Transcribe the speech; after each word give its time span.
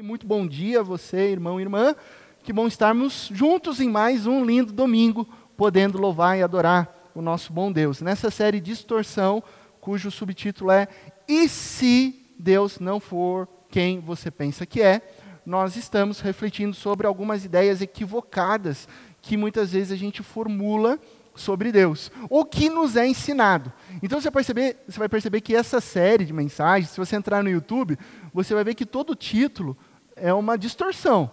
Muito 0.00 0.24
bom 0.28 0.46
dia 0.46 0.80
você, 0.80 1.32
irmão 1.32 1.58
e 1.58 1.64
irmã. 1.64 1.96
Que 2.44 2.52
bom 2.52 2.68
estarmos 2.68 3.28
juntos 3.32 3.80
em 3.80 3.88
mais 3.88 4.26
um 4.26 4.44
lindo 4.44 4.72
domingo, 4.72 5.28
podendo 5.56 5.98
louvar 5.98 6.38
e 6.38 6.42
adorar 6.42 7.10
o 7.16 7.20
nosso 7.20 7.52
bom 7.52 7.72
Deus. 7.72 8.00
Nessa 8.00 8.30
série 8.30 8.60
Distorção, 8.60 9.42
cujo 9.80 10.08
subtítulo 10.08 10.70
é 10.70 10.86
E 11.26 11.48
se 11.48 12.32
Deus 12.38 12.78
não 12.78 13.00
for 13.00 13.48
quem 13.68 13.98
você 13.98 14.30
pensa 14.30 14.64
que 14.64 14.80
é? 14.80 15.02
Nós 15.44 15.74
estamos 15.74 16.20
refletindo 16.20 16.76
sobre 16.76 17.04
algumas 17.04 17.44
ideias 17.44 17.82
equivocadas 17.82 18.86
que 19.20 19.36
muitas 19.36 19.72
vezes 19.72 19.90
a 19.90 19.96
gente 19.96 20.22
formula 20.22 20.96
sobre 21.34 21.72
Deus, 21.72 22.10
o 22.28 22.44
que 22.44 22.68
nos 22.68 22.96
é 22.96 23.06
ensinado. 23.06 23.72
Então 24.02 24.20
você 24.20 24.30
vai, 24.30 24.42
perceber, 24.42 24.76
você 24.86 24.98
vai 24.98 25.08
perceber 25.08 25.40
que 25.40 25.54
essa 25.54 25.80
série 25.80 26.24
de 26.24 26.32
mensagens, 26.32 26.90
se 26.90 26.98
você 26.98 27.16
entrar 27.16 27.42
no 27.42 27.50
YouTube, 27.50 27.98
você 28.32 28.54
vai 28.54 28.64
ver 28.64 28.74
que 28.74 28.86
todo 28.86 29.14
título 29.14 29.76
é 30.14 30.32
uma 30.32 30.58
distorção. 30.58 31.30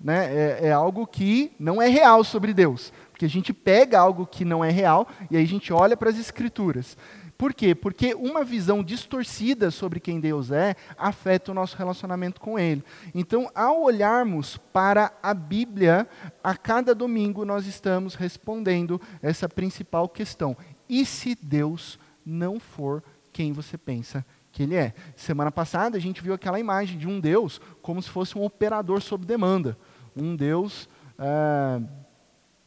Né? 0.00 0.26
É, 0.32 0.68
é 0.68 0.72
algo 0.72 1.06
que 1.06 1.52
não 1.58 1.82
é 1.82 1.88
real 1.88 2.22
sobre 2.22 2.54
Deus. 2.54 2.92
Porque 3.10 3.24
a 3.24 3.28
gente 3.28 3.52
pega 3.52 3.98
algo 3.98 4.26
que 4.26 4.44
não 4.44 4.64
é 4.64 4.70
real 4.70 5.08
e 5.30 5.36
aí 5.36 5.42
a 5.42 5.46
gente 5.46 5.72
olha 5.72 5.96
para 5.96 6.08
as 6.08 6.18
Escrituras. 6.18 6.96
Por 7.38 7.54
quê? 7.54 7.72
Porque 7.72 8.14
uma 8.14 8.42
visão 8.42 8.82
distorcida 8.82 9.70
sobre 9.70 10.00
quem 10.00 10.18
Deus 10.18 10.50
é 10.50 10.74
afeta 10.98 11.52
o 11.52 11.54
nosso 11.54 11.76
relacionamento 11.76 12.40
com 12.40 12.58
Ele. 12.58 12.82
Então, 13.14 13.48
ao 13.54 13.80
olharmos 13.80 14.56
para 14.72 15.12
a 15.22 15.32
Bíblia, 15.32 16.08
a 16.42 16.56
cada 16.56 16.96
domingo 16.96 17.44
nós 17.44 17.64
estamos 17.64 18.16
respondendo 18.16 19.00
essa 19.22 19.48
principal 19.48 20.08
questão: 20.08 20.56
e 20.88 21.06
se 21.06 21.38
Deus 21.40 21.96
não 22.26 22.58
for 22.58 23.04
quem 23.32 23.52
você 23.52 23.78
pensa 23.78 24.26
que 24.50 24.64
Ele 24.64 24.74
é? 24.74 24.92
Semana 25.14 25.52
passada 25.52 25.96
a 25.96 26.00
gente 26.00 26.20
viu 26.20 26.34
aquela 26.34 26.58
imagem 26.58 26.98
de 26.98 27.06
um 27.06 27.20
Deus 27.20 27.60
como 27.80 28.02
se 28.02 28.10
fosse 28.10 28.36
um 28.36 28.42
operador 28.42 29.00
sob 29.00 29.24
demanda. 29.24 29.78
Um 30.16 30.34
Deus. 30.34 30.88
Ah, 31.16 31.80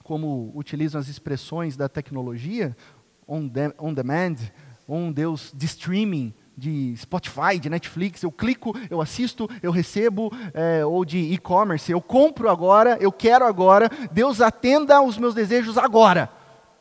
como 0.03 0.52
utilizam 0.56 1.00
as 1.00 1.08
expressões 1.08 1.78
da 1.78 1.88
tecnologia, 1.88 2.76
on, 3.32 3.48
de, 3.48 3.74
on 3.80 3.94
demand, 3.94 4.36
um 4.88 5.10
Deus 5.12 5.54
de 5.56 5.66
streaming, 5.66 6.34
de 6.58 6.94
Spotify, 6.98 7.58
de 7.60 7.70
Netflix, 7.70 8.22
eu 8.22 8.32
clico, 8.32 8.78
eu 8.90 9.00
assisto, 9.00 9.50
eu 9.64 9.72
recebo, 9.72 10.32
é, 10.54 10.86
ou 10.86 11.06
de 11.06 11.18
e-commerce, 11.18 11.90
eu 11.90 12.02
compro 12.02 12.50
agora, 12.50 12.98
eu 13.00 13.12
quero 13.12 13.46
agora, 13.46 13.90
Deus 14.12 14.42
atenda 14.42 15.02
os 15.02 15.18
meus 15.18 15.34
desejos 15.34 15.78
agora. 15.78 16.30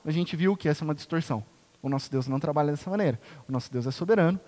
A 0.05 0.11
gente 0.11 0.35
viu 0.35 0.57
que 0.57 0.69
essa 0.69 0.83
é 0.83 0.87
uma 0.87 0.95
distorção. 0.95 1.45
O 1.81 1.89
nosso 1.89 2.11
Deus 2.11 2.27
não 2.27 2.41
trabalha 2.41 2.73
dessa 2.73 2.91
maneira. 2.91 3.19
O 3.49 3.53
nosso 3.53 3.73
Deus 3.73 3.87
é 3.87 3.91
soberano, 3.91 4.41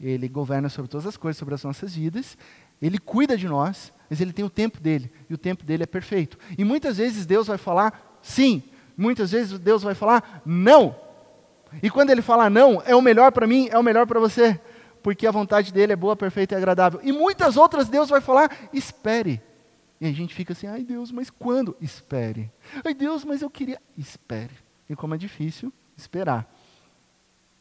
ele 0.00 0.28
governa 0.28 0.68
sobre 0.70 0.90
todas 0.90 1.06
as 1.06 1.16
coisas, 1.16 1.38
sobre 1.38 1.54
as 1.54 1.62
nossas 1.62 1.94
vidas, 1.94 2.38
ele 2.80 2.98
cuida 2.98 3.36
de 3.36 3.46
nós, 3.46 3.92
mas 4.08 4.20
ele 4.20 4.32
tem 4.32 4.44
o 4.44 4.50
tempo 4.50 4.80
dele, 4.80 5.12
e 5.28 5.34
o 5.34 5.38
tempo 5.38 5.62
dele 5.62 5.82
é 5.82 5.86
perfeito. 5.86 6.38
E 6.56 6.64
muitas 6.64 6.96
vezes 6.96 7.26
Deus 7.26 7.48
vai 7.48 7.58
falar 7.58 8.18
sim, 8.22 8.62
muitas 8.96 9.30
vezes 9.30 9.58
Deus 9.58 9.82
vai 9.82 9.94
falar 9.94 10.42
não. 10.44 11.09
E 11.82 11.90
quando 11.90 12.10
ele 12.10 12.22
fala 12.22 12.50
não, 12.50 12.82
é 12.84 12.94
o 12.94 13.02
melhor 13.02 13.32
para 13.32 13.46
mim, 13.46 13.68
é 13.70 13.78
o 13.78 13.82
melhor 13.82 14.06
para 14.06 14.20
você, 14.20 14.60
porque 15.02 15.26
a 15.26 15.30
vontade 15.30 15.72
dele 15.72 15.92
é 15.92 15.96
boa, 15.96 16.16
perfeita 16.16 16.54
e 16.54 16.58
agradável. 16.58 17.00
E 17.02 17.12
muitas 17.12 17.56
outras 17.56 17.88
Deus 17.88 18.08
vai 18.08 18.20
falar, 18.20 18.50
espere. 18.72 19.40
E 20.00 20.06
a 20.06 20.12
gente 20.12 20.34
fica 20.34 20.52
assim, 20.52 20.66
ai 20.66 20.82
Deus, 20.82 21.12
mas 21.12 21.28
quando? 21.28 21.76
Espere. 21.80 22.50
Ai 22.84 22.94
Deus, 22.94 23.24
mas 23.24 23.42
eu 23.42 23.50
queria. 23.50 23.80
Espere. 23.98 24.54
E 24.88 24.96
como 24.96 25.14
é 25.14 25.18
difícil 25.18 25.72
esperar. 25.96 26.50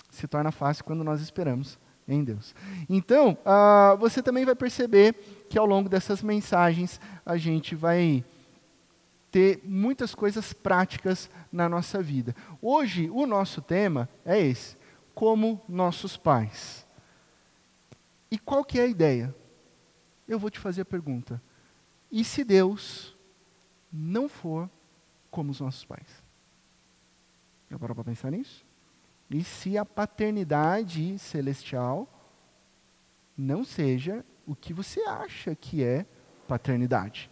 Se 0.09 0.27
torna 0.27 0.51
fácil 0.51 0.85
quando 0.85 1.03
nós 1.03 1.21
esperamos 1.21 1.77
em 2.07 2.23
Deus. 2.23 2.55
Então, 2.89 3.37
uh, 3.45 3.97
você 3.97 4.23
também 4.23 4.45
vai 4.45 4.55
perceber 4.55 5.13
que 5.49 5.59
ao 5.59 5.65
longo 5.65 5.87
dessas 5.87 6.23
mensagens 6.23 6.99
a 7.25 7.37
gente 7.37 7.75
vai 7.75 8.23
ter 9.31 9.61
muitas 9.63 10.15
coisas 10.15 10.53
práticas 10.53 11.29
na 11.51 11.69
nossa 11.69 12.01
vida. 12.01 12.35
Hoje, 12.61 13.09
o 13.09 13.25
nosso 13.25 13.61
tema 13.61 14.09
é 14.25 14.39
esse: 14.39 14.77
como 15.13 15.61
nossos 15.67 16.17
pais. 16.17 16.87
E 18.31 18.37
qual 18.37 18.63
que 18.63 18.79
é 18.79 18.83
a 18.83 18.87
ideia? 18.87 19.35
Eu 20.27 20.39
vou 20.39 20.49
te 20.49 20.59
fazer 20.59 20.81
a 20.81 20.85
pergunta: 20.85 21.41
e 22.11 22.23
se 22.23 22.43
Deus 22.43 23.15
não 23.91 24.29
for 24.29 24.69
como 25.29 25.51
os 25.51 25.59
nossos 25.59 25.85
pais? 25.85 26.23
Já 27.69 27.77
parou 27.77 27.95
para 27.95 28.05
pensar 28.05 28.31
nisso? 28.31 28.65
E 29.29 29.43
se 29.43 29.77
a 29.77 29.85
paternidade 29.85 31.19
celestial 31.19 32.07
não 33.37 33.63
seja 33.63 34.25
o 34.45 34.55
que 34.55 34.73
você 34.73 35.01
acha 35.01 35.55
que 35.55 35.83
é 35.83 36.05
paternidade? 36.47 37.29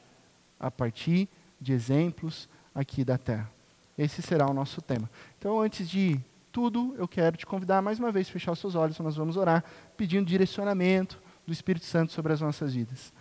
A 0.59 0.69
partir 0.69 1.27
de 1.59 1.73
exemplos 1.73 2.47
aqui 2.73 3.03
da 3.03 3.18
terra. 3.18 3.51
Esse 3.97 4.22
será 4.22 4.50
o 4.50 4.53
nosso 4.53 4.81
tema. 4.81 5.09
Então, 5.38 5.59
antes 5.59 5.90
de 5.90 6.19
tudo, 6.51 6.95
eu 6.97 7.07
quero 7.07 7.38
te 7.38 7.45
convidar 7.45 7.81
mais 7.81 8.00
uma 8.00 8.12
vez 8.12 8.28
a 8.28 8.31
fechar 8.31 8.51
os 8.51 8.59
seus 8.59 8.75
olhos, 8.75 8.97
nós 9.00 9.16
vamos 9.16 9.38
orar, 9.38 9.63
pedindo 9.96 10.25
direcionamento 10.25 11.22
do 11.46 11.53
Espírito 11.53 11.85
Santo 11.85 12.12
sobre 12.12 12.34
as 12.34 12.41
nossas 12.41 12.73
vidas. 12.73 13.13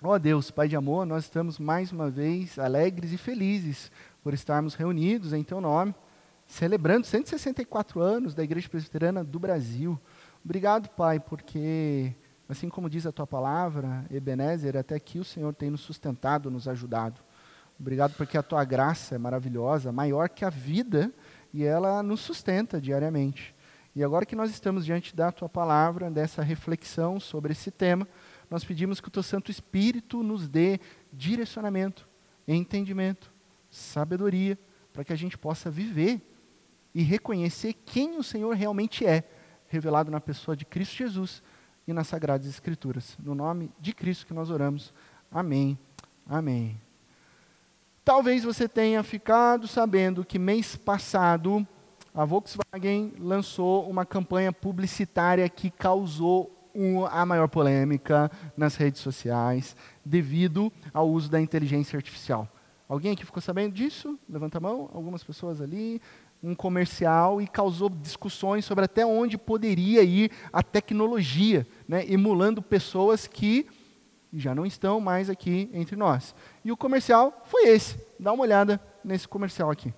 Ó 0.00 0.14
oh 0.14 0.18
Deus, 0.18 0.50
Pai 0.50 0.68
de 0.68 0.76
amor, 0.76 1.04
nós 1.04 1.24
estamos 1.24 1.58
mais 1.58 1.90
uma 1.90 2.08
vez 2.08 2.56
alegres 2.56 3.12
e 3.12 3.18
felizes 3.18 3.90
por 4.22 4.32
estarmos 4.32 4.74
reunidos 4.74 5.32
em 5.32 5.42
Teu 5.42 5.60
nome, 5.60 5.92
celebrando 6.46 7.04
164 7.04 8.00
anos 8.00 8.34
da 8.34 8.44
Igreja 8.44 8.68
Presbiteriana 8.68 9.24
do 9.24 9.40
Brasil. 9.40 9.98
Obrigado, 10.44 10.88
Pai, 10.90 11.18
porque, 11.18 12.14
assim 12.48 12.68
como 12.68 12.88
diz 12.88 13.06
a 13.06 13.12
Tua 13.12 13.26
palavra, 13.26 14.06
Ebenezer, 14.10 14.76
até 14.76 14.94
aqui 14.94 15.18
o 15.18 15.24
Senhor 15.24 15.52
tem 15.52 15.70
nos 15.70 15.80
sustentado, 15.80 16.50
nos 16.50 16.68
ajudado. 16.68 17.20
Obrigado 17.78 18.14
porque 18.14 18.36
a 18.36 18.42
tua 18.42 18.64
graça 18.64 19.14
é 19.14 19.18
maravilhosa, 19.18 19.92
maior 19.92 20.28
que 20.28 20.44
a 20.44 20.50
vida, 20.50 21.12
e 21.52 21.64
ela 21.64 22.02
nos 22.02 22.20
sustenta 22.20 22.80
diariamente. 22.80 23.54
E 23.94 24.02
agora 24.02 24.26
que 24.26 24.36
nós 24.36 24.50
estamos 24.50 24.84
diante 24.84 25.14
da 25.14 25.30
tua 25.30 25.48
palavra, 25.48 26.10
dessa 26.10 26.42
reflexão 26.42 27.18
sobre 27.20 27.52
esse 27.52 27.70
tema, 27.70 28.06
nós 28.50 28.64
pedimos 28.64 29.00
que 29.00 29.08
o 29.08 29.10
teu 29.10 29.22
Santo 29.22 29.50
Espírito 29.50 30.22
nos 30.22 30.48
dê 30.48 30.80
direcionamento, 31.12 32.08
entendimento, 32.46 33.30
sabedoria, 33.70 34.58
para 34.92 35.04
que 35.04 35.12
a 35.12 35.16
gente 35.16 35.36
possa 35.38 35.70
viver 35.70 36.20
e 36.94 37.02
reconhecer 37.02 37.72
quem 37.72 38.16
o 38.18 38.22
Senhor 38.22 38.54
realmente 38.56 39.06
é, 39.06 39.22
revelado 39.68 40.10
na 40.10 40.20
pessoa 40.20 40.56
de 40.56 40.64
Cristo 40.64 40.96
Jesus 40.96 41.42
e 41.86 41.92
nas 41.92 42.08
Sagradas 42.08 42.46
Escrituras. 42.46 43.16
No 43.22 43.34
nome 43.34 43.70
de 43.78 43.92
Cristo 43.92 44.26
que 44.26 44.34
nós 44.34 44.50
oramos. 44.50 44.92
Amém. 45.30 45.78
Amém. 46.26 46.87
Talvez 48.08 48.42
você 48.42 48.66
tenha 48.66 49.02
ficado 49.02 49.68
sabendo 49.68 50.24
que 50.24 50.38
mês 50.38 50.74
passado 50.74 51.68
a 52.14 52.24
Volkswagen 52.24 53.12
lançou 53.18 53.86
uma 53.86 54.06
campanha 54.06 54.50
publicitária 54.50 55.46
que 55.46 55.68
causou 55.70 56.70
a 57.10 57.26
maior 57.26 57.48
polêmica 57.48 58.30
nas 58.56 58.76
redes 58.76 59.02
sociais 59.02 59.76
devido 60.02 60.72
ao 60.94 61.06
uso 61.06 61.30
da 61.30 61.38
inteligência 61.38 61.98
artificial. 61.98 62.48
Alguém 62.88 63.12
aqui 63.12 63.26
ficou 63.26 63.42
sabendo 63.42 63.74
disso? 63.74 64.18
Levanta 64.26 64.56
a 64.56 64.60
mão. 64.62 64.88
Algumas 64.94 65.22
pessoas 65.22 65.60
ali. 65.60 66.00
Um 66.42 66.54
comercial 66.54 67.42
e 67.42 67.46
causou 67.46 67.90
discussões 67.90 68.64
sobre 68.64 68.86
até 68.86 69.04
onde 69.04 69.36
poderia 69.36 70.02
ir 70.02 70.30
a 70.50 70.62
tecnologia, 70.62 71.66
né, 71.86 72.10
emulando 72.10 72.62
pessoas 72.62 73.26
que 73.26 73.66
já 74.32 74.54
não 74.54 74.66
estão 74.66 75.00
mais 75.00 75.30
aqui 75.30 75.70
entre 75.72 75.96
nós. 75.96 76.34
E 76.68 76.70
o 76.70 76.76
comercial 76.76 77.44
foi 77.46 77.66
esse. 77.68 77.98
Dá 78.20 78.30
uma 78.30 78.42
olhada 78.42 78.78
nesse 79.02 79.26
comercial 79.26 79.70
aqui. 79.70 79.90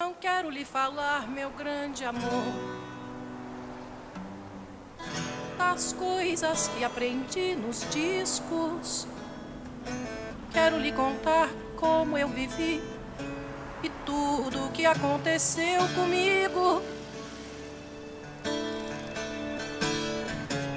Não 0.00 0.12
quero 0.12 0.50
lhe 0.50 0.64
falar, 0.64 1.30
meu 1.30 1.50
grande 1.50 2.04
amor, 2.04 2.42
das 5.56 5.92
coisas 5.92 6.66
que 6.66 6.82
aprendi 6.82 7.54
nos 7.54 7.88
discos. 7.90 9.06
Quero 10.52 10.78
lhe 10.78 10.90
contar 10.90 11.48
como 11.76 12.18
eu 12.18 12.26
vivi 12.26 12.82
e 13.84 13.88
tudo 14.04 14.66
o 14.66 14.72
que 14.72 14.84
aconteceu 14.84 15.82
comigo. 15.94 16.82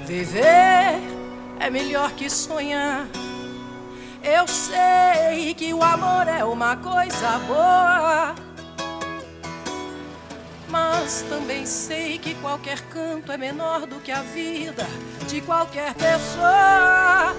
Viver 0.06 0.94
é 1.58 1.68
melhor 1.68 2.12
que 2.12 2.30
sonhar. 2.30 3.08
Eu 4.38 4.46
sei 4.46 5.52
que 5.52 5.74
o 5.74 5.82
amor 5.82 6.28
é 6.28 6.44
uma 6.44 6.76
coisa 6.76 7.40
boa, 7.40 8.36
mas 10.68 11.22
também 11.28 11.66
sei 11.66 12.18
que 12.18 12.36
qualquer 12.36 12.80
canto 12.82 13.32
é 13.32 13.36
menor 13.36 13.84
do 13.84 13.96
que 13.96 14.12
a 14.12 14.22
vida 14.22 14.86
de 15.26 15.40
qualquer 15.40 15.92
pessoa. 15.94 17.34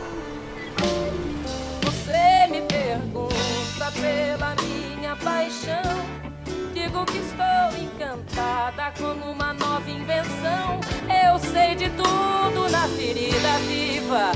Você 1.84 2.51
me 2.51 2.63
pergunta 2.63 3.94
pela 3.94 4.56
minha 4.62 5.16
paixão. 5.16 6.04
Digo 6.74 7.06
que 7.06 7.19
estou 7.19 7.81
encantada 7.81 8.92
como 9.00 9.31
uma 9.31 9.54
nova 9.54 9.90
invenção. 9.90 10.81
Eu 11.07 11.40
sei 11.40 11.75
de 11.75 11.90
tudo 11.92 12.69
na 12.69 12.90
ferida 12.90 13.57
viva 13.69 14.34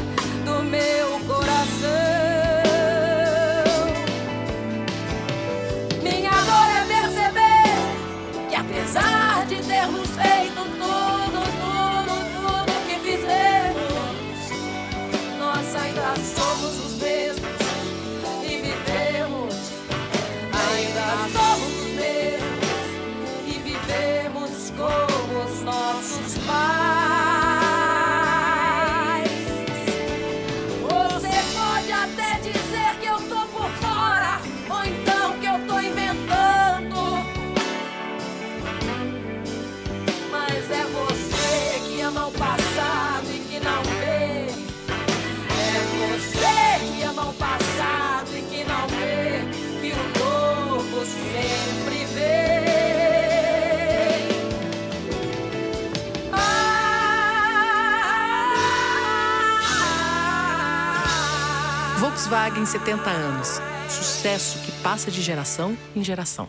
Volkswagen 62.54 62.66
70 62.66 63.10
anos. 63.10 63.48
Sucesso 63.90 64.60
que 64.64 64.72
passa 64.84 65.10
de 65.10 65.22
geração 65.22 65.76
em 65.96 66.04
geração. 66.04 66.48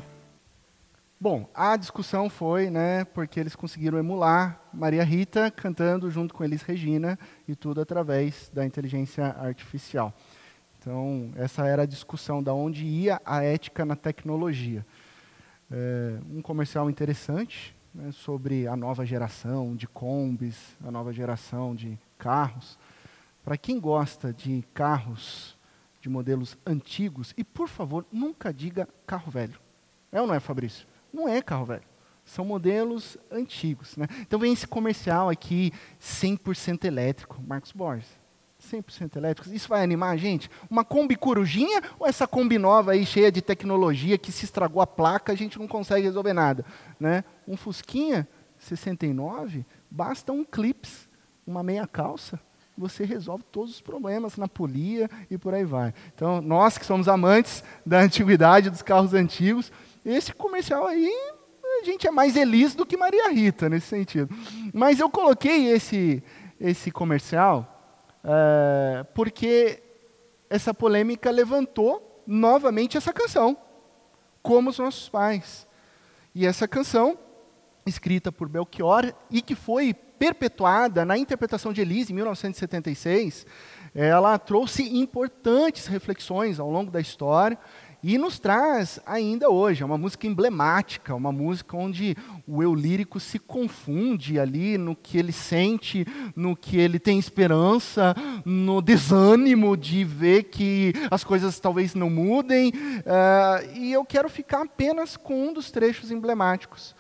Bom, 1.19 1.49
a 1.55 1.77
discussão 1.77 2.29
foi, 2.29 2.69
né, 2.69 3.05
porque 3.07 3.41
eles 3.41 3.57
conseguiram 3.57 3.99
emular 3.99 4.61
Maria 4.73 5.03
Rita 5.03 5.51
cantando 5.51 6.11
junto 6.11 6.35
com 6.35 6.45
Elis 6.45 6.63
Regina 6.63 7.19
e 7.49 7.55
tudo 7.55 7.81
através 7.81 8.51
da 8.53 8.67
inteligência 8.67 9.25
artificial. 9.39 10.13
Então, 10.79 11.33
essa 11.37 11.67
era 11.67 11.83
a 11.83 11.87
discussão 11.87 12.43
da 12.43 12.53
onde 12.53 12.85
ia 12.85 13.21
a 13.25 13.43
ética 13.43 13.85
na 13.85 13.97
tecnologia. 13.97 14.85
É, 15.71 16.19
um 16.31 16.43
comercial 16.43 16.91
interessante 16.91 17.75
né, 17.95 18.11
sobre 18.13 18.67
a 18.67 18.77
nova 18.77 19.07
geração 19.07 19.75
de 19.75 19.87
combis, 19.87 20.77
a 20.87 20.91
nova 20.91 21.13
geração 21.13 21.75
de 21.75 21.99
carros. 22.19 22.79
Para 23.43 23.57
quem 23.57 23.81
gosta 23.81 24.33
de 24.33 24.65
carros 24.75 25.54
de 26.05 26.11
modelos 26.11 26.55
antigos, 26.67 27.33
e 27.35 27.43
por 27.43 27.67
favor, 27.67 28.05
nunca 28.13 28.53
diga 28.53 28.87
carro 29.07 29.31
velho. 29.31 29.59
É 30.13 30.21
ou 30.21 30.27
não 30.27 30.35
é, 30.35 30.39
Fabrício? 30.39 30.87
Não 31.11 31.27
é 31.27 31.41
carro 31.41 31.65
velho. 31.65 31.83
São 32.27 32.45
modelos 32.45 33.17
antigos. 33.31 33.97
Né? 33.97 34.07
Então 34.21 34.39
vem 34.39 34.53
esse 34.53 34.67
comercial 34.67 35.31
aqui, 35.31 35.73
100% 35.99 36.85
elétrico, 36.85 37.43
Marcos 37.47 37.73
Borges. 37.73 38.07
100% 38.71 39.17
elétricos. 39.17 39.51
Isso 39.51 39.67
vai 39.67 39.83
animar 39.83 40.11
a 40.11 40.17
gente? 40.19 40.51
Uma 40.69 40.85
Kombi 40.85 41.17
Corujinha 41.17 41.81
ou 41.99 42.07
essa 42.07 42.27
Kombi 42.27 42.59
nova 42.59 42.93
aí, 42.93 43.07
cheia 43.07 43.33
de 43.33 43.41
tecnologia, 43.41 44.19
que 44.19 44.31
se 44.31 44.45
estragou 44.45 44.83
a 44.83 44.87
placa, 44.87 45.33
a 45.33 45.35
gente 45.35 45.59
não 45.59 45.67
consegue 45.67 46.07
resolver 46.07 46.35
nada? 46.35 46.67
Né? 47.01 47.25
Um 47.49 47.57
Fusquinha 47.57 48.29
69, 48.59 49.65
basta 49.91 50.33
um 50.33 50.45
clips, 50.45 51.09
uma 51.47 51.63
meia 51.63 51.87
calça, 51.87 52.39
você 52.77 53.05
resolve 53.05 53.45
todos 53.51 53.75
os 53.75 53.81
problemas 53.81 54.37
na 54.37 54.49
polia 54.49 55.09
e 55.31 55.39
por 55.39 55.55
aí 55.55 55.65
vai. 55.65 55.95
Então, 56.15 56.41
nós 56.41 56.77
que 56.77 56.85
somos 56.85 57.09
amantes 57.09 57.63
da 57.87 58.01
antiguidade, 58.01 58.71
dos 58.71 58.83
carros 58.83 59.15
antigos, 59.15 59.73
esse 60.05 60.33
comercial 60.33 60.87
aí, 60.87 61.11
a 61.81 61.85
gente 61.85 62.07
é 62.07 62.11
mais 62.11 62.37
Elis 62.37 62.75
do 62.75 62.85
que 62.85 62.97
Maria 62.97 63.31
Rita 63.31 63.69
nesse 63.69 63.87
sentido. 63.87 64.35
Mas 64.73 65.01
eu 65.01 65.09
coloquei 65.09 65.69
esse, 65.69 66.23
esse 66.61 66.91
comercial 66.91 67.71
é, 68.25 69.05
porque 69.15 69.83
essa 70.49 70.73
polêmica 70.73 71.31
levantou 71.31 72.23
novamente 72.27 72.97
essa 72.97 73.13
canção, 73.13 73.57
como 74.43 74.71
os 74.71 74.79
nossos 74.79 75.09
pais. 75.09 75.67
E 76.35 76.47
essa 76.47 76.67
canção, 76.67 77.19
escrita 77.87 78.33
por 78.33 78.49
Belchior 78.49 79.13
e 79.31 79.43
que 79.43 79.55
foi 79.55 79.95
perpetuada 80.25 81.05
na 81.05 81.19
interpretação 81.19 81.71
de 81.71 81.83
Elise 81.83 82.11
em 82.11 82.15
1976, 82.15 83.47
ela 83.95 84.39
trouxe 84.39 84.83
importantes 84.97 85.87
reflexões 85.87 86.59
ao 86.59 86.71
longo 86.71 86.91
da 86.91 86.99
história 86.99 87.59
e 88.03 88.17
nos 88.17 88.39
traz 88.39 88.99
ainda 89.05 89.51
hoje, 89.51 89.83
é 89.83 89.87
uma 89.87 89.99
música 89.99 90.27
emblemática, 90.27 91.15
uma 91.15 91.31
música 91.31 91.77
onde 91.77 92.17
o 92.47 92.63
eu 92.63 92.75
lírico 92.75 93.21
se 93.21 93.39
confunde 93.39 94.41
ali 94.41 94.79
no 94.79 94.97
que 94.97 95.19
ele 95.19 95.33
sente, 95.33 96.07
no 96.35 96.57
que 96.57 96.79
ele 96.79 96.99
tem 96.99 97.19
esperança, 97.19 98.15
no 98.47 98.81
desânimo 98.81 99.77
de 99.77 100.05
ver 100.05 100.45
que 100.45 100.95
as 101.11 101.23
coisas 101.23 101.61
talvez 101.61 101.95
não 101.95 102.09
mudem. 102.09 102.71
Uh, 102.71 103.75
e 103.75 103.93
eu 103.93 104.05
quero 104.07 104.29
ficar 104.31 104.63
apenas 104.63 105.19
com 105.19 105.49
um 105.49 105.53
dos 105.53 105.71
trechos 105.71 106.11
emblemáticos, 106.11 106.95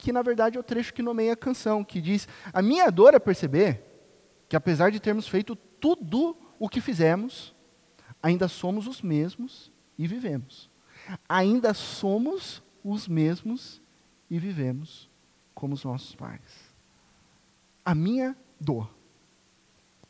que 0.00 0.12
na 0.12 0.22
verdade 0.22 0.56
é 0.56 0.60
o 0.60 0.64
trecho 0.64 0.94
que 0.94 1.02
nomeia 1.02 1.34
a 1.34 1.36
canção, 1.36 1.84
que 1.84 2.00
diz: 2.00 2.26
A 2.52 2.62
minha 2.62 2.90
dor 2.90 3.14
é 3.14 3.18
perceber 3.18 3.84
que 4.48 4.56
apesar 4.56 4.90
de 4.90 4.98
termos 4.98 5.28
feito 5.28 5.54
tudo 5.54 6.36
o 6.58 6.68
que 6.68 6.80
fizemos, 6.80 7.54
ainda 8.22 8.48
somos 8.48 8.86
os 8.86 9.02
mesmos 9.02 9.72
e 9.98 10.06
vivemos. 10.06 10.68
Ainda 11.28 11.72
somos 11.74 12.62
os 12.82 13.06
mesmos 13.06 13.80
e 14.28 14.38
vivemos 14.38 15.08
como 15.54 15.74
os 15.74 15.84
nossos 15.84 16.14
pais. 16.14 16.74
A 17.84 17.94
minha 17.94 18.36
dor. 18.58 18.90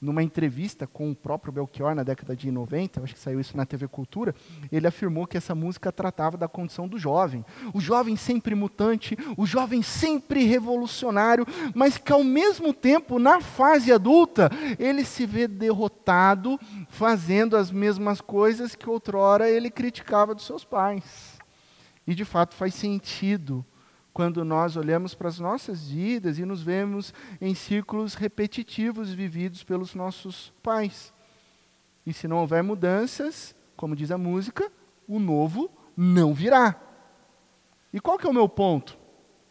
Numa 0.01 0.23
entrevista 0.23 0.87
com 0.87 1.11
o 1.11 1.15
próprio 1.15 1.53
Belchior 1.53 1.95
na 1.95 2.03
década 2.03 2.35
de 2.35 2.51
90, 2.51 3.03
acho 3.03 3.13
que 3.13 3.21
saiu 3.21 3.39
isso 3.39 3.55
na 3.55 3.67
TV 3.67 3.87
Cultura, 3.87 4.35
ele 4.73 4.87
afirmou 4.87 5.27
que 5.27 5.37
essa 5.37 5.55
música 5.55 5.93
tratava 5.93 6.39
da 6.39 6.49
condição 6.49 6.89
do 6.89 6.99
jovem. 6.99 7.45
O 7.75 7.81
jovem 7.81 8.17
sempre 8.17 8.55
mutante, 8.55 9.15
o 9.37 9.45
jovem 9.45 9.83
sempre 9.83 10.45
revolucionário, 10.45 11.47
mas 11.75 11.99
que 11.99 12.13
ao 12.13 12.25
mesmo 12.25 12.73
tempo, 12.73 13.19
na 13.19 13.43
fase 13.43 13.93
adulta, 13.93 14.51
ele 14.79 15.05
se 15.05 15.27
vê 15.27 15.47
derrotado, 15.47 16.59
fazendo 16.89 17.55
as 17.55 17.71
mesmas 17.71 18.23
coisas 18.23 18.75
que 18.75 18.89
outrora 18.89 19.51
ele 19.51 19.71
criticava 19.71 20.35
dos 20.35 20.47
seus 20.47 20.65
pais. 20.65 21.39
E 22.07 22.15
de 22.15 22.25
fato 22.25 22.55
faz 22.55 22.75
sentido 22.75 23.65
quando 24.13 24.45
nós 24.45 24.77
olhamos 24.77 25.15
para 25.15 25.29
as 25.29 25.39
nossas 25.39 25.89
vidas 25.89 26.39
e 26.39 26.45
nos 26.45 26.63
vemos 26.63 27.15
em 27.41 27.55
círculos 27.55 28.15
repetitivos 28.15 29.11
vividos 29.11 29.63
pelos 29.63 29.95
nossos 29.95 30.53
pais. 30.63 31.13
E 32.05 32.13
se 32.13 32.27
não 32.27 32.39
houver 32.39 32.63
mudanças, 32.63 33.55
como 33.77 33.95
diz 33.95 34.11
a 34.11 34.19
música, 34.19 34.71
o 35.07 35.19
novo 35.19 35.71
não 35.97 36.35
virá. 36.35 36.81
E 37.93 38.01
qual 38.01 38.19
que 38.19 38.27
é 38.27 38.31
o 38.31 38.35
meu 38.35 38.49
ponto? 38.49 38.99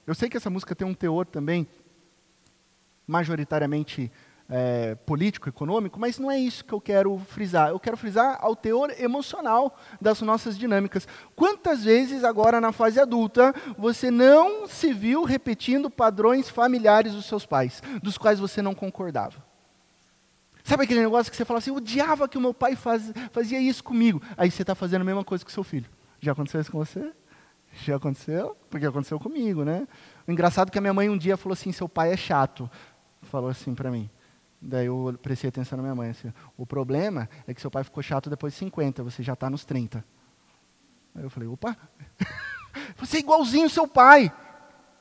Eu 0.06 0.16
sei 0.16 0.30
que 0.30 0.38
essa 0.38 0.50
música 0.50 0.76
tem 0.76 0.88
um 0.88 0.94
teor 0.94 1.26
também 1.26 1.68
majoritariamente 3.06 4.12
é, 4.50 4.96
político, 4.96 5.48
econômico, 5.48 6.00
mas 6.00 6.18
não 6.18 6.32
é 6.32 6.38
isso 6.40 6.66
que 6.66 6.74
eu 6.74 6.82
quero 6.82 7.18
frisar. 7.20 7.70
Eu 7.70 7.80
quero 7.80 7.96
frisar 7.96 8.40
ao 8.42 8.56
teor 8.56 8.92
emocional 9.00 9.78
das 10.02 10.22
nossas 10.22 10.58
dinâmicas. 10.58 11.08
Quantas 11.36 11.84
vezes, 11.84 12.24
agora 12.24 12.60
na 12.60 12.72
fase 12.72 13.00
adulta, 13.00 13.54
você 13.78 14.10
não 14.10 14.68
se 14.68 14.92
viu 14.92 15.24
repetindo 15.24 15.90
padrões 15.90 16.50
familiares 16.50 17.14
dos 17.14 17.26
seus 17.26 17.46
pais, 17.46 17.84
dos 18.02 18.18
quais 18.18 18.40
você 18.40 18.62
não 18.62 18.74
concordava? 18.74 19.48
Sabe 20.64 20.84
aquele 20.84 21.02
negócio 21.02 21.32
que 21.32 21.38
você 21.38 21.46
fala 21.46 21.60
assim, 21.60 21.70
eu 21.70 21.78
odiava 21.78 22.28
que 22.28 22.38
o 22.38 22.42
meu 22.42 22.54
pai 22.54 22.76
faz, 22.76 23.12
fazia 23.32 23.60
isso 23.60 23.84
comigo. 23.84 24.22
Aí 24.38 24.52
você 24.52 24.64
está 24.64 24.76
fazendo 24.76 25.02
a 25.02 25.06
mesma 25.06 25.24
coisa 25.24 25.44
com 25.44 25.50
seu 25.50 25.64
filho. 25.64 25.90
Já 26.20 26.32
aconteceu 26.32 26.60
isso 26.60 26.72
com 26.72 26.78
você? 26.78 27.12
Já 27.86 27.96
aconteceu? 27.96 28.58
Porque 28.70 28.86
aconteceu 28.86 29.20
comigo, 29.20 29.64
né? 29.64 29.88
O 30.28 30.32
engraçado 30.32 30.70
é 30.70 30.72
que 30.72 30.78
a 30.78 30.82
minha 30.82 30.94
mãe 30.94 31.10
um 31.10 31.18
dia 31.18 31.38
falou 31.38 31.54
assim, 31.54 31.72
seu 31.72 31.88
pai 31.88 32.12
é 32.12 32.18
chato. 32.18 32.70
Falou 33.24 33.50
assim 33.50 33.74
para 33.74 33.90
mim. 33.90 34.10
Daí 34.62 34.88
eu 34.88 35.18
prestei 35.22 35.48
atenção 35.48 35.78
na 35.78 35.84
minha 35.84 35.96
mãe. 35.96 36.10
Assim, 36.10 36.34
o 36.58 36.66
problema 36.66 37.30
é 37.48 37.54
que 37.54 37.62
seu 37.62 37.72
pai 37.72 37.84
ficou 37.84 38.04
chato 38.04 38.30
depois 38.30 38.54
de 38.54 38.60
50, 38.60 39.04
você 39.04 39.24
já 39.24 39.34
está 39.34 39.50
nos 39.50 39.64
30. 39.64 40.04
Aí 41.16 41.24
eu 41.24 41.30
falei, 41.30 41.48
opa, 41.48 41.78
você 42.98 43.18
é 43.18 43.20
igualzinho 43.22 43.70
seu 43.70 43.88
pai. 43.88 44.32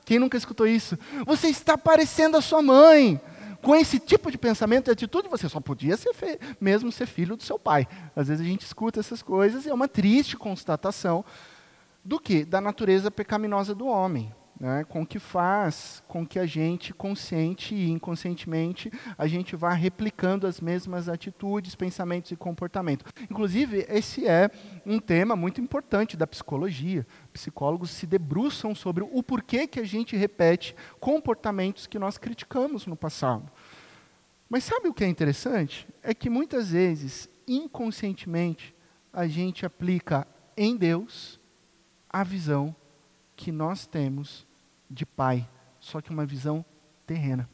Quem 0.04 0.18
nunca 0.18 0.36
escutou 0.36 0.66
isso? 0.66 0.96
Você 1.26 1.48
está 1.48 1.76
parecendo 1.76 2.36
a 2.36 2.40
sua 2.40 2.62
mãe. 2.62 3.20
Com 3.60 3.74
esse 3.74 3.98
tipo 3.98 4.30
de 4.30 4.38
pensamento 4.38 4.88
e 4.88 4.92
atitude, 4.92 5.28
você 5.28 5.48
só 5.48 5.60
podia 5.60 5.96
ser 5.96 6.14
mesmo 6.60 6.92
ser 6.92 7.06
filho 7.06 7.36
do 7.36 7.42
seu 7.42 7.58
pai. 7.58 7.88
Às 8.14 8.28
vezes 8.28 8.46
a 8.46 8.48
gente 8.48 8.64
escuta 8.64 9.00
essas 9.00 9.20
coisas 9.20 9.66
e 9.66 9.68
é 9.68 9.74
uma 9.74 9.88
triste 9.88 10.36
constatação 10.36 11.24
do 12.04 12.20
que? 12.20 12.44
Da 12.44 12.60
natureza 12.60 13.10
pecaminosa 13.10 13.74
do 13.74 13.86
homem 13.86 14.32
né, 14.58 14.84
com 14.88 15.06
que 15.06 15.18
faz 15.18 16.02
com 16.08 16.26
que 16.26 16.38
a 16.38 16.46
gente, 16.46 16.92
consciente 16.92 17.74
e 17.74 17.90
inconscientemente, 17.90 18.90
a 19.16 19.26
gente 19.26 19.54
vá 19.54 19.72
replicando 19.72 20.46
as 20.46 20.60
mesmas 20.60 21.08
atitudes, 21.08 21.74
pensamentos 21.74 22.32
e 22.32 22.36
comportamentos. 22.36 23.06
Inclusive, 23.30 23.86
esse 23.88 24.26
é 24.26 24.50
um 24.84 24.98
tema 24.98 25.36
muito 25.36 25.60
importante 25.60 26.16
da 26.16 26.26
psicologia. 26.26 27.06
Psicólogos 27.32 27.90
se 27.90 28.06
debruçam 28.06 28.74
sobre 28.74 29.04
o 29.04 29.22
porquê 29.22 29.66
que 29.66 29.78
a 29.78 29.84
gente 29.84 30.16
repete 30.16 30.74
comportamentos 30.98 31.86
que 31.86 31.98
nós 31.98 32.18
criticamos 32.18 32.86
no 32.86 32.96
passado. 32.96 33.50
Mas 34.48 34.64
sabe 34.64 34.88
o 34.88 34.94
que 34.94 35.04
é 35.04 35.06
interessante? 35.06 35.86
É 36.02 36.14
que 36.14 36.30
muitas 36.30 36.70
vezes, 36.70 37.28
inconscientemente, 37.46 38.74
a 39.12 39.26
gente 39.28 39.64
aplica 39.64 40.26
em 40.56 40.76
Deus 40.76 41.38
a 42.08 42.24
visão 42.24 42.74
que 43.36 43.52
nós 43.52 43.86
temos 43.86 44.47
de 44.90 45.04
pai, 45.04 45.48
só 45.78 46.00
que 46.00 46.10
uma 46.10 46.26
visão 46.26 46.64
terrena. 47.06 47.48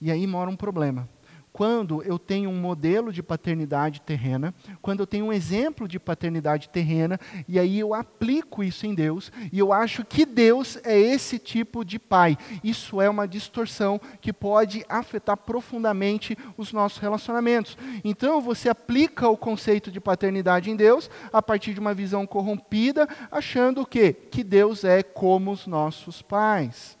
E 0.00 0.10
aí 0.10 0.26
mora 0.26 0.50
um 0.50 0.56
problema. 0.56 1.08
Quando 1.54 2.02
eu 2.02 2.18
tenho 2.18 2.50
um 2.50 2.60
modelo 2.60 3.12
de 3.12 3.22
paternidade 3.22 4.00
terrena, 4.00 4.52
quando 4.82 4.98
eu 4.98 5.06
tenho 5.06 5.26
um 5.26 5.32
exemplo 5.32 5.86
de 5.86 6.00
paternidade 6.00 6.68
terrena, 6.68 7.16
e 7.46 7.60
aí 7.60 7.78
eu 7.78 7.94
aplico 7.94 8.64
isso 8.64 8.84
em 8.84 8.92
Deus, 8.92 9.30
e 9.52 9.60
eu 9.60 9.72
acho 9.72 10.04
que 10.04 10.26
Deus 10.26 10.80
é 10.82 10.98
esse 10.98 11.38
tipo 11.38 11.84
de 11.84 11.96
pai. 11.96 12.36
Isso 12.64 13.00
é 13.00 13.08
uma 13.08 13.28
distorção 13.28 14.00
que 14.20 14.32
pode 14.32 14.84
afetar 14.88 15.36
profundamente 15.36 16.36
os 16.56 16.72
nossos 16.72 16.98
relacionamentos. 16.98 17.78
Então 18.02 18.40
você 18.40 18.68
aplica 18.68 19.28
o 19.28 19.36
conceito 19.36 19.92
de 19.92 20.00
paternidade 20.00 20.72
em 20.72 20.74
Deus 20.74 21.08
a 21.32 21.40
partir 21.40 21.72
de 21.72 21.78
uma 21.78 21.94
visão 21.94 22.26
corrompida, 22.26 23.08
achando 23.30 23.82
o 23.82 23.86
quê? 23.86 24.12
Que 24.12 24.42
Deus 24.42 24.82
é 24.82 25.04
como 25.04 25.52
os 25.52 25.68
nossos 25.68 26.20
pais. 26.20 26.98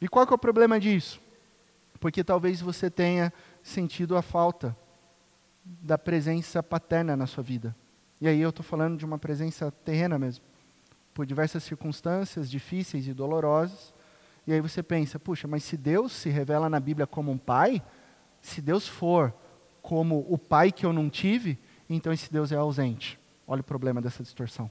E 0.00 0.08
qual 0.08 0.26
é 0.26 0.32
o 0.32 0.38
problema 0.38 0.80
disso? 0.80 1.20
Porque 2.00 2.22
talvez 2.24 2.60
você 2.60 2.88
tenha 2.88 3.30
sentido 3.68 4.16
a 4.16 4.22
falta 4.22 4.76
da 5.64 5.98
presença 5.98 6.62
paterna 6.62 7.16
na 7.16 7.26
sua 7.26 7.42
vida. 7.42 7.74
E 8.20 8.26
aí 8.26 8.40
eu 8.40 8.50
estou 8.50 8.64
falando 8.64 8.96
de 8.96 9.04
uma 9.04 9.18
presença 9.18 9.70
terrena 9.70 10.18
mesmo. 10.18 10.44
Por 11.14 11.26
diversas 11.26 11.62
circunstâncias 11.62 12.50
difíceis 12.50 13.06
e 13.06 13.14
dolorosas. 13.14 13.94
E 14.46 14.52
aí 14.52 14.60
você 14.60 14.82
pensa, 14.82 15.18
puxa, 15.18 15.46
mas 15.46 15.62
se 15.62 15.76
Deus 15.76 16.12
se 16.12 16.30
revela 16.30 16.70
na 16.70 16.80
Bíblia 16.80 17.06
como 17.06 17.30
um 17.30 17.38
pai, 17.38 17.82
se 18.40 18.62
Deus 18.62 18.88
for 18.88 19.34
como 19.82 20.26
o 20.28 20.38
pai 20.38 20.72
que 20.72 20.86
eu 20.86 20.92
não 20.92 21.10
tive, 21.10 21.58
então 21.88 22.12
esse 22.12 22.32
Deus 22.32 22.50
é 22.50 22.56
ausente. 22.56 23.18
Olha 23.46 23.60
o 23.60 23.64
problema 23.64 24.00
dessa 24.00 24.22
distorção. 24.22 24.70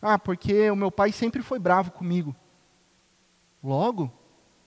Ah, 0.00 0.18
porque 0.18 0.70
o 0.70 0.76
meu 0.76 0.90
pai 0.90 1.12
sempre 1.12 1.42
foi 1.42 1.58
bravo 1.58 1.92
comigo. 1.92 2.34
Logo, 3.62 4.12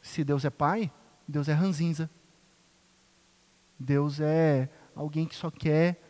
se 0.01 0.24
Deus 0.24 0.45
é 0.45 0.50
pai, 0.50 0.91
Deus 1.27 1.50
é 1.50 1.53
ranzinza. 1.53 2.09
Deus 3.79 4.20
é 4.20 4.70
alguém 4.96 5.25
que 5.25 5.36
só 5.36 5.51
quer 5.51 6.01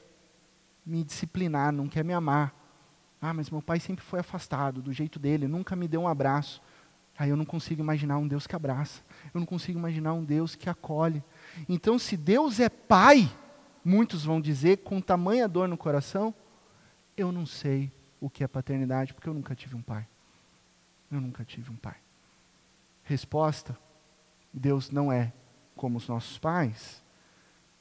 me 0.86 1.03
disciplinar, 1.03 1.72
não 1.72 1.88
quer 1.88 2.03
me 2.03 2.13
amar. 2.13 2.53
Ah, 3.22 3.34
mas 3.34 3.50
meu 3.50 3.62
pai 3.62 3.79
sempre 3.79 4.03
foi 4.03 4.19
afastado 4.19 4.81
do 4.81 4.93
jeito 4.93 5.17
dele, 5.17 5.48
nunca 5.48 5.75
me 5.75 5.88
deu 5.88 6.01
um 6.01 6.07
abraço. 6.07 6.62
Aí 7.17 7.29
eu 7.29 7.38
não 7.38 7.45
consigo 7.45 7.81
imaginar 7.81 8.17
um 8.17 8.27
Deus 8.27 8.45
que 8.45 8.55
abraça. 8.55 9.01
Eu 9.34 9.39
não 9.39 9.45
consigo 9.45 9.79
imaginar 9.79 10.13
um 10.13 10.24
Deus 10.24 10.53
que 10.53 10.69
acolhe. 10.69 11.24
Então, 11.67 11.98
se 11.98 12.17
Deus 12.17 12.60
é 12.60 12.67
pai, 12.67 13.31
muitos 13.84 14.25
vão 14.25 14.41
dizer 14.41 14.79
com 14.79 15.00
tamanha 15.00 15.48
dor 15.48 15.67
no 15.67 15.77
coração, 15.77 16.36
eu 17.15 17.31
não 17.31 17.45
sei 17.45 17.91
o 18.19 18.29
que 18.29 18.43
é 18.43 18.48
paternidade, 18.48 19.13
porque 19.13 19.29
eu 19.29 19.34
nunca 19.34 19.55
tive 19.55 19.75
um 19.75 19.81
pai. 19.81 20.05
Eu 21.10 21.22
nunca 21.22 21.45
tive 21.45 21.72
um 21.72 21.75
pai. 21.75 21.95
Resposta: 23.03 23.77
Deus 24.53 24.91
não 24.91 25.12
é 25.12 25.31
como 25.75 25.98
os 25.98 26.07
nossos 26.07 26.38
pais. 26.38 27.04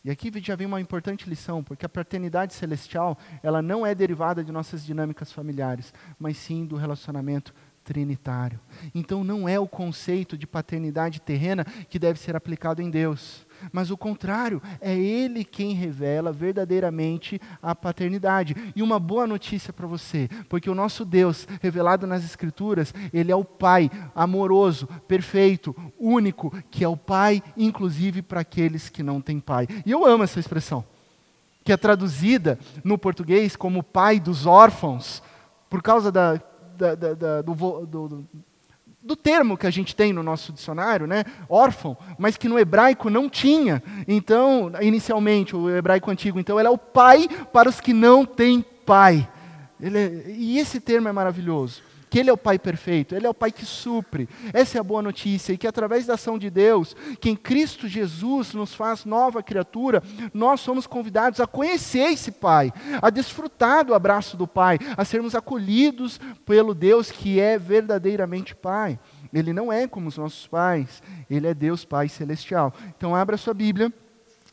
E 0.05 0.11
aqui 0.11 0.31
já 0.43 0.55
vem 0.55 0.67
uma 0.67 0.81
importante 0.81 1.29
lição, 1.29 1.65
porque 1.65 1.87
a 1.87 1.89
paternidade 1.89 2.53
celestial, 2.53 3.17
ela 3.43 3.63
não 3.63 3.87
é 3.87 3.95
derivada 3.95 4.45
de 4.45 4.53
nossas 4.53 4.85
dinâmicas 4.85 5.33
familiares, 5.33 5.95
mas 6.19 6.37
sim 6.37 6.67
do 6.67 6.77
relacionamento 6.77 7.55
trinitário. 7.85 8.59
Então 8.95 9.23
não 9.23 9.49
é 9.49 9.59
o 9.59 9.69
conceito 9.69 10.37
de 10.37 10.47
paternidade 10.47 11.21
terrena 11.21 11.65
que 11.89 11.99
deve 11.99 12.19
ser 12.19 12.35
aplicado 12.35 12.83
em 12.83 12.91
Deus 12.91 13.45
mas 13.73 13.91
o 13.91 13.97
contrário, 13.97 14.63
é 14.81 14.95
Ele 14.95 15.45
quem 15.45 15.75
revela 15.75 16.33
verdadeiramente 16.33 17.41
a 17.63 17.75
paternidade. 17.75 18.55
E 18.75 18.83
uma 18.83 18.99
boa 18.99 19.27
notícia 19.27 19.73
para 19.73 19.87
você, 19.87 20.29
porque 20.49 20.69
o 20.69 20.75
nosso 20.75 21.05
Deus, 21.05 21.47
revelado 21.61 22.07
nas 22.07 22.25
Escrituras, 22.25 22.93
Ele 23.13 23.33
é 23.33 23.37
o 23.37 23.45
Pai 23.45 23.91
amoroso, 24.15 24.87
perfeito, 25.09 25.75
único, 25.99 26.53
que 26.71 26.85
é 26.85 26.89
o 26.89 26.97
Pai, 26.97 27.43
inclusive 27.57 28.23
para 28.23 28.41
aqueles 28.41 28.89
que 28.89 29.03
não 29.03 29.21
têm 29.21 29.41
Pai. 29.41 29.67
E 29.85 29.91
eu 29.91 30.05
amo 30.05 30.25
essa 30.25 30.41
expressão, 30.41 30.85
que 31.63 31.73
é 31.73 31.77
traduzida 31.77 32.59
no 32.83 32.99
português 32.99 33.57
como 33.57 33.83
Pai 33.83 34.21
dos 34.21 34.47
órfãos, 34.47 35.23
por 35.71 35.83
causa 35.83 36.13
da, 36.13 36.41
da, 36.77 36.95
da, 36.95 37.43
do, 37.43 37.87
do 37.87 38.25
do 39.05 39.15
termo 39.15 39.59
que 39.59 39.67
a 39.67 39.71
gente 39.71 39.95
tem 39.95 40.15
no 40.15 40.23
nosso 40.23 40.51
dicionário, 40.51 41.07
né? 41.07 41.25
órfão, 41.47 41.95
mas 42.19 42.39
que 42.39 42.49
no 42.49 42.59
hebraico 42.59 43.11
não 43.11 43.29
tinha. 43.29 43.83
Então, 44.09 44.73
inicialmente, 44.81 45.55
o 45.55 45.69
hebraico 45.69 46.11
antigo, 46.11 46.41
então, 46.41 46.59
ele 46.59 46.69
é 46.69 46.71
o 46.71 46.79
pai 46.79 47.29
para 47.53 47.69
os 47.69 47.81
que 47.81 47.93
não 47.93 48.25
têm 48.25 48.65
pai. 48.87 49.29
É, 49.79 50.31
e 50.31 50.59
esse 50.59 50.81
termo 50.81 51.07
é 51.07 51.13
maravilhoso 51.13 51.83
que 52.15 52.21
Ele 52.21 52.31
é 52.31 52.33
o 52.33 52.39
Pai 52.39 52.61
perfeito, 52.61 53.13
Ele 53.17 53.27
é 53.27 53.29
o 53.29 53.35
Pai 53.35 53.51
que 53.51 53.67
supre. 53.67 54.29
Essa 54.53 54.79
é 54.79 54.81
a 54.81 54.85
boa 54.85 55.03
notícia, 55.03 55.53
e 55.53 55.59
que 55.59 55.67
através 55.67 56.07
da 56.07 56.15
ação 56.15 56.39
de 56.39 56.49
Deus, 56.49 56.95
que 57.19 57.29
em 57.29 57.35
Cristo 57.35 57.89
Jesus 57.89 58.55
nos 58.55 58.73
faz 58.73 59.05
nova 59.05 59.43
criatura, 59.43 60.01
nós 60.33 60.61
somos 60.61 60.87
convidados 60.87 61.41
a 61.41 61.47
conhecer 61.49 62.13
esse 62.13 62.31
Pai, 62.31 62.73
a 63.03 63.11
desfrutar 63.11 63.85
do 63.85 63.95
abraço 63.95 64.37
do 64.37 64.47
Pai, 64.47 64.79
a 64.97 65.05
sermos 65.05 65.35
acolhidos 65.35 66.21
pelo 66.47 66.73
Deus 66.73 67.11
que 67.11 67.41
é 67.41 67.59
verdadeiramente 67.59 68.55
Pai. 68.55 68.97
Ele 69.33 69.53
não 69.53 69.73
é 69.73 69.89
como 69.89 70.07
os 70.07 70.17
nossos 70.17 70.47
pais, 70.47 71.03
Ele 71.29 71.49
é 71.49 71.53
Deus 71.53 71.85
Pai 71.85 72.09
Celestial. 72.09 72.73
Então, 72.97 73.13
abra 73.13 73.37
sua 73.37 73.55
Bíblia 73.55 73.93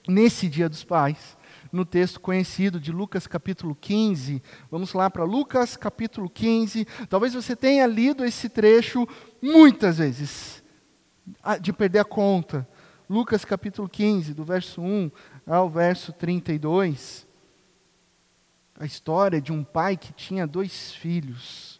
nesse 0.07 0.49
Dia 0.49 0.67
dos 0.67 0.83
Pais 0.83 1.37
no 1.71 1.85
texto 1.85 2.19
conhecido 2.19 2.79
de 2.79 2.91
Lucas 2.91 3.25
capítulo 3.25 3.73
15. 3.73 4.43
Vamos 4.69 4.93
lá 4.93 5.09
para 5.09 5.23
Lucas 5.23 5.77
capítulo 5.77 6.29
15. 6.29 6.85
Talvez 7.09 7.33
você 7.33 7.55
tenha 7.55 7.87
lido 7.87 8.25
esse 8.25 8.49
trecho 8.49 9.07
muitas 9.41 9.97
vezes, 9.97 10.61
de 11.61 11.71
perder 11.71 11.99
a 11.99 12.05
conta. 12.05 12.67
Lucas 13.09 13.45
capítulo 13.45 13.87
15, 13.87 14.33
do 14.33 14.43
verso 14.43 14.81
1 14.81 15.11
ao 15.47 15.69
verso 15.69 16.11
32. 16.11 17.25
A 18.77 18.85
história 18.85 19.41
de 19.41 19.51
um 19.51 19.63
pai 19.63 19.95
que 19.95 20.11
tinha 20.11 20.45
dois 20.45 20.91
filhos. 20.93 21.79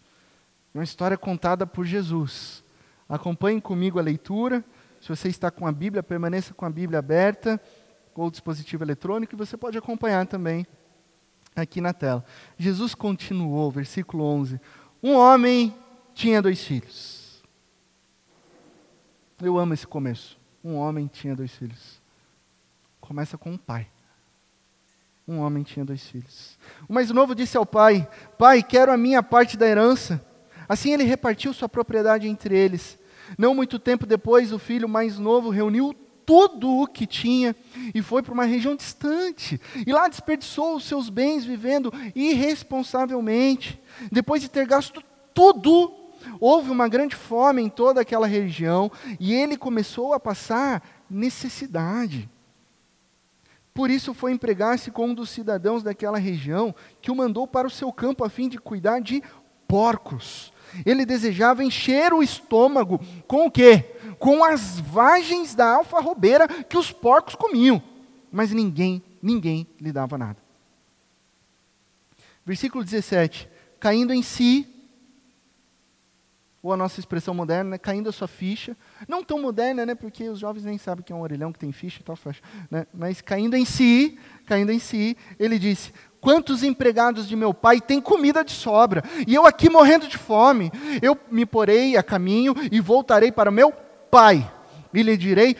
Uma 0.74 0.84
história 0.84 1.18
contada 1.18 1.68
por 1.68 1.86
Jesus. 1.86 2.64
Acompanhe 3.10 3.60
comigo 3.60 4.00
a 4.00 4.02
leitura. 4.02 4.64
Se 5.02 5.10
você 5.10 5.28
está 5.28 5.50
com 5.52 5.68
a 5.68 5.72
Bíblia, 5.72 6.04
permaneça 6.04 6.54
com 6.54 6.66
a 6.66 6.70
Bíblia 6.70 7.00
aberta 7.00 7.60
ou 8.16 8.30
dispositivo 8.30 8.84
eletrônico, 8.84 9.34
e 9.34 9.38
você 9.38 9.56
pode 9.58 9.78
acompanhar 9.78 10.26
também 10.28 10.66
aqui 11.56 11.82
na 11.82 11.94
tela. 11.94 12.24
Jesus 12.58 12.96
continuou, 12.96 13.72
versículo 13.72 14.24
11: 14.24 14.60
Um 15.02 15.16
homem 15.16 15.76
tinha 16.14 16.42
dois 16.42 16.64
filhos. 16.64 17.42
Eu 19.42 19.58
amo 19.58 19.74
esse 19.74 19.88
começo. 19.88 20.40
Um 20.64 20.76
homem 20.76 21.08
tinha 21.08 21.36
dois 21.36 21.52
filhos. 21.52 22.00
Começa 23.00 23.38
com 23.38 23.52
um 23.52 23.58
pai. 23.58 23.88
Um 25.28 25.40
homem 25.40 25.64
tinha 25.64 25.84
dois 25.84 26.06
filhos. 26.08 26.58
O 26.88 26.94
mais 26.94 27.10
novo 27.10 27.34
disse 27.34 27.58
ao 27.58 27.66
pai: 27.66 28.08
Pai, 28.38 28.62
quero 28.62 28.92
a 28.92 28.98
minha 28.98 29.24
parte 29.24 29.58
da 29.58 29.68
herança. 29.68 30.24
Assim 30.68 30.94
ele 30.94 31.04
repartiu 31.04 31.54
sua 31.54 31.68
propriedade 31.68 32.28
entre 32.28 32.58
eles. 32.58 32.98
Não 33.38 33.56
muito 33.56 33.80
tempo 33.80 34.06
depois, 34.06 34.52
o 34.52 34.60
filho 34.60 34.88
mais 34.88 35.18
novo 35.18 35.50
reuniu 35.50 35.96
tudo 36.26 36.70
o 36.82 36.88
que 36.88 37.06
tinha 37.06 37.56
e 37.94 38.02
foi 38.02 38.22
para 38.22 38.34
uma 38.34 38.46
região 38.46 38.76
distante. 38.76 39.60
E 39.86 39.92
lá 39.92 40.08
desperdiçou 40.08 40.76
os 40.76 40.86
seus 40.86 41.10
bens 41.10 41.44
vivendo 41.46 41.94
irresponsavelmente. 42.16 43.82
Depois 44.12 44.42
de 44.42 44.50
ter 44.50 44.66
gasto 44.66 45.04
tudo, 45.34 45.94
houve 46.40 46.70
uma 46.70 46.88
grande 46.88 47.16
fome 47.16 47.62
em 47.62 47.70
toda 47.70 48.02
aquela 48.02 48.28
região 48.28 48.92
e 49.20 49.34
ele 49.34 49.58
começou 49.58 50.14
a 50.14 50.20
passar 50.20 50.82
necessidade. 51.10 52.30
Por 53.74 53.90
isso 53.90 54.14
foi 54.14 54.32
empregar-se 54.34 54.92
com 54.92 55.08
um 55.08 55.14
dos 55.14 55.30
cidadãos 55.30 55.82
daquela 55.82 56.18
região, 56.18 56.76
que 57.02 57.10
o 57.10 57.16
mandou 57.16 57.48
para 57.48 57.68
o 57.68 57.72
seu 57.72 57.92
campo 57.92 58.24
a 58.24 58.30
fim 58.30 58.50
de 58.50 58.58
cuidar 58.58 59.00
de 59.00 59.24
porcos. 59.68 60.52
Ele 60.86 61.06
desejava 61.06 61.64
encher 61.64 62.14
o 62.14 62.22
estômago 62.22 63.00
com 63.28 63.46
o 63.48 63.52
quê? 63.52 63.96
Com 64.22 64.44
as 64.44 64.80
vagens 64.80 65.56
da 65.56 65.78
alfarrobeira 65.78 66.48
que 66.48 66.78
os 66.78 66.92
porcos 66.92 67.34
comiam. 67.34 67.82
Mas 68.32 68.52
ninguém, 68.52 69.04
ninguém 69.20 69.66
lhe 69.82 69.92
dava 69.92 70.16
nada. 70.16 70.38
Versículo 72.46 72.84
17. 72.84 73.50
Caindo 73.80 74.14
em 74.14 74.22
si, 74.22 74.68
ou 76.62 76.72
a 76.72 76.78
nossa 76.78 77.00
expressão 77.00 77.34
moderna, 77.34 77.72
né, 77.72 77.78
caindo 77.80 78.10
a 78.10 78.12
sua 78.12 78.28
ficha. 78.28 78.78
Não 79.08 79.24
tão 79.24 79.42
moderna, 79.42 79.88
né, 79.88 79.96
porque 79.96 80.30
os 80.30 80.38
jovens 80.38 80.66
nem 80.66 80.78
sabem 80.78 81.04
que 81.04 81.12
é 81.12 81.16
um 81.16 81.22
orelhão 81.22 81.52
que 81.52 81.58
tem 81.58 81.72
ficha 81.72 82.00
e 82.00 82.04
tal, 82.04 82.16
né, 82.70 82.86
mas 82.94 83.22
caindo 83.22 83.56
em 83.56 83.66
si, 83.66 84.20
caindo 84.46 84.72
em 84.72 84.78
si, 84.78 85.18
ele 85.40 85.58
disse: 85.58 85.92
Quantos 86.20 86.62
empregados 86.62 87.28
de 87.28 87.36
meu 87.36 87.56
pai 87.56 87.82
têm 87.82 88.00
comida 88.00 88.44
de 88.44 88.52
sobra, 88.52 89.04
e 89.26 89.34
eu 89.34 89.48
aqui 89.48 89.68
morrendo 89.68 90.08
de 90.08 90.20
fome? 90.20 90.72
Eu 91.02 91.18
me 91.32 91.44
porei 91.44 91.98
a 91.98 92.04
caminho 92.04 92.54
e 92.72 92.80
voltarei 92.80 93.32
para 93.32 93.50
o 93.50 93.54
meu 93.54 93.74
Pai. 94.12 94.52
E 94.94 95.02
lhe 95.02 95.16
direi: 95.16 95.56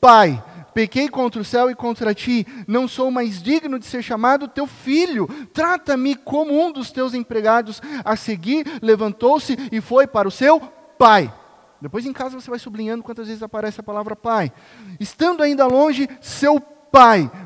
Pai, 0.00 0.42
pequei 0.74 1.08
contra 1.08 1.40
o 1.40 1.44
céu 1.44 1.70
e 1.70 1.74
contra 1.74 2.14
ti, 2.14 2.46
não 2.66 2.88
sou 2.88 3.10
mais 3.10 3.42
digno 3.42 3.78
de 3.78 3.84
ser 3.84 4.02
chamado 4.02 4.48
teu 4.48 4.66
filho. 4.66 5.28
Trata-me 5.52 6.14
como 6.14 6.58
um 6.58 6.72
dos 6.72 6.90
teus 6.90 7.12
empregados. 7.14 7.80
A 8.04 8.16
seguir, 8.16 8.66
levantou-se 8.82 9.56
e 9.70 9.80
foi 9.80 10.06
para 10.06 10.26
o 10.26 10.30
seu 10.32 10.58
pai. 10.98 11.32
Depois 11.80 12.04
em 12.04 12.12
casa 12.12 12.38
você 12.38 12.50
vai 12.50 12.58
sublinhando 12.58 13.02
quantas 13.02 13.28
vezes 13.28 13.42
aparece 13.42 13.80
a 13.80 13.84
palavra 13.84 14.16
pai. 14.16 14.50
Estando 14.98 15.42
ainda 15.42 15.66
longe, 15.66 16.08
seu 16.20 16.58
pai 16.58 16.79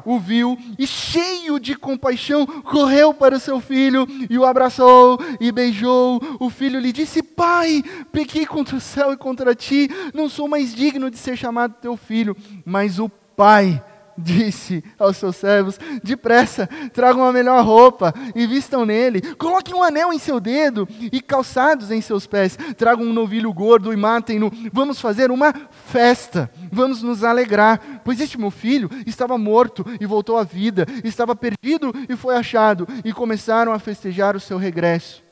o 0.05 0.19
viu 0.19 0.59
e, 0.79 0.87
cheio 0.87 1.59
de 1.59 1.75
compaixão, 1.75 2.47
correu 2.47 3.13
para 3.13 3.39
seu 3.39 3.61
filho 3.61 4.07
e 4.29 4.39
o 4.39 4.45
abraçou 4.45 5.19
e 5.41 5.53
beijou. 5.53 6.21
O 6.41 6.51
filho 6.51 6.81
lhe 6.81 6.93
disse: 6.93 7.23
Pai, 7.23 7.83
pequei 8.13 8.47
contra 8.47 8.77
o 8.77 8.81
céu 8.81 9.13
e 9.13 9.17
contra 9.17 9.55
ti, 9.55 9.89
não 10.13 10.29
sou 10.29 10.49
mais 10.49 10.75
digno 10.75 11.11
de 11.11 11.19
ser 11.19 11.37
chamado 11.37 11.75
teu 11.81 11.97
filho. 11.97 12.37
Mas 12.65 12.99
o 12.99 13.09
pai 13.09 13.83
disse 14.17 14.85
aos 14.99 15.17
seus 15.17 15.37
servos: 15.37 15.79
Depressa, 16.03 16.69
tragam 16.93 17.25
a 17.25 17.33
melhor 17.33 17.65
roupa 17.65 18.13
e 18.35 18.47
vistam 18.47 18.85
nele. 18.85 19.35
Coloquem 19.35 19.75
um 19.75 19.83
anel 19.83 20.13
em 20.13 20.19
seu 20.19 20.41
dedo 20.41 20.89
e 21.01 21.21
calçados 21.21 21.91
em 21.91 22.01
seus 22.01 22.27
pés. 22.27 22.57
Tragam 22.77 23.05
um 23.05 23.13
novilho 23.13 23.53
gordo 23.53 23.93
e 23.93 23.97
matem-no. 23.97 24.51
Vamos 24.73 25.01
fazer 25.01 25.31
uma 25.31 25.53
festa. 25.71 26.51
Vamos 26.73 27.03
nos 27.03 27.25
alegrar, 27.25 28.01
pois 28.05 28.21
este 28.21 28.39
meu 28.39 28.51
filho 28.51 28.91
estava 29.07 29.37
morto 29.39 29.85
e 30.01 30.07
voltou 30.07 30.39
à 30.39 30.45
vida, 30.45 30.87
estava 31.03 31.35
perdido 31.35 31.93
e 32.09 32.17
foi 32.17 32.37
achado. 32.37 32.87
E 33.05 33.13
começaram 33.13 33.73
a 33.73 33.79
festejar 33.79 34.37
o 34.37 34.41
seu 34.41 34.59
regresso. 34.59 35.23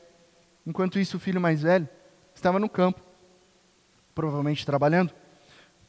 Enquanto 0.65 0.99
isso, 0.99 1.17
o 1.17 1.19
filho 1.19 1.41
mais 1.41 1.61
velho 1.61 1.87
estava 2.33 2.59
no 2.59 2.69
campo, 2.69 3.01
provavelmente 4.15 4.65
trabalhando. 4.65 5.13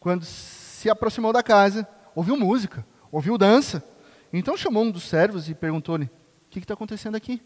Quando 0.01 0.25
se 0.25 0.91
aproximou 0.91 1.33
da 1.33 1.43
casa, 1.43 1.87
ouviu 2.15 2.37
música, 2.37 2.87
ouviu 3.11 3.37
dança. 3.39 3.83
Então 4.33 4.57
chamou 4.57 4.85
um 4.85 4.91
dos 4.91 5.05
servos 5.05 5.49
e 5.49 5.55
perguntou-lhe: 5.55 6.07
O 6.07 6.11
que 6.51 6.59
está 6.59 6.75
acontecendo 6.75 7.15
aqui? 7.15 7.43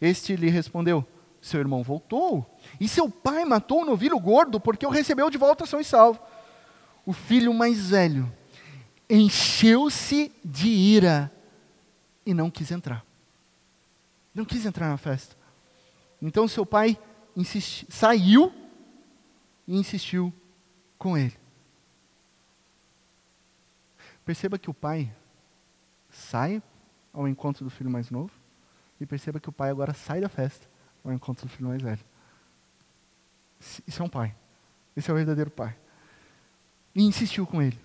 Este 0.00 0.36
lhe 0.36 0.48
respondeu: 0.48 1.06
Seu 1.40 1.60
irmão 1.60 1.82
voltou, 1.82 2.46
e 2.80 2.88
seu 2.88 3.08
pai 3.08 3.44
matou 3.44 3.82
o 3.82 3.84
novilho 3.84 4.18
gordo 4.18 4.60
porque 4.60 4.86
o 4.86 4.90
recebeu 4.90 5.30
de 5.30 5.38
volta 5.38 5.66
são 5.66 5.80
e 5.80 5.84
salvo. 5.84 6.20
O 7.04 7.12
filho 7.12 7.52
mais 7.52 7.90
velho 7.90 8.32
encheu-se 9.10 10.32
de 10.44 10.68
ira 10.68 11.30
e 12.24 12.32
não 12.32 12.50
quis 12.50 12.70
entrar. 12.70 13.04
Não 14.34 14.44
quis 14.44 14.64
entrar 14.64 14.88
na 14.88 14.96
festa. 14.96 15.36
Então 16.20 16.46
seu 16.46 16.64
pai 16.64 16.96
insisti, 17.36 17.86
saiu 17.90 18.52
e 19.66 19.76
insistiu 19.76 20.32
com 20.96 21.18
ele. 21.18 21.41
Perceba 24.24 24.58
que 24.58 24.70
o 24.70 24.74
pai 24.74 25.12
sai 26.08 26.62
ao 27.12 27.26
encontro 27.26 27.64
do 27.64 27.70
filho 27.70 27.90
mais 27.90 28.10
novo 28.10 28.30
e 29.00 29.06
perceba 29.06 29.40
que 29.40 29.48
o 29.48 29.52
pai 29.52 29.70
agora 29.70 29.92
sai 29.92 30.20
da 30.20 30.28
festa 30.28 30.68
ao 31.04 31.12
encontro 31.12 31.46
do 31.46 31.50
filho 31.50 31.68
mais 31.68 31.82
velho. 31.82 32.04
Isso 33.86 34.02
é 34.02 34.04
um 34.04 34.08
pai. 34.08 34.34
Esse 34.96 35.10
é 35.10 35.12
o 35.12 35.16
verdadeiro 35.16 35.50
pai. 35.50 35.76
E 36.94 37.02
insistiu 37.02 37.46
com 37.46 37.62
ele. 37.62 37.78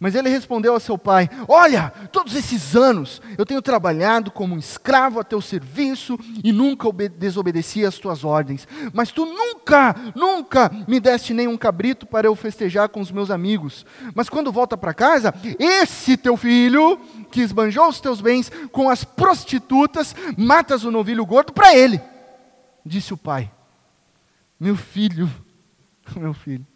Mas 0.00 0.14
ele 0.14 0.28
respondeu 0.28 0.72
ao 0.72 0.80
seu 0.80 0.98
pai: 0.98 1.28
Olha, 1.48 1.90
todos 2.10 2.34
esses 2.34 2.74
anos 2.74 3.20
eu 3.38 3.46
tenho 3.46 3.62
trabalhado 3.62 4.30
como 4.30 4.54
um 4.54 4.58
escravo 4.58 5.20
a 5.20 5.24
teu 5.24 5.40
serviço 5.40 6.18
e 6.42 6.52
nunca 6.52 6.88
desobedeci 7.16 7.84
às 7.84 7.98
tuas 7.98 8.24
ordens. 8.24 8.66
Mas 8.92 9.12
tu 9.12 9.24
nunca, 9.24 9.94
nunca 10.14 10.70
me 10.88 10.98
deste 10.98 11.32
nenhum 11.32 11.56
cabrito 11.56 12.06
para 12.06 12.26
eu 12.26 12.34
festejar 12.34 12.88
com 12.88 13.00
os 13.00 13.10
meus 13.10 13.30
amigos. 13.30 13.86
Mas 14.14 14.28
quando 14.28 14.52
volta 14.52 14.76
para 14.76 14.94
casa, 14.94 15.32
esse 15.58 16.16
teu 16.16 16.36
filho, 16.36 16.98
que 17.30 17.40
esbanjou 17.40 17.88
os 17.88 18.00
teus 18.00 18.20
bens 18.20 18.50
com 18.72 18.88
as 18.88 19.04
prostitutas, 19.04 20.14
matas 20.36 20.84
o 20.84 20.90
novilho 20.90 21.24
gordo 21.24 21.52
para 21.52 21.74
ele. 21.74 22.00
Disse 22.84 23.14
o 23.14 23.16
pai: 23.16 23.50
Meu 24.58 24.76
filho, 24.76 25.30
meu 26.16 26.34
filho, 26.34 26.66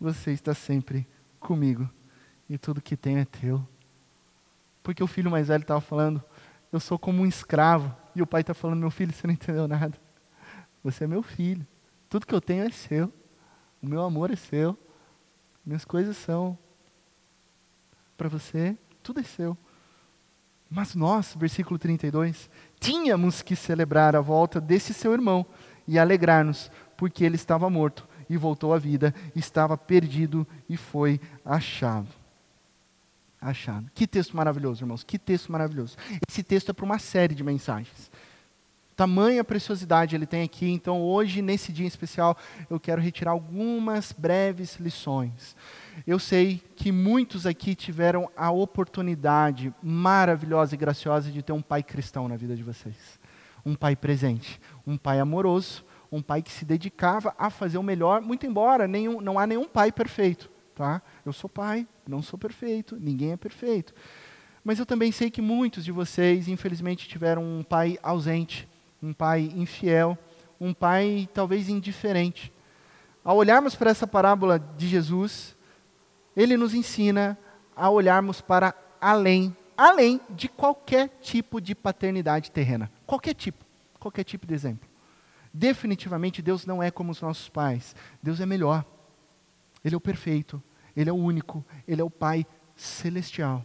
você 0.00 0.32
está 0.32 0.54
sempre 0.54 1.06
comigo 1.38 1.88
e 2.50 2.58
tudo 2.58 2.82
que 2.82 2.96
tenho 2.96 3.20
é 3.20 3.24
teu. 3.24 3.64
Porque 4.82 5.04
o 5.04 5.06
filho 5.06 5.30
mais 5.30 5.46
velho 5.46 5.62
estava 5.62 5.80
falando, 5.80 6.20
eu 6.72 6.80
sou 6.80 6.98
como 6.98 7.22
um 7.22 7.26
escravo. 7.26 7.94
E 8.14 8.20
o 8.20 8.26
pai 8.26 8.40
está 8.40 8.52
falando, 8.52 8.80
meu 8.80 8.90
filho, 8.90 9.12
você 9.12 9.24
não 9.24 9.32
entendeu 9.34 9.68
nada. 9.68 9.96
Você 10.82 11.04
é 11.04 11.06
meu 11.06 11.22
filho. 11.22 11.64
Tudo 12.08 12.26
que 12.26 12.34
eu 12.34 12.40
tenho 12.40 12.64
é 12.64 12.70
seu. 12.70 13.12
O 13.80 13.86
meu 13.86 14.02
amor 14.02 14.32
é 14.32 14.36
seu. 14.36 14.76
Minhas 15.64 15.84
coisas 15.84 16.16
são 16.16 16.58
para 18.16 18.28
você, 18.28 18.76
tudo 19.02 19.20
é 19.20 19.22
seu. 19.22 19.56
Mas 20.68 20.94
nós, 20.94 21.36
versículo 21.38 21.78
32, 21.78 22.50
tínhamos 22.80 23.42
que 23.42 23.54
celebrar 23.54 24.16
a 24.16 24.20
volta 24.20 24.60
desse 24.60 24.92
seu 24.92 25.12
irmão 25.12 25.46
e 25.86 25.98
alegrar-nos, 25.98 26.70
porque 26.96 27.24
ele 27.24 27.36
estava 27.36 27.70
morto 27.70 28.06
e 28.28 28.36
voltou 28.36 28.74
à 28.74 28.78
vida, 28.78 29.14
estava 29.34 29.76
perdido 29.76 30.46
e 30.68 30.76
foi 30.76 31.20
achado 31.44 32.19
achado. 33.40 33.90
Que 33.94 34.06
texto 34.06 34.36
maravilhoso, 34.36 34.82
irmãos, 34.82 35.02
que 35.02 35.18
texto 35.18 35.50
maravilhoso. 35.50 35.96
Esse 36.28 36.42
texto 36.42 36.70
é 36.70 36.72
para 36.72 36.84
uma 36.84 36.98
série 36.98 37.34
de 37.34 37.42
mensagens. 37.42 38.10
Tamanha 39.00 39.42
preciosidade 39.42 40.14
ele 40.14 40.26
tem 40.26 40.42
aqui, 40.42 40.70
então 40.70 41.00
hoje, 41.00 41.40
nesse 41.40 41.72
dia 41.72 41.86
especial, 41.86 42.36
eu 42.68 42.78
quero 42.78 43.00
retirar 43.00 43.30
algumas 43.30 44.12
breves 44.12 44.76
lições. 44.76 45.56
Eu 46.06 46.18
sei 46.18 46.62
que 46.76 46.92
muitos 46.92 47.46
aqui 47.46 47.74
tiveram 47.74 48.30
a 48.36 48.50
oportunidade 48.50 49.74
maravilhosa 49.82 50.74
e 50.74 50.78
graciosa 50.78 51.30
de 51.30 51.42
ter 51.42 51.52
um 51.52 51.62
pai 51.62 51.82
cristão 51.82 52.28
na 52.28 52.36
vida 52.36 52.54
de 52.54 52.62
vocês. 52.62 53.18
Um 53.64 53.74
pai 53.74 53.96
presente, 53.96 54.60
um 54.86 54.98
pai 54.98 55.18
amoroso, 55.18 55.82
um 56.12 56.20
pai 56.20 56.42
que 56.42 56.52
se 56.52 56.66
dedicava 56.66 57.34
a 57.38 57.48
fazer 57.48 57.78
o 57.78 57.82
melhor, 57.82 58.20
muito 58.20 58.44
embora 58.44 58.86
nenhum, 58.86 59.22
não 59.22 59.38
há 59.38 59.46
nenhum 59.46 59.66
pai 59.66 59.90
perfeito. 59.90 60.50
Tá? 60.80 61.02
Eu 61.26 61.32
sou 61.34 61.50
pai, 61.50 61.86
não 62.08 62.22
sou 62.22 62.38
perfeito, 62.38 62.96
ninguém 62.98 63.32
é 63.32 63.36
perfeito. 63.36 63.92
Mas 64.64 64.78
eu 64.78 64.86
também 64.86 65.12
sei 65.12 65.30
que 65.30 65.42
muitos 65.42 65.84
de 65.84 65.92
vocês, 65.92 66.48
infelizmente, 66.48 67.06
tiveram 67.06 67.44
um 67.44 67.62
pai 67.62 67.98
ausente, 68.02 68.66
um 69.02 69.12
pai 69.12 69.52
infiel, 69.54 70.16
um 70.58 70.72
pai 70.72 71.28
talvez 71.34 71.68
indiferente. 71.68 72.50
Ao 73.22 73.36
olharmos 73.36 73.76
para 73.76 73.90
essa 73.90 74.06
parábola 74.06 74.58
de 74.58 74.88
Jesus, 74.88 75.54
ele 76.34 76.56
nos 76.56 76.72
ensina 76.72 77.36
a 77.76 77.90
olharmos 77.90 78.40
para 78.40 78.74
além, 78.98 79.54
além 79.76 80.18
de 80.30 80.48
qualquer 80.48 81.10
tipo 81.20 81.60
de 81.60 81.74
paternidade 81.74 82.50
terrena. 82.50 82.90
Qualquer 83.04 83.34
tipo, 83.34 83.66
qualquer 83.98 84.24
tipo 84.24 84.46
de 84.46 84.54
exemplo. 84.54 84.88
Definitivamente 85.52 86.40
Deus 86.40 86.64
não 86.64 86.82
é 86.82 86.90
como 86.90 87.12
os 87.12 87.20
nossos 87.20 87.50
pais. 87.50 87.94
Deus 88.22 88.40
é 88.40 88.46
melhor. 88.46 88.82
Ele 89.84 89.94
é 89.94 89.98
o 89.98 90.00
perfeito. 90.00 90.62
Ele 90.96 91.10
é 91.10 91.12
o 91.12 91.16
único, 91.16 91.64
ele 91.86 92.00
é 92.00 92.04
o 92.04 92.10
Pai 92.10 92.46
celestial. 92.76 93.64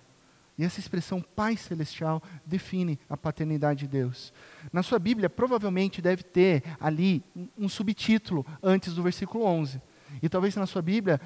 E 0.57 0.63
essa 0.63 0.79
expressão 0.79 1.21
Pai 1.21 1.57
Celestial 1.57 2.23
define 2.45 2.97
a 3.09 3.17
paternidade 3.17 3.81
de 3.81 3.87
Deus. 3.87 4.33
Na 4.71 4.81
sua 4.81 4.97
Bíblia, 4.97 5.29
provavelmente 5.29 6.01
deve 6.01 6.23
ter 6.23 6.63
ali 6.79 7.21
um 7.57 7.67
subtítulo 7.67 8.45
antes 8.63 8.93
do 8.93 9.03
versículo 9.03 9.43
11. 9.43 9.81
E 10.21 10.29
talvez 10.29 10.55
na 10.55 10.65
sua 10.65 10.81
Bíblia 10.81 11.19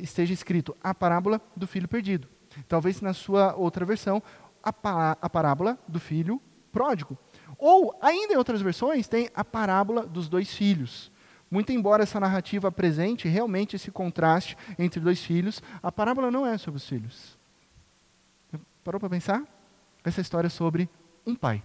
esteja 0.00 0.32
escrito 0.32 0.74
a 0.82 0.94
parábola 0.94 1.40
do 1.54 1.66
filho 1.66 1.86
perdido. 1.86 2.28
Talvez 2.66 3.00
na 3.02 3.12
sua 3.12 3.54
outra 3.54 3.84
versão, 3.84 4.22
a, 4.62 4.72
a 5.20 5.28
parábola 5.28 5.78
do 5.86 6.00
filho 6.00 6.40
pródigo. 6.70 7.18
Ou, 7.58 7.96
ainda 8.00 8.32
em 8.32 8.36
outras 8.36 8.62
versões, 8.62 9.06
tem 9.06 9.28
a 9.34 9.44
parábola 9.44 10.06
dos 10.06 10.28
dois 10.28 10.54
filhos. 10.54 11.11
Muito 11.52 11.70
embora 11.70 12.02
essa 12.02 12.18
narrativa 12.18 12.68
apresente 12.68 13.28
realmente 13.28 13.76
esse 13.76 13.90
contraste 13.90 14.56
entre 14.78 14.98
dois 14.98 15.22
filhos, 15.22 15.62
a 15.82 15.92
parábola 15.92 16.30
não 16.30 16.46
é 16.46 16.56
sobre 16.56 16.78
os 16.78 16.88
filhos. 16.88 17.38
Parou 18.82 18.98
para 18.98 19.10
pensar? 19.10 19.44
Essa 20.02 20.22
história 20.22 20.46
é 20.46 20.50
sobre 20.50 20.88
um 21.26 21.34
pai. 21.34 21.62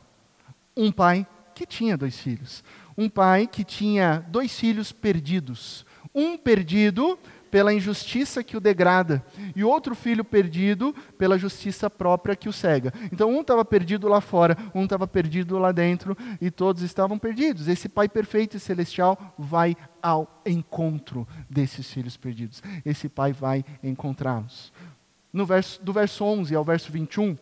Um 0.75 0.91
pai 0.91 1.25
que 1.55 1.65
tinha 1.65 1.95
dois 1.95 2.19
filhos. 2.19 2.65
Um 2.97 3.07
pai 3.07 3.47
que 3.47 3.63
tinha 3.63 4.25
dois 4.27 4.59
filhos 4.59 4.91
perdidos. 4.91 5.85
Um 6.13 6.37
perdido 6.37 7.17
pela 7.57 7.73
injustiça 7.73 8.43
que 8.43 8.55
o 8.55 8.59
degrada, 8.59 9.25
e 9.55 9.63
outro 9.63 9.95
filho 9.95 10.23
perdido 10.23 10.93
pela 11.17 11.39
justiça 11.39 11.89
própria 11.89 12.35
que 12.35 12.47
o 12.47 12.53
cega. 12.53 12.93
Então, 13.11 13.31
um 13.31 13.41
estava 13.41 13.65
perdido 13.65 14.07
lá 14.07 14.21
fora, 14.21 14.55
um 14.75 14.83
estava 14.83 15.07
perdido 15.07 15.57
lá 15.57 15.71
dentro, 15.71 16.15
e 16.39 16.51
todos 16.51 16.83
estavam 16.83 17.17
perdidos. 17.17 17.67
Esse 17.67 17.89
Pai 17.89 18.07
perfeito 18.07 18.55
e 18.55 18.59
celestial 18.59 19.33
vai 19.39 19.75
ao 20.03 20.39
encontro 20.45 21.27
desses 21.49 21.91
filhos 21.91 22.15
perdidos. 22.15 22.61
Esse 22.85 23.09
Pai 23.09 23.33
vai 23.33 23.65
encontrá-los. 23.81 24.71
No 25.33 25.43
verso, 25.43 25.83
do 25.83 25.91
verso 25.91 26.23
11 26.23 26.53
ao 26.53 26.63
verso 26.63 26.91
21, 26.91 27.35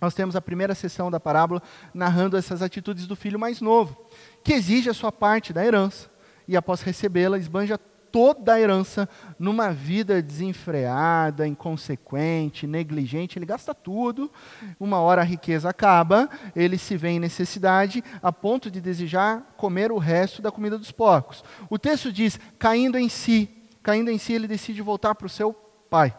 nós 0.00 0.14
temos 0.14 0.36
a 0.36 0.40
primeira 0.40 0.76
sessão 0.76 1.10
da 1.10 1.18
parábola 1.18 1.60
narrando 1.92 2.36
essas 2.36 2.62
atitudes 2.62 3.04
do 3.04 3.16
filho 3.16 3.36
mais 3.36 3.60
novo, 3.60 4.00
que 4.44 4.52
exige 4.52 4.88
a 4.88 4.94
sua 4.94 5.10
parte 5.10 5.52
da 5.52 5.66
herança, 5.66 6.08
e 6.46 6.56
após 6.56 6.82
recebê-la, 6.82 7.36
esbanja 7.36 7.80
toda 8.10 8.54
a 8.54 8.60
herança 8.60 9.08
numa 9.38 9.72
vida 9.72 10.20
desenfreada, 10.22 11.46
inconsequente, 11.46 12.66
negligente, 12.66 13.38
ele 13.38 13.46
gasta 13.46 13.74
tudo. 13.74 14.30
Uma 14.78 15.00
hora 15.00 15.22
a 15.22 15.24
riqueza 15.24 15.68
acaba, 15.68 16.28
ele 16.54 16.76
se 16.78 16.96
vê 16.96 17.10
em 17.10 17.20
necessidade 17.20 18.02
a 18.22 18.32
ponto 18.32 18.70
de 18.70 18.80
desejar 18.80 19.54
comer 19.56 19.92
o 19.92 19.98
resto 19.98 20.42
da 20.42 20.50
comida 20.50 20.78
dos 20.78 20.90
porcos. 20.90 21.44
O 21.68 21.78
texto 21.78 22.12
diz: 22.12 22.38
caindo 22.58 22.98
em 22.98 23.08
si, 23.08 23.48
caindo 23.82 24.10
em 24.10 24.18
si, 24.18 24.32
ele 24.32 24.48
decide 24.48 24.82
voltar 24.82 25.14
para 25.14 25.26
o 25.26 25.30
seu 25.30 25.52
pai. 25.88 26.16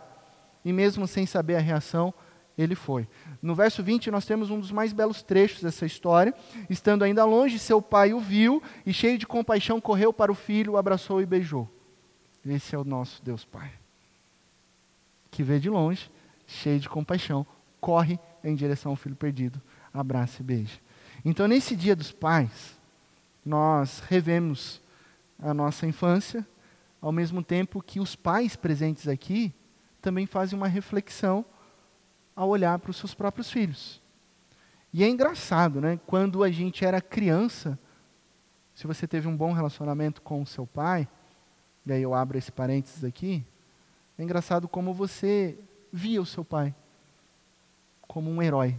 E 0.63 0.71
mesmo 0.71 1.07
sem 1.07 1.25
saber 1.25 1.55
a 1.55 1.59
reação, 1.59 2.13
ele 2.57 2.75
foi. 2.75 3.07
No 3.41 3.55
verso 3.55 3.81
20, 3.81 4.11
nós 4.11 4.25
temos 4.25 4.49
um 4.49 4.59
dos 4.59 4.71
mais 4.71 4.93
belos 4.93 5.21
trechos 5.21 5.61
dessa 5.61 5.85
história. 5.85 6.33
Estando 6.69 7.03
ainda 7.03 7.25
longe, 7.25 7.57
seu 7.57 7.81
pai 7.81 8.13
o 8.13 8.19
viu 8.19 8.61
e, 8.85 8.93
cheio 8.93 9.17
de 9.17 9.25
compaixão, 9.25 9.81
correu 9.81 10.13
para 10.13 10.31
o 10.31 10.35
filho, 10.35 10.73
o 10.73 10.77
abraçou 10.77 11.21
e 11.21 11.25
beijou. 11.25 11.69
Esse 12.45 12.75
é 12.75 12.77
o 12.77 12.83
nosso 12.83 13.23
Deus 13.23 13.45
Pai. 13.45 13.71
Que 15.29 15.43
vê 15.43 15.59
de 15.59 15.69
longe, 15.69 16.09
cheio 16.47 16.79
de 16.79 16.89
compaixão, 16.89 17.45
corre 17.79 18.19
em 18.43 18.55
direção 18.55 18.91
ao 18.91 18.95
filho 18.95 19.15
perdido, 19.15 19.61
abraça 19.93 20.41
e 20.41 20.45
beija. 20.45 20.79
Então, 21.23 21.47
nesse 21.47 21.75
dia 21.75 21.95
dos 21.95 22.11
pais, 22.11 22.79
nós 23.45 23.99
revemos 24.07 24.81
a 25.39 25.53
nossa 25.53 25.85
infância, 25.85 26.45
ao 27.01 27.11
mesmo 27.11 27.43
tempo 27.43 27.81
que 27.81 27.99
os 27.99 28.15
pais 28.15 28.55
presentes 28.55 29.07
aqui 29.07 29.53
também 30.01 30.25
fazem 30.25 30.57
uma 30.57 30.67
reflexão 30.67 31.45
ao 32.35 32.49
olhar 32.49 32.77
para 32.79 32.91
os 32.91 32.97
seus 32.97 33.13
próprios 33.13 33.51
filhos. 33.51 34.01
E 34.93 35.03
é 35.03 35.07
engraçado, 35.07 35.79
né? 35.79 35.99
Quando 36.05 36.43
a 36.43 36.51
gente 36.51 36.83
era 36.83 37.01
criança, 37.01 37.79
se 38.73 38.85
você 38.85 39.07
teve 39.07 39.27
um 39.27 39.35
bom 39.35 39.53
relacionamento 39.53 40.21
com 40.21 40.41
o 40.41 40.47
seu 40.47 40.67
pai, 40.67 41.07
e 41.85 41.91
aí 41.91 42.01
eu 42.01 42.13
abro 42.13 42.37
esse 42.37 42.51
parênteses 42.51 43.03
aqui, 43.03 43.45
é 44.17 44.23
engraçado 44.23 44.67
como 44.67 44.93
você 44.93 45.57
via 45.91 46.21
o 46.21 46.25
seu 46.25 46.45
pai 46.45 46.75
como 48.11 48.29
um 48.29 48.41
herói, 48.41 48.77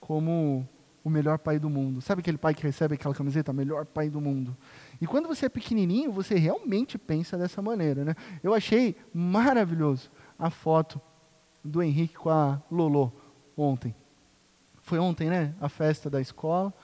como 0.00 0.68
o 1.04 1.08
melhor 1.08 1.38
pai 1.38 1.60
do 1.60 1.70
mundo. 1.70 2.00
Sabe 2.00 2.22
aquele 2.22 2.36
pai 2.36 2.52
que 2.52 2.64
recebe 2.64 2.96
aquela 2.96 3.14
camiseta, 3.14 3.52
melhor 3.52 3.86
pai 3.86 4.10
do 4.10 4.20
mundo? 4.20 4.56
E 5.00 5.06
quando 5.06 5.28
você 5.28 5.46
é 5.46 5.48
pequenininho, 5.48 6.10
você 6.10 6.34
realmente 6.34 6.98
pensa 6.98 7.38
dessa 7.38 7.62
maneira, 7.62 8.04
né? 8.04 8.16
Eu 8.42 8.52
achei 8.52 8.96
maravilhoso 9.14 10.10
a 10.36 10.50
foto 10.50 11.00
do 11.62 11.80
Henrique 11.80 12.14
com 12.14 12.30
a 12.30 12.60
Lolo 12.68 13.12
ontem. 13.56 13.94
Foi 14.82 14.98
ontem, 14.98 15.30
né? 15.30 15.54
A 15.60 15.68
festa 15.68 16.10
da 16.10 16.20
escola. 16.20 16.74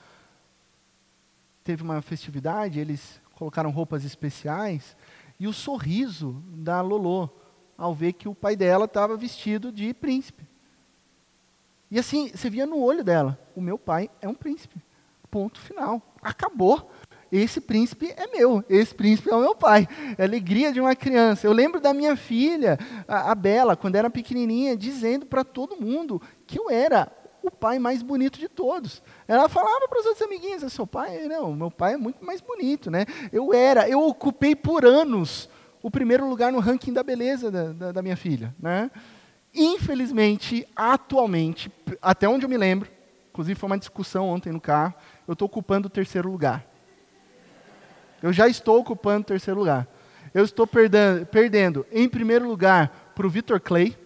Teve 1.61 1.83
uma 1.83 2.01
festividade, 2.01 2.79
eles 2.79 3.21
colocaram 3.35 3.69
roupas 3.69 4.05
especiais 4.05 4.95
e 5.39 5.47
o 5.47 5.53
sorriso 5.53 6.43
da 6.47 6.81
Lolo 6.81 7.29
ao 7.77 7.95
ver 7.95 8.13
que 8.13 8.27
o 8.27 8.35
pai 8.35 8.55
dela 8.55 8.85
estava 8.85 9.15
vestido 9.15 9.71
de 9.71 9.93
príncipe. 9.93 10.43
E 11.89 11.97
assim, 11.97 12.29
você 12.29 12.49
via 12.49 12.65
no 12.65 12.79
olho 12.79 13.03
dela: 13.03 13.39
o 13.55 13.61
meu 13.61 13.77
pai 13.77 14.09
é 14.21 14.27
um 14.27 14.35
príncipe. 14.35 14.75
Ponto 15.31 15.59
final. 15.59 16.01
Acabou. 16.21 16.91
Esse 17.31 17.61
príncipe 17.61 18.11
é 18.17 18.25
meu, 18.25 18.63
esse 18.67 18.93
príncipe 18.93 19.29
é 19.29 19.35
o 19.35 19.39
meu 19.39 19.55
pai. 19.55 19.87
É 20.17 20.23
a 20.23 20.25
alegria 20.25 20.73
de 20.73 20.81
uma 20.81 20.95
criança. 20.95 21.45
Eu 21.45 21.53
lembro 21.53 21.79
da 21.79 21.93
minha 21.93 22.15
filha, 22.15 22.77
a, 23.07 23.31
a 23.31 23.35
Bela, 23.35 23.75
quando 23.75 23.95
era 23.95 24.09
pequenininha, 24.09 24.75
dizendo 24.75 25.27
para 25.27 25.43
todo 25.43 25.79
mundo 25.79 26.19
que 26.47 26.59
eu 26.59 26.71
era 26.71 27.11
o 27.49 27.51
pai 27.51 27.77
mais 27.77 28.01
bonito 28.01 28.39
de 28.39 28.47
todos. 28.47 29.03
Ela 29.27 29.49
falava 29.49 29.87
para 29.87 29.99
os 29.99 30.05
outros 30.05 30.25
amiguinhos: 30.25 30.71
seu 30.71 30.87
pai, 30.87 31.27
não, 31.27 31.53
meu 31.53 31.69
pai 31.69 31.93
é 31.93 31.97
muito 31.97 32.23
mais 32.23 32.39
bonito, 32.41 32.89
né? 32.89 33.05
Eu 33.31 33.53
era, 33.53 33.89
eu 33.89 34.01
ocupei 34.01 34.55
por 34.55 34.85
anos 34.85 35.49
o 35.81 35.91
primeiro 35.91 36.27
lugar 36.27 36.51
no 36.51 36.59
ranking 36.59 36.93
da 36.93 37.03
beleza 37.03 37.51
da, 37.51 37.71
da, 37.71 37.91
da 37.91 38.01
minha 38.01 38.17
filha, 38.17 38.55
né? 38.59 38.89
Infelizmente, 39.53 40.67
atualmente, 40.75 41.71
até 42.01 42.27
onde 42.29 42.45
eu 42.45 42.49
me 42.49 42.57
lembro, 42.57 42.89
inclusive 43.29 43.59
foi 43.59 43.67
uma 43.67 43.77
discussão 43.77 44.27
ontem 44.29 44.51
no 44.51 44.61
carro, 44.61 44.93
eu 45.27 45.33
estou 45.33 45.47
ocupando 45.47 45.87
o 45.87 45.91
terceiro 45.91 46.29
lugar. 46.31 46.65
Eu 48.21 48.33
já 48.33 48.47
estou 48.47 48.79
ocupando 48.79 49.21
o 49.21 49.25
terceiro 49.25 49.59
lugar. 49.59 49.87
Eu 50.33 50.43
estou 50.43 50.67
perdendo, 50.67 51.25
perdendo 51.25 51.85
em 51.91 52.07
primeiro 52.07 52.47
lugar, 52.47 53.11
para 53.15 53.25
o 53.25 53.29
Vitor 53.29 53.59
Clay, 53.59 53.97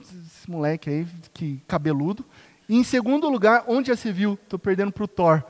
esse 0.00 0.50
moleque 0.50 0.90
aí, 0.90 1.06
que 1.32 1.62
cabeludo. 1.66 2.24
E 2.68 2.76
em 2.76 2.84
segundo 2.84 3.28
lugar, 3.28 3.64
onde 3.66 3.88
já 3.88 3.96
se 3.96 4.10
viu, 4.10 4.38
estou 4.42 4.58
perdendo 4.58 4.92
para 4.92 5.04
o 5.04 5.08
Thor. 5.08 5.42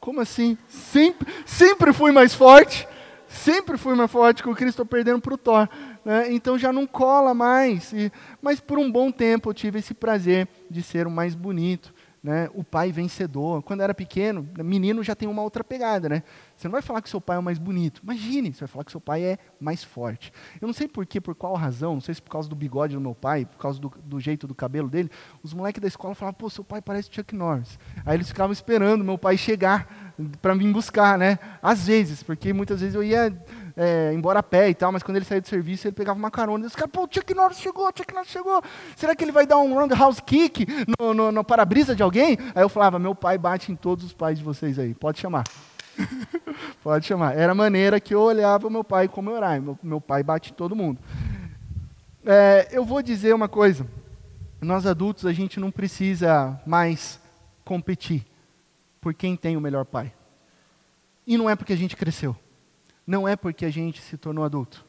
Como 0.00 0.20
assim? 0.20 0.56
Sempre, 0.68 1.32
sempre 1.46 1.92
fui 1.92 2.12
mais 2.12 2.34
forte. 2.34 2.88
Sempre 3.28 3.78
fui 3.78 3.94
mais 3.94 4.10
forte 4.10 4.42
que 4.42 4.48
o 4.48 4.54
Cristo, 4.54 4.82
estou 4.82 4.86
perdendo 4.86 5.20
para 5.20 5.34
o 5.34 5.38
Thor. 5.38 5.68
Né? 6.04 6.32
Então 6.32 6.58
já 6.58 6.72
não 6.72 6.86
cola 6.86 7.32
mais. 7.32 7.92
E, 7.92 8.12
mas 8.40 8.60
por 8.60 8.78
um 8.78 8.90
bom 8.90 9.10
tempo 9.10 9.50
eu 9.50 9.54
tive 9.54 9.78
esse 9.78 9.94
prazer 9.94 10.48
de 10.70 10.82
ser 10.82 11.06
o 11.06 11.10
mais 11.10 11.34
bonito 11.34 11.94
né, 12.22 12.48
o 12.54 12.62
pai 12.62 12.92
vencedor. 12.92 13.62
Quando 13.62 13.80
era 13.80 13.92
pequeno, 13.92 14.48
menino 14.62 15.02
já 15.02 15.14
tem 15.14 15.28
uma 15.28 15.42
outra 15.42 15.64
pegada, 15.64 16.08
né? 16.08 16.22
Você 16.56 16.68
não 16.68 16.72
vai 16.72 16.82
falar 16.82 17.02
que 17.02 17.10
seu 17.10 17.20
pai 17.20 17.36
é 17.36 17.40
o 17.40 17.42
mais 17.42 17.58
bonito. 17.58 18.00
Imagine, 18.04 18.52
você 18.52 18.60
vai 18.60 18.68
falar 18.68 18.84
que 18.84 18.92
seu 18.92 19.00
pai 19.00 19.24
é 19.24 19.38
mais 19.58 19.82
forte. 19.82 20.32
Eu 20.60 20.66
não 20.66 20.72
sei 20.72 20.86
por 20.86 21.04
quê, 21.04 21.20
por 21.20 21.34
qual 21.34 21.54
razão, 21.54 21.94
não 21.94 22.00
sei 22.00 22.14
se 22.14 22.22
por 22.22 22.30
causa 22.30 22.48
do 22.48 22.54
bigode 22.54 22.94
do 22.94 23.00
meu 23.00 23.14
pai, 23.14 23.44
por 23.44 23.58
causa 23.58 23.80
do, 23.80 23.92
do 24.04 24.20
jeito 24.20 24.46
do 24.46 24.54
cabelo 24.54 24.88
dele, 24.88 25.10
os 25.42 25.52
moleques 25.52 25.82
da 25.82 25.88
escola 25.88 26.14
falavam, 26.14 26.38
pô, 26.38 26.48
seu 26.48 26.62
pai 26.62 26.80
parece 26.80 27.10
Chuck 27.10 27.34
Norris. 27.34 27.78
Aí 28.06 28.16
eles 28.16 28.28
ficavam 28.28 28.52
esperando 28.52 29.04
meu 29.04 29.18
pai 29.18 29.36
chegar 29.36 30.14
para 30.40 30.54
me 30.54 30.70
buscar, 30.72 31.18
né? 31.18 31.38
Às 31.60 31.86
vezes, 31.86 32.22
porque 32.22 32.52
muitas 32.52 32.80
vezes 32.80 32.94
eu 32.94 33.02
ia 33.02 33.36
é, 33.76 34.12
embora 34.12 34.40
a 34.40 34.42
pé 34.42 34.68
e 34.68 34.74
tal, 34.74 34.92
mas 34.92 35.02
quando 35.02 35.16
ele 35.16 35.24
saía 35.24 35.40
do 35.40 35.48
serviço, 35.48 35.86
ele 35.86 35.94
pegava 35.94 36.18
uma 36.18 36.30
carona. 36.30 36.64
E 36.64 36.66
os 36.66 36.74
caras, 36.74 36.90
pô, 36.90 37.04
o 37.04 37.08
Chuck 37.10 37.34
Norris 37.34 37.58
chegou, 37.58 37.86
o 37.86 37.92
Chuck 37.96 38.12
Norris 38.12 38.30
chegou. 38.30 38.62
Será 38.96 39.14
que 39.14 39.24
ele 39.24 39.32
vai 39.32 39.46
dar 39.46 39.58
um 39.58 39.74
roundhouse 39.74 40.22
kick 40.22 40.66
no, 40.98 41.14
no, 41.14 41.32
no 41.32 41.44
para-brisa 41.44 41.94
de 41.94 42.02
alguém? 42.02 42.38
Aí 42.54 42.62
eu 42.62 42.68
falava, 42.68 42.98
meu 42.98 43.14
pai 43.14 43.38
bate 43.38 43.72
em 43.72 43.76
todos 43.76 44.04
os 44.04 44.12
pais 44.12 44.38
de 44.38 44.44
vocês 44.44 44.78
aí, 44.78 44.94
pode 44.94 45.18
chamar. 45.18 45.44
pode 46.82 47.06
chamar. 47.06 47.36
Era 47.36 47.52
a 47.52 47.54
maneira 47.54 48.00
que 48.00 48.14
eu 48.14 48.20
olhava 48.20 48.66
o 48.66 48.70
meu 48.70 48.84
pai 48.84 49.08
como 49.08 49.30
orar. 49.30 49.60
Meu, 49.60 49.78
meu 49.82 50.00
pai 50.00 50.22
bate 50.22 50.50
em 50.50 50.54
todo 50.54 50.76
mundo. 50.76 51.00
É, 52.24 52.68
eu 52.70 52.84
vou 52.84 53.02
dizer 53.02 53.34
uma 53.34 53.48
coisa. 53.48 53.86
Nós 54.60 54.86
adultos, 54.86 55.26
a 55.26 55.32
gente 55.32 55.58
não 55.58 55.70
precisa 55.70 56.60
mais 56.64 57.20
competir 57.64 58.24
por 59.00 59.12
quem 59.12 59.36
tem 59.36 59.56
o 59.56 59.60
melhor 59.60 59.84
pai. 59.84 60.12
E 61.26 61.36
não 61.36 61.50
é 61.50 61.56
porque 61.56 61.72
a 61.72 61.76
gente 61.76 61.96
cresceu 61.96 62.36
não 63.06 63.26
é 63.26 63.36
porque 63.36 63.64
a 63.64 63.70
gente 63.70 64.00
se 64.00 64.16
tornou 64.16 64.44
adulto, 64.44 64.84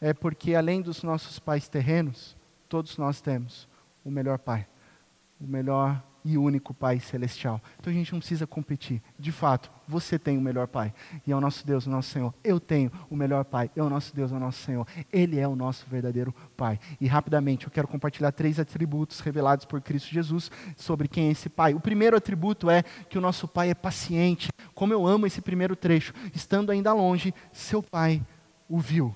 é 0.00 0.12
porque 0.12 0.54
além 0.54 0.80
dos 0.80 1.02
nossos 1.02 1.38
pais 1.38 1.68
terrenos, 1.68 2.36
todos 2.68 2.96
nós 2.96 3.20
temos 3.20 3.68
o 4.04 4.10
melhor 4.10 4.38
pai, 4.38 4.66
o 5.40 5.46
melhor 5.46 6.02
e 6.24 6.36
único 6.36 6.74
Pai 6.74 7.00
celestial. 7.00 7.60
Então 7.78 7.92
a 7.92 7.94
gente 7.94 8.12
não 8.12 8.18
precisa 8.18 8.46
competir. 8.46 9.02
De 9.18 9.32
fato, 9.32 9.70
você 9.86 10.18
tem 10.18 10.36
o 10.36 10.40
melhor 10.40 10.66
Pai. 10.66 10.92
E 11.26 11.32
é 11.32 11.36
o 11.36 11.40
nosso 11.40 11.66
Deus, 11.66 11.86
o 11.86 11.90
nosso 11.90 12.10
Senhor. 12.10 12.34
Eu 12.44 12.60
tenho 12.60 12.90
o 13.08 13.16
melhor 13.16 13.44
Pai. 13.44 13.70
É 13.74 13.82
o 13.82 13.88
nosso 13.88 14.14
Deus, 14.14 14.32
é 14.32 14.34
o 14.34 14.40
nosso 14.40 14.62
Senhor. 14.62 14.86
Ele 15.12 15.38
é 15.38 15.48
o 15.48 15.56
nosso 15.56 15.86
verdadeiro 15.88 16.34
Pai. 16.56 16.78
E 17.00 17.06
rapidamente 17.06 17.66
eu 17.66 17.70
quero 17.70 17.88
compartilhar 17.88 18.32
três 18.32 18.58
atributos 18.58 19.20
revelados 19.20 19.64
por 19.64 19.80
Cristo 19.80 20.12
Jesus 20.12 20.50
sobre 20.76 21.08
quem 21.08 21.28
é 21.28 21.30
esse 21.30 21.48
Pai. 21.48 21.74
O 21.74 21.80
primeiro 21.80 22.16
atributo 22.16 22.68
é 22.68 22.82
que 22.82 23.18
o 23.18 23.20
nosso 23.20 23.48
Pai 23.48 23.70
é 23.70 23.74
paciente. 23.74 24.48
Como 24.74 24.92
eu 24.92 25.06
amo 25.06 25.26
esse 25.26 25.40
primeiro 25.40 25.74
trecho. 25.74 26.12
Estando 26.34 26.70
ainda 26.70 26.92
longe, 26.92 27.34
seu 27.52 27.82
Pai 27.82 28.22
o 28.68 28.78
viu. 28.78 29.14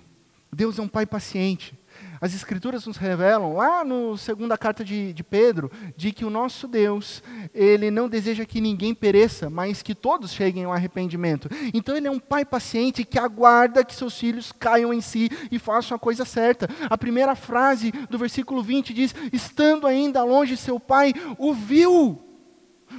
Deus 0.53 0.79
é 0.79 0.83
um 0.83 0.89
Pai 0.89 1.07
paciente. 1.07 1.79
As 2.23 2.33
Escrituras 2.37 2.87
nos 2.87 2.97
revelam, 2.97 3.53
lá 3.55 3.85
na 3.85 4.17
segunda 4.17 4.57
carta 4.57 4.85
de, 4.85 5.13
de 5.13 5.25
Pedro, 5.25 5.69
de 5.97 6.13
que 6.13 6.25
o 6.25 6.31
nosso 6.31 6.69
Deus, 6.69 7.21
ele 7.53 7.91
não 7.91 8.09
deseja 8.09 8.45
que 8.45 8.61
ninguém 8.61 8.95
pereça, 8.95 9.51
mas 9.51 9.83
que 9.83 9.93
todos 9.93 10.33
cheguem 10.33 10.63
ao 10.63 10.73
arrependimento. 10.73 11.49
Então 11.75 11.97
ele 11.97 12.07
é 12.07 12.11
um 12.13 12.21
pai 12.21 12.45
paciente 12.45 13.03
que 13.03 13.19
aguarda 13.19 13.85
que 13.85 13.93
seus 13.93 14.17
filhos 14.17 14.53
caiam 14.53 14.95
em 14.95 15.01
si 15.01 15.29
e 15.51 15.59
façam 15.59 15.97
a 15.97 15.99
coisa 15.99 16.25
certa. 16.25 16.69
A 16.89 16.97
primeira 16.97 17.35
frase 17.35 17.91
do 18.09 18.19
versículo 18.19 18.63
20 18.63 18.95
diz: 18.95 19.13
Estando 19.33 19.89
ainda 19.89 20.23
longe, 20.23 20.57
seu 20.57 20.79
pai 20.79 21.13
o 21.37 21.53
viu. 21.53 22.23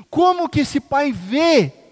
Como 0.09 0.49
que 0.49 0.59
esse 0.59 0.81
pai 0.81 1.13
vê 1.13 1.83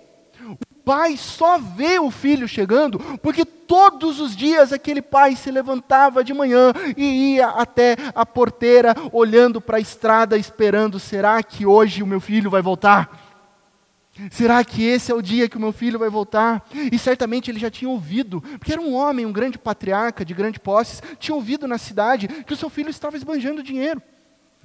pai 0.84 1.17
só 1.17 1.58
vê 1.58 2.00
o 2.00 2.12
filho 2.12 2.48
chegando, 2.48 3.00
porque 3.20 3.46
todos 3.46 4.20
os 4.20 4.36
dias 4.36 4.74
aquele 4.74 5.02
pai 5.02 5.36
se 5.36 5.50
levantava 5.52 6.24
de 6.24 6.34
manhã 6.34 6.74
e 6.98 7.36
ia 7.36 7.48
até 7.48 7.96
a 8.13 8.26
porteira, 8.26 8.96
olhando 9.12 9.62
para 9.62 9.78
a 9.78 9.82
estrada, 9.82 10.38
esperando: 10.38 11.00
será 11.00 11.41
que 11.41 11.65
hoje 11.65 12.04
o 12.04 12.08
meu 12.08 12.20
filho 12.20 12.50
vai 12.50 12.62
voltar? 12.62 13.32
Será 14.30 14.63
que 14.63 14.84
esse 14.84 15.12
é 15.12 15.15
o 15.15 15.22
dia 15.22 15.48
que 15.48 15.58
o 15.58 15.60
meu 15.60 15.72
filho 15.72 15.98
vai 15.98 16.10
voltar? 16.10 16.67
E 16.91 17.00
certamente 17.00 17.50
ele 17.50 17.60
já 17.60 17.72
tinha 17.72 17.89
ouvido, 17.89 18.41
porque 18.60 18.74
era 18.74 18.82
um 18.82 18.94
homem, 18.94 19.26
um 19.26 19.32
grande 19.32 19.58
patriarca 19.58 20.26
de 20.26 20.34
grande 20.34 20.60
posses, 20.60 21.02
tinha 21.17 21.34
ouvido 21.34 21.67
na 21.67 21.78
cidade 21.78 22.28
que 22.28 22.54
o 22.54 22.58
seu 22.58 22.70
filho 22.70 22.89
estava 22.89 23.15
esbanjando 23.15 23.63
dinheiro. 23.63 24.02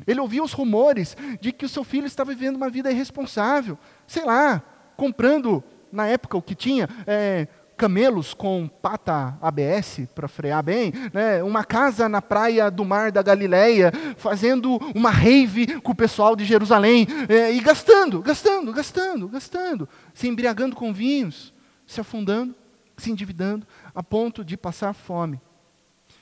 Ele 0.06 0.20
ouvia 0.20 0.42
os 0.42 0.52
rumores 0.52 1.16
de 1.40 1.52
que 1.52 1.64
o 1.64 1.68
seu 1.68 1.84
filho 1.84 2.06
estava 2.06 2.32
vivendo 2.32 2.56
uma 2.56 2.68
vida 2.68 2.90
irresponsável, 2.90 3.78
sei 4.06 4.24
lá, 4.24 4.62
comprando 4.96 5.62
na 5.92 6.06
época 6.06 6.36
o 6.36 6.42
que 6.42 6.54
tinha, 6.54 6.88
é, 7.06 7.48
camelos 7.76 8.32
com 8.32 8.66
pata 8.66 9.36
ABS 9.40 10.08
para 10.14 10.26
frear 10.26 10.62
bem, 10.62 10.92
né? 11.12 11.42
uma 11.42 11.64
casa 11.64 12.08
na 12.08 12.22
praia 12.22 12.70
do 12.70 12.84
mar 12.84 13.12
da 13.12 13.22
Galileia, 13.22 13.92
fazendo 14.16 14.78
uma 14.94 15.10
rave 15.10 15.80
com 15.80 15.92
o 15.92 15.96
pessoal 15.96 16.34
de 16.34 16.44
Jerusalém, 16.44 17.06
é, 17.28 17.52
e 17.52 17.60
gastando, 17.60 18.22
gastando, 18.22 18.72
gastando, 18.72 19.28
gastando, 19.28 19.88
se 20.14 20.26
embriagando 20.26 20.74
com 20.74 20.92
vinhos, 20.92 21.52
se 21.86 22.00
afundando, 22.00 22.54
se 22.96 23.10
endividando, 23.10 23.66
a 23.94 24.02
ponto 24.02 24.44
de 24.44 24.56
passar 24.56 24.94
fome. 24.94 25.40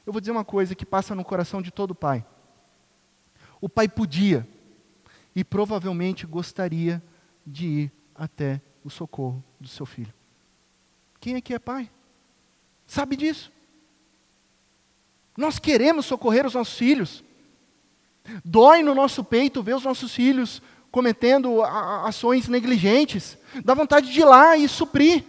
Eu 0.05 0.13
vou 0.13 0.21
dizer 0.21 0.33
uma 0.33 0.45
coisa 0.45 0.75
que 0.75 0.85
passa 0.85 1.15
no 1.15 1.25
coração 1.25 1.63
de 1.63 1.71
todo 1.71 1.95
pai. 1.95 2.25
O 3.61 3.69
pai 3.69 3.89
podia 3.89 4.47
e 5.35 5.45
provavelmente 5.45 6.27
gostaria 6.27 7.03
de 7.47 7.67
ir 7.67 7.93
até 8.15 8.61
o 8.85 8.91
socorro 8.91 9.43
do 9.65 9.71
seu 9.71 9.87
filho. 9.87 10.13
Quem 11.21 11.37
aqui 11.37 11.55
é 11.55 11.59
pai? 11.59 11.91
Sabe 12.87 13.17
disso? 13.17 13.51
Nós 15.37 15.59
queremos 15.59 16.07
socorrer 16.07 16.47
os 16.47 16.55
nossos 16.55 16.77
filhos. 16.77 17.25
Dói 18.45 18.83
no 18.83 18.95
nosso 18.95 19.25
peito 19.25 19.63
ver 19.63 19.75
os 19.75 19.85
nossos 19.85 20.15
filhos 20.15 20.63
cometendo 20.91 21.63
ações 21.63 22.47
negligentes. 22.47 23.37
Dá 23.65 23.75
vontade 23.75 24.13
de 24.13 24.21
ir 24.21 24.25
lá 24.25 24.57
e 24.57 24.69
suprir. 24.69 25.25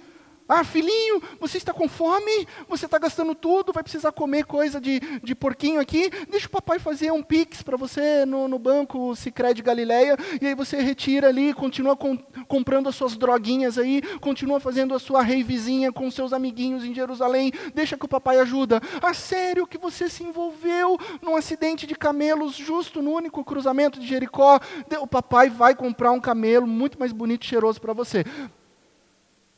Ah, 0.48 0.64
filhinho, 0.64 1.24
você 1.40 1.58
está 1.58 1.74
com 1.74 1.90
fome? 1.90 2.48
Você 2.70 2.86
está 2.86 3.00
gastando 3.00 3.34
tudo? 3.34 3.74
Vai 3.74 3.82
precisar 3.82 4.12
comer 4.12 4.46
coisa 4.46 4.80
de, 4.80 5.00
de 5.24 5.34
porquinho 5.34 5.80
aqui? 5.80 6.12
Deixa 6.30 6.46
o 6.46 6.52
papai 6.52 6.78
fazer 6.78 7.12
um 7.12 7.24
pix 7.24 7.64
para 7.64 7.76
você 7.76 8.26
no, 8.28 8.48
no 8.48 8.60
banco 8.60 9.16
Sicredi 9.16 9.64
Galileia, 9.64 10.16
e 10.40 10.46
aí 10.46 10.54
você 10.54 10.80
retira 10.82 11.30
ali, 11.30 11.52
continua 11.52 11.96
com, 11.96 12.16
comprando 12.48 12.88
as 12.88 12.96
suas 12.96 13.18
droguinhas 13.18 13.80
aí, 13.80 14.04
continua 14.22 14.60
fazendo 14.60 14.94
a 14.94 15.00
sua 15.00 15.24
reivizinha 15.24 15.92
com 15.92 16.12
seus 16.12 16.32
amiguinhos 16.32 16.86
em 16.86 16.94
Jerusalém, 16.94 17.52
deixa 17.74 17.98
que 17.98 18.06
o 18.06 18.10
papai 18.10 18.38
ajuda. 18.38 18.80
Ah, 19.02 19.16
sério 19.16 19.66
que 19.66 19.80
você 19.80 20.08
se 20.08 20.24
envolveu 20.24 20.96
num 21.24 21.36
acidente 21.36 21.88
de 21.88 21.96
camelos 21.96 22.56
justo 22.56 23.02
no 23.02 23.12
único 23.12 23.44
cruzamento 23.44 24.00
de 24.00 24.06
Jericó? 24.06 24.60
O 25.02 25.08
papai 25.08 25.50
vai 25.50 25.74
comprar 25.74 26.12
um 26.12 26.20
camelo 26.20 26.68
muito 26.68 27.00
mais 27.00 27.12
bonito 27.12 27.44
e 27.46 27.48
cheiroso 27.48 27.82
para 27.82 27.94
você. 27.94 28.24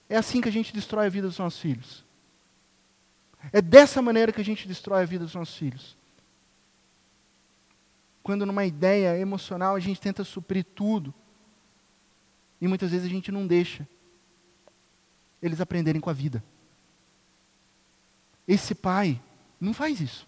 É 0.09 0.15
assim 0.15 0.41
que 0.41 0.49
a 0.49 0.51
gente 0.51 0.73
destrói 0.73 1.07
a 1.07 1.09
vida 1.09 1.27
dos 1.27 1.37
nossos 1.37 1.59
filhos. 1.59 2.05
É 3.51 3.61
dessa 3.61 4.01
maneira 4.01 4.31
que 4.31 4.41
a 4.41 4.45
gente 4.45 4.67
destrói 4.67 5.03
a 5.03 5.05
vida 5.05 5.25
dos 5.25 5.35
nossos 5.35 5.55
filhos. 5.55 5.97
Quando 8.23 8.45
numa 8.45 8.65
ideia 8.65 9.17
emocional 9.17 9.75
a 9.75 9.79
gente 9.79 10.01
tenta 10.01 10.23
suprir 10.23 10.65
tudo. 10.75 11.13
E 12.59 12.67
muitas 12.67 12.91
vezes 12.91 13.05
a 13.05 13.09
gente 13.09 13.31
não 13.31 13.45
deixa 13.45 13.87
eles 15.41 15.61
aprenderem 15.61 16.01
com 16.01 16.09
a 16.09 16.13
vida. 16.13 16.43
Esse 18.47 18.73
pai 18.73 19.21
não 19.59 19.73
faz 19.73 20.01
isso. 20.01 20.27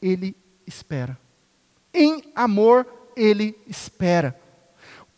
Ele 0.00 0.36
espera. 0.66 1.18
Em 1.92 2.30
amor, 2.34 2.86
ele 3.16 3.56
espera. 3.66 4.38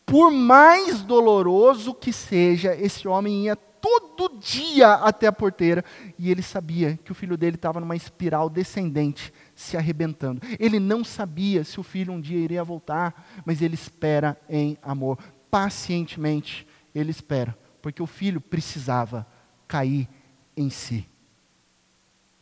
Por 0.09 0.31
mais 0.31 1.03
doloroso 1.03 1.93
que 1.93 2.15
seja, 2.15 2.75
esse 2.75 3.07
homem 3.07 3.45
ia 3.45 3.55
todo 3.55 4.39
dia 4.39 4.95
até 4.95 5.27
a 5.27 5.33
porteira 5.33 5.85
e 6.19 6.31
ele 6.31 6.41
sabia 6.43 6.99
que 7.05 7.13
o 7.13 7.15
filho 7.15 7.37
dele 7.37 7.57
estava 7.57 7.79
numa 7.79 7.95
espiral 7.95 8.49
descendente, 8.49 9.31
se 9.55 9.77
arrebentando. 9.77 10.41
Ele 10.59 10.81
não 10.81 11.05
sabia 11.05 11.63
se 11.63 11.79
o 11.79 11.83
filho 11.83 12.15
um 12.15 12.21
dia 12.23 12.39
iria 12.39 12.65
voltar, 12.65 13.29
mas 13.45 13.61
ele 13.61 13.75
espera 13.75 14.41
em 14.49 14.79
amor. 14.83 15.19
Pacientemente, 15.51 16.67
ele 16.95 17.11
espera, 17.11 17.55
porque 17.83 18.03
o 18.03 18.07
filho 18.07 18.41
precisava 18.41 19.27
cair 19.67 20.09
em 20.57 20.71
si. 20.71 21.07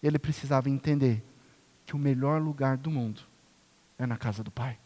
Ele 0.00 0.20
precisava 0.20 0.70
entender 0.70 1.20
que 1.84 1.96
o 1.96 1.98
melhor 1.98 2.40
lugar 2.40 2.76
do 2.76 2.92
mundo 2.92 3.22
é 3.98 4.06
na 4.06 4.16
casa 4.16 4.44
do 4.44 4.52
Pai. 4.52 4.78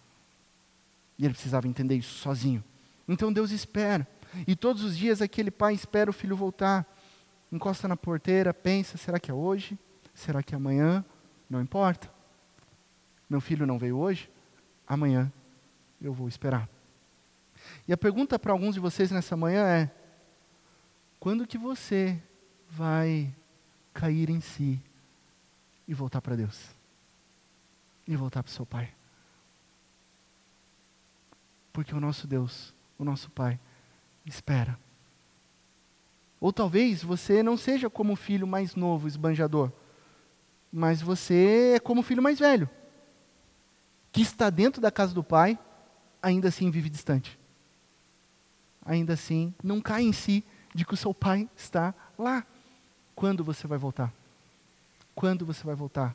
E 1.19 1.27
ele 1.27 1.35
precisava 1.35 1.69
entender 1.69 1.97
isso 1.97 2.16
sozinho. 2.16 2.64
Então 3.11 3.33
Deus 3.33 3.51
espera. 3.51 4.07
E 4.46 4.55
todos 4.55 4.85
os 4.85 4.96
dias 4.96 5.20
aquele 5.20 5.51
pai 5.51 5.75
espera 5.75 6.09
o 6.09 6.12
filho 6.12 6.37
voltar. 6.37 6.87
Encosta 7.51 7.88
na 7.88 7.96
porteira, 7.96 8.55
pensa: 8.55 8.96
será 8.96 9.18
que 9.18 9.33
é 9.33 9.35
hoje? 9.35 9.77
Será 10.14 10.44
que 10.44 10.55
é 10.55 10.57
amanhã? 10.57 11.05
Não 11.49 11.61
importa. 11.61 12.09
Meu 13.29 13.40
filho 13.40 13.66
não 13.66 13.81
veio 13.81 13.99
hoje? 13.99 14.31
Amanhã 14.87 15.31
eu 16.01 16.12
vou 16.12 16.29
esperar. 16.29 16.68
E 17.87 17.92
a 17.92 17.96
pergunta 17.96 18.38
para 18.38 18.53
alguns 18.53 18.75
de 18.75 18.81
vocês 18.81 19.11
nessa 19.11 19.37
manhã 19.37 19.66
é: 19.66 19.90
quando 21.18 21.49
que 21.49 21.59
você 21.59 22.16
vai 22.68 23.35
cair 23.92 24.31
em 24.31 24.40
si 24.40 24.81
e 25.88 25.92
voltar 25.92 26.23
para 26.23 26.37
Deus? 26.37 26.70
E 28.07 28.14
voltar 28.14 28.44
para 28.44 28.51
o 28.51 28.53
seu 28.53 28.64
pai? 28.64 28.94
Porque 31.73 31.92
o 31.92 32.01
nosso 32.01 32.29
Deus 32.29 32.73
o 33.01 33.05
nosso 33.05 33.31
Pai 33.31 33.59
espera. 34.27 34.79
Ou 36.39 36.53
talvez 36.53 37.03
você 37.03 37.43
não 37.43 37.57
seja 37.57 37.89
como 37.89 38.13
o 38.13 38.17
filho 38.17 38.47
mais 38.47 38.75
novo, 38.75 39.09
esbanjador, 39.09 39.73
mas 40.71 41.01
você 41.01 41.73
é 41.77 41.81
como 41.81 42.03
o 42.03 42.05
filho 42.05 42.23
mais 42.23 42.39
velho, 42.39 42.69
que 44.13 44.21
está 44.21 44.51
dentro 44.51 44.83
da 44.83 44.91
casa 44.91 45.15
do 45.15 45.25
Pai, 45.25 45.59
ainda 46.23 46.49
assim 46.49 46.71
vive 46.71 46.91
distante. 46.91 47.39
Ainda 48.85 49.15
assim 49.15 49.55
não 49.63 49.81
cai 49.81 50.03
em 50.03 50.13
si 50.13 50.45
de 50.75 50.85
que 50.85 50.95
o 50.95 50.97
seu 50.97 51.15
Pai 51.15 51.49
está 51.57 51.95
lá. 52.19 52.47
Quando 53.15 53.43
você 53.43 53.67
vai 53.67 53.79
voltar? 53.79 54.13
Quando 55.15 55.47
você 55.47 55.65
vai 55.65 55.75
voltar? 55.75 56.15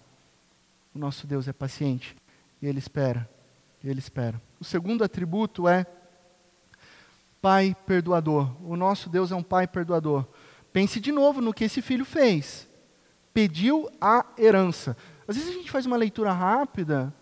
O 0.93 0.99
nosso 0.99 1.25
Deus 1.25 1.47
é 1.47 1.53
paciente 1.53 2.15
e 2.61 2.67
Ele 2.67 2.79
espera. 2.79 3.29
Ele 3.83 3.99
espera. 3.99 4.41
O 4.59 4.63
segundo 4.63 5.03
atributo 5.03 5.67
é 5.67 5.85
Pai 7.45 7.77
perdoador. 7.85 8.55
O 8.67 8.75
nosso 8.75 9.07
Deus 9.07 9.31
é 9.31 9.35
um 9.35 9.43
Pai 9.43 9.67
perdoador. 9.67 10.25
Pense 10.73 10.99
de 10.99 11.11
novo 11.11 11.41
no 11.41 11.53
que 11.53 11.65
esse 11.65 11.79
filho 11.79 12.03
fez. 12.03 12.67
Pediu 13.31 13.87
a 14.01 14.25
herança. 14.35 14.97
Às 15.27 15.35
vezes 15.35 15.51
a 15.51 15.53
gente 15.53 15.69
faz 15.69 15.85
uma 15.85 15.95
leitura 15.95 16.31
rápida 16.31 17.13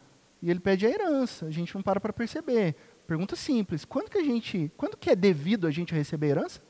e 0.41 0.49
ele 0.49 0.62
pede 0.62 0.86
a 0.86 0.89
herança. 0.89 1.45
A 1.45 1.51
gente 1.51 1.75
não 1.75 1.81
para 1.81 1.99
para 1.99 2.13
perceber. 2.13 2.73
Pergunta 3.05 3.36
simples: 3.36 3.83
quando 3.83 4.09
que 4.09 4.17
a 4.17 4.23
gente, 4.23 4.71
quando 4.77 4.95
que 4.95 5.09
é 5.09 5.15
devido 5.15 5.67
a 5.67 5.71
gente 5.71 5.93
receber 5.93 6.27
herança? 6.27 6.62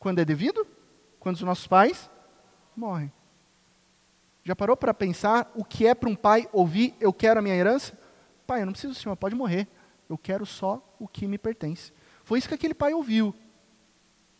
Quando 0.00 0.18
é 0.18 0.24
devido? 0.24 0.66
Quando 1.20 1.36
os 1.36 1.42
nossos 1.42 1.68
pais 1.68 2.10
morrem. 2.76 3.12
Já 4.42 4.56
parou 4.56 4.76
para 4.76 4.92
pensar 4.92 5.48
o 5.54 5.64
que 5.64 5.86
é 5.86 5.94
para 5.94 6.08
um 6.08 6.16
pai 6.16 6.48
ouvir 6.52 6.96
eu 6.98 7.12
quero 7.12 7.38
a 7.38 7.42
minha 7.42 7.54
herança? 7.54 7.96
Pai, 8.48 8.62
eu 8.62 8.66
não 8.66 8.72
preciso 8.72 8.94
do 8.94 8.98
senhor, 8.98 9.14
pode 9.14 9.36
morrer. 9.36 9.68
Eu 10.08 10.16
quero 10.16 10.46
só 10.46 10.82
o 10.98 11.06
que 11.06 11.26
me 11.26 11.36
pertence. 11.38 11.92
Foi 12.24 12.38
isso 12.38 12.48
que 12.48 12.54
aquele 12.54 12.74
pai 12.74 12.94
ouviu. 12.94 13.34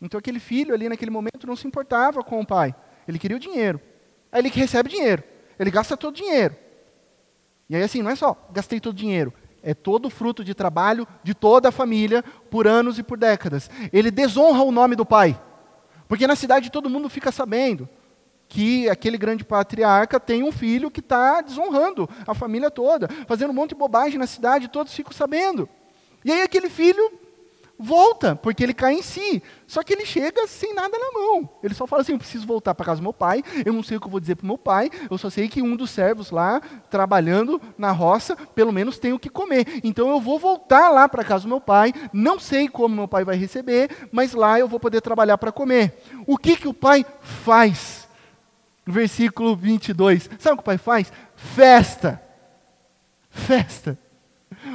Então 0.00 0.18
aquele 0.18 0.40
filho 0.40 0.74
ali 0.74 0.88
naquele 0.88 1.11
momento 1.11 1.46
não 1.46 1.57
se 1.57 1.66
importava 1.66 2.22
com 2.22 2.40
o 2.40 2.46
pai. 2.46 2.74
Ele 3.07 3.18
queria 3.18 3.37
o 3.37 3.40
dinheiro. 3.40 3.81
Aí 4.31 4.40
ele 4.40 4.50
que 4.50 4.61
recebe 4.61 4.88
dinheiro. 4.88 5.22
Ele 5.59 5.70
gasta 5.70 5.96
todo 5.96 6.14
o 6.14 6.16
dinheiro. 6.16 6.57
E 7.68 7.76
aí 7.76 7.83
assim, 7.83 8.02
não 8.02 8.11
é 8.11 8.16
só 8.16 8.48
gastei 8.50 8.81
todo 8.81 8.94
o 8.94 8.96
dinheiro. 8.96 9.33
É 9.62 9.74
todo 9.74 10.07
o 10.07 10.11
fruto 10.11 10.44
de 10.44 10.54
trabalho 10.54 11.07
de 11.22 11.35
toda 11.35 11.68
a 11.68 11.72
família 11.72 12.22
por 12.50 12.66
anos 12.66 12.98
e 12.98 13.02
por 13.02 13.18
décadas. 13.18 13.68
Ele 13.92 14.11
desonra 14.11 14.62
o 14.62 14.72
nome 14.72 14.94
do 14.94 15.04
pai. 15.04 15.40
Porque 16.07 16.26
na 16.26 16.37
cidade 16.37 16.70
todo 16.70 16.88
mundo 16.88 17.09
fica 17.09 17.31
sabendo 17.31 17.88
que 18.49 18.89
aquele 18.89 19.19
grande 19.19 19.45
patriarca 19.45 20.19
tem 20.19 20.43
um 20.43 20.51
filho 20.51 20.91
que 20.91 21.01
está 21.01 21.41
desonrando 21.41 22.09
a 22.27 22.35
família 22.35 22.71
toda, 22.71 23.09
fazendo 23.27 23.51
um 23.51 23.55
monte 23.55 23.71
de 23.71 23.77
bobagem 23.77 24.19
na 24.19 24.27
cidade, 24.27 24.69
todos 24.69 24.95
ficam 24.95 25.13
sabendo. 25.13 25.69
E 26.25 26.33
aí 26.33 26.43
aquele 26.43 26.69
filho 26.69 27.13
volta, 27.79 28.35
porque 28.35 28.63
ele 28.63 28.75
cai 28.75 28.95
em 28.95 29.03
si. 29.03 29.41
Só 29.67 29.83
que 29.83 29.93
ele 29.93 30.05
chega 30.05 30.47
sem 30.49 30.75
nada 30.75 30.99
na 30.99 31.13
mão. 31.13 31.49
Ele 31.63 31.75
só 31.75 31.87
fala 31.87 32.03
assim: 32.03 32.13
eu 32.13 32.19
preciso 32.19 32.47
voltar 32.47 32.75
para 32.75 32.87
casa 32.87 33.01
do 33.01 33.05
meu 33.05 33.13
pai, 33.13 33.45
eu 33.65 33.73
não 33.73 33.83
sei 33.83 33.97
o 33.97 34.01
que 34.01 34.07
eu 34.07 34.11
vou 34.11 34.19
dizer 34.19 34.35
para 34.35 34.45
o 34.45 34.49
meu 34.49 34.59
pai, 34.59 34.91
eu 35.09 35.17
só 35.17 35.31
sei 35.31 35.49
que 35.49 35.63
um 35.63 35.77
dos 35.77 35.91
servos 35.91 36.31
lá, 36.31 36.61
trabalhando 36.91 37.61
na 37.77 37.93
roça, 37.93 38.35
pelo 38.35 38.73
menos 38.73 38.99
tem 38.99 39.13
o 39.13 39.19
que 39.19 39.29
comer. 39.29 39.81
Então 39.85 40.09
eu 40.09 40.21
vou 40.21 40.39
voltar 40.39 40.89
lá 40.89 41.09
para 41.09 41.23
casa 41.23 41.45
do 41.45 41.49
meu 41.49 41.61
pai, 41.61 41.93
não 42.13 42.39
sei 42.39 42.69
como 42.69 42.97
meu 42.97 43.09
pai 43.09 43.25
vai 43.25 43.37
receber, 43.37 44.09
mas 44.11 44.33
lá 44.33 44.59
eu 44.59 44.67
vou 44.67 44.81
poder 44.81 45.01
trabalhar 45.01 45.39
para 45.39 45.53
comer. 45.53 46.03
O 46.27 46.37
que, 46.37 46.57
que 46.57 46.69
o 46.69 46.75
pai 46.75 47.07
faz? 47.21 48.08
Versículo 48.92 49.55
22. 49.55 50.29
Sabe 50.38 50.55
o 50.55 50.57
que 50.57 50.62
o 50.62 50.64
pai 50.64 50.79
faz? 50.79 51.12
Festa. 51.37 52.22
Festa. 53.31 53.98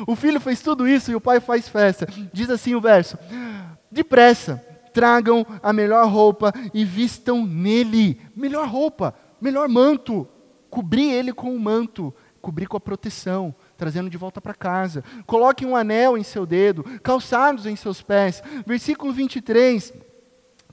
O 0.08 0.16
filho 0.16 0.40
fez 0.40 0.62
tudo 0.62 0.88
isso 0.88 1.12
e 1.12 1.16
o 1.16 1.22
pai 1.22 1.40
faz 1.40 1.68
festa. 1.68 2.08
Diz 2.32 2.50
assim 2.50 2.76
o 2.76 2.82
verso: 2.82 3.18
Depressa, 3.92 4.64
tragam 4.94 5.46
a 5.62 5.74
melhor 5.74 6.08
roupa 6.08 6.54
e 6.74 6.86
vistam 6.86 7.46
nele. 7.46 8.22
Melhor 8.36 8.68
roupa, 8.68 9.14
melhor 9.42 9.68
manto. 9.68 10.28
Cobrir 10.70 11.12
ele 11.12 11.32
com 11.32 11.56
o 11.56 11.60
manto, 11.60 12.14
cobrir 12.42 12.66
com 12.66 12.78
a 12.78 12.80
proteção, 12.80 13.54
trazendo 13.78 14.10
de 14.10 14.18
volta 14.18 14.42
para 14.42 14.54
casa. 14.54 15.04
Coloquem 15.26 15.68
um 15.68 15.76
anel 15.76 16.18
em 16.18 16.24
seu 16.24 16.46
dedo, 16.46 16.84
calçados 17.02 17.66
em 17.66 17.76
seus 17.76 18.02
pés. 18.02 18.42
Versículo 18.66 19.14
23. 19.14 19.94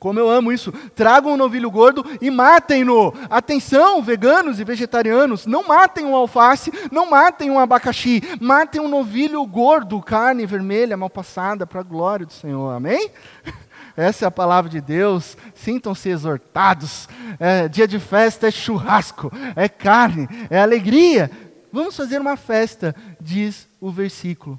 Como 0.00 0.18
eu 0.18 0.30
amo 0.30 0.50
isso. 0.50 0.72
Tragam 0.94 1.34
um 1.34 1.36
novilho 1.36 1.70
gordo 1.70 2.02
e 2.22 2.30
matem-no. 2.30 3.12
Atenção, 3.28 4.02
veganos 4.02 4.58
e 4.58 4.64
vegetarianos, 4.64 5.44
não 5.44 5.68
matem 5.68 6.06
um 6.06 6.16
alface, 6.16 6.72
não 6.90 7.10
matem 7.10 7.50
um 7.50 7.58
abacaxi, 7.58 8.22
matem 8.40 8.80
um 8.80 8.88
novilho 8.88 9.44
gordo, 9.44 10.00
carne 10.00 10.46
vermelha, 10.46 10.96
mal 10.96 11.10
passada, 11.10 11.66
para 11.66 11.80
a 11.80 11.84
glória 11.84 12.24
do 12.24 12.32
Senhor. 12.32 12.74
Amém? 12.74 13.10
Essa 13.94 14.24
é 14.24 14.28
a 14.28 14.30
palavra 14.30 14.70
de 14.70 14.80
Deus. 14.80 15.36
Sintam-se 15.54 16.08
exortados. 16.08 17.06
É, 17.38 17.68
dia 17.68 17.86
de 17.86 18.00
festa 18.00 18.48
é 18.48 18.50
churrasco, 18.50 19.30
é 19.54 19.68
carne, 19.68 20.26
é 20.48 20.62
alegria. 20.62 21.30
Vamos 21.70 21.94
fazer 21.94 22.18
uma 22.18 22.38
festa, 22.38 22.96
diz 23.20 23.68
o 23.78 23.90
versículo. 23.90 24.58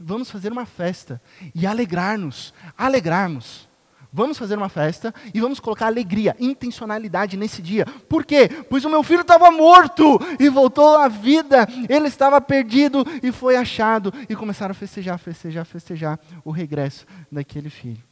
Vamos 0.00 0.32
fazer 0.32 0.50
uma 0.50 0.66
festa 0.66 1.22
e 1.54 1.64
alegrar-nos, 1.64 2.52
alegrarmos 2.76 3.70
Vamos 4.14 4.36
fazer 4.36 4.58
uma 4.58 4.68
festa 4.68 5.14
e 5.32 5.40
vamos 5.40 5.58
colocar 5.58 5.86
alegria, 5.86 6.36
intencionalidade 6.38 7.34
nesse 7.34 7.62
dia. 7.62 7.86
Por 7.86 8.26
quê? 8.26 8.46
Pois 8.68 8.84
o 8.84 8.90
meu 8.90 9.02
filho 9.02 9.22
estava 9.22 9.50
morto 9.50 10.18
e 10.38 10.50
voltou 10.50 10.98
à 10.98 11.08
vida. 11.08 11.66
Ele 11.88 12.08
estava 12.08 12.38
perdido 12.38 13.06
e 13.22 13.32
foi 13.32 13.56
achado. 13.56 14.12
E 14.28 14.36
começaram 14.36 14.72
a 14.72 14.74
festejar, 14.74 15.18
festejar, 15.18 15.64
festejar 15.64 16.20
o 16.44 16.50
regresso 16.50 17.06
daquele 17.30 17.70
filho. 17.70 18.02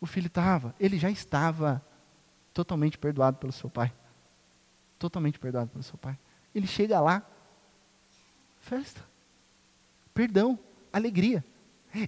O 0.00 0.06
filho 0.06 0.28
estava, 0.28 0.74
ele 0.80 0.98
já 0.98 1.10
estava 1.10 1.84
totalmente 2.54 2.96
perdoado 2.96 3.36
pelo 3.36 3.52
seu 3.52 3.68
pai. 3.68 3.92
Totalmente 4.98 5.38
perdoado 5.38 5.68
pelo 5.68 5.84
seu 5.84 5.98
pai. 5.98 6.18
Ele 6.54 6.66
chega 6.66 6.98
lá, 6.98 7.22
festa, 8.60 9.02
perdão, 10.14 10.58
alegria. 10.90 11.44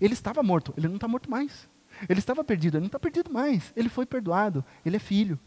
Ele 0.00 0.14
estava 0.14 0.42
morto, 0.42 0.72
ele 0.78 0.88
não 0.88 0.94
está 0.94 1.06
morto 1.06 1.30
mais. 1.30 1.68
Ele 2.09 2.18
estava 2.18 2.44
perdido, 2.44 2.76
ele 2.76 2.82
não 2.82 2.87
está 2.87 2.98
perdido 2.98 3.30
mais. 3.32 3.72
Ele 3.76 3.88
foi 3.88 4.06
perdoado, 4.06 4.64
ele 4.85 4.96
é 4.96 5.00
filho, 5.00 5.38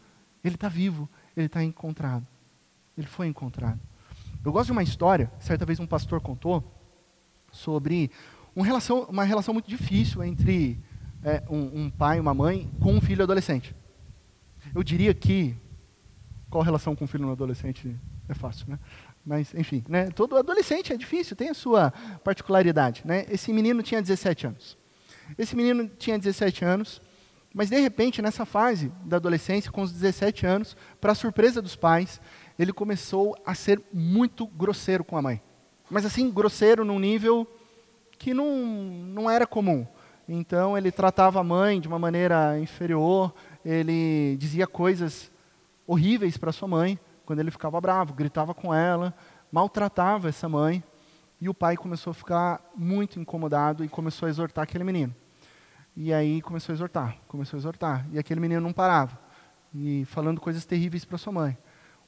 ele 0.43 0.55
está 0.55 0.67
vivo, 0.67 1.09
ele 1.35 1.47
está 1.47 1.63
encontrado. 1.63 2.27
Ele 2.97 3.07
foi 3.07 3.27
encontrado. 3.27 3.79
Eu 4.43 4.51
gosto 4.51 4.67
de 4.67 4.71
uma 4.71 4.83
história, 4.83 5.31
certa 5.39 5.65
vez 5.65 5.79
um 5.79 5.87
pastor 5.87 6.21
contou, 6.21 6.63
sobre 7.51 8.11
uma 8.55 8.65
relação, 8.65 9.03
uma 9.03 9.23
relação 9.23 9.53
muito 9.53 9.69
difícil 9.69 10.23
entre 10.23 10.79
é, 11.23 11.43
um, 11.49 11.85
um 11.85 11.89
pai 11.89 12.17
e 12.17 12.19
uma 12.19 12.33
mãe 12.33 12.69
com 12.79 12.93
um 12.93 13.01
filho 13.01 13.23
adolescente. 13.23 13.75
Eu 14.73 14.83
diria 14.83 15.13
que 15.13 15.55
qual 16.49 16.63
relação 16.63 16.95
com 16.95 17.05
um 17.05 17.07
filho 17.07 17.25
no 17.25 17.31
adolescente 17.31 17.95
é 18.27 18.33
fácil, 18.33 18.65
né? 18.69 18.79
Mas, 19.25 19.53
enfim, 19.53 19.83
né? 19.87 20.09
todo 20.09 20.37
adolescente 20.37 20.93
é 20.93 20.97
difícil, 20.97 21.35
tem 21.35 21.49
a 21.49 21.53
sua 21.53 21.91
particularidade. 22.23 23.03
Né? 23.05 23.25
Esse 23.29 23.51
menino 23.53 23.83
tinha 23.83 24.01
17 24.01 24.47
anos. 24.47 24.77
Esse 25.37 25.55
menino 25.55 25.89
tinha 25.97 26.17
17 26.17 26.63
anos, 26.65 27.01
mas 27.53 27.69
de 27.69 27.79
repente, 27.79 28.21
nessa 28.21 28.45
fase 28.45 28.91
da 29.03 29.17
adolescência, 29.17 29.71
com 29.71 29.81
os 29.81 29.91
17 29.91 30.45
anos, 30.45 30.77
para 31.01 31.15
surpresa 31.15 31.61
dos 31.61 31.75
pais, 31.75 32.21
ele 32.57 32.71
começou 32.71 33.35
a 33.45 33.55
ser 33.55 33.81
muito 33.91 34.45
grosseiro 34.45 35.03
com 35.03 35.17
a 35.17 35.21
mãe. 35.21 35.41
Mas 35.89 36.05
assim, 36.05 36.29
grosseiro 36.29 36.85
num 36.85 36.99
nível 36.99 37.47
que 38.17 38.33
não, 38.33 38.55
não 38.55 39.29
era 39.29 39.47
comum. 39.47 39.87
Então, 40.27 40.77
ele 40.77 40.91
tratava 40.91 41.39
a 41.39 41.43
mãe 41.43 41.81
de 41.81 41.87
uma 41.87 41.97
maneira 41.97 42.59
inferior, 42.59 43.33
ele 43.65 44.37
dizia 44.37 44.67
coisas 44.67 45.31
horríveis 45.87 46.37
para 46.37 46.51
sua 46.51 46.67
mãe 46.67 46.99
quando 47.25 47.39
ele 47.39 47.51
ficava 47.51 47.79
bravo, 47.79 48.13
gritava 48.13 48.55
com 48.55 48.73
ela, 48.73 49.13
maltratava 49.51 50.29
essa 50.29 50.49
mãe. 50.49 50.83
E 51.39 51.47
o 51.47 51.53
pai 51.53 51.77
começou 51.77 52.11
a 52.11 52.13
ficar 52.13 52.59
muito 52.75 53.19
incomodado 53.19 53.85
e 53.85 53.87
começou 53.87 54.25
a 54.25 54.29
exortar 54.29 54.63
aquele 54.63 54.83
menino. 54.83 55.15
E 55.95 56.13
aí 56.13 56.41
começou 56.41 56.73
a 56.73 56.75
exortar, 56.75 57.17
começou 57.27 57.57
a 57.57 57.59
exortar. 57.59 58.07
E 58.11 58.19
aquele 58.19 58.39
menino 58.39 58.61
não 58.61 58.73
parava. 58.73 59.19
E 59.73 60.05
falando 60.05 60.39
coisas 60.39 60.65
terríveis 60.65 61.05
para 61.05 61.17
sua 61.17 61.33
mãe. 61.33 61.57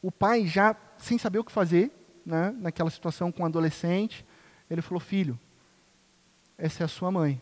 O 0.02 0.12
pai, 0.12 0.48
já 0.48 0.76
sem 0.98 1.18
saber 1.18 1.40
o 1.40 1.44
que 1.44 1.52
fazer, 1.52 1.92
né, 2.26 2.56
naquela 2.58 2.90
situação 2.90 3.32
com 3.32 3.44
um 3.44 3.46
adolescente, 3.46 4.26
ele 4.70 4.82
falou: 4.82 5.00
Filho, 5.00 5.40
essa 6.58 6.84
é 6.84 6.86
a 6.86 6.88
sua 6.88 7.12
mãe. 7.12 7.42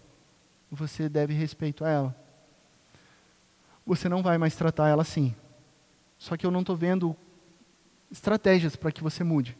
Você 0.72 1.10
deve 1.10 1.34
respeito 1.34 1.84
a 1.84 1.90
ela. 1.90 2.16
Você 3.86 4.08
não 4.08 4.22
vai 4.22 4.38
mais 4.38 4.56
tratar 4.56 4.90
ela 4.90 5.02
assim. 5.02 5.36
Só 6.18 6.36
que 6.38 6.46
eu 6.46 6.52
não 6.52 6.62
estou 6.62 6.76
vendo 6.76 7.16
estratégias 8.12 8.76
para 8.76 8.92
que 8.92 9.02
você 9.02 9.24
mude. 9.24 9.58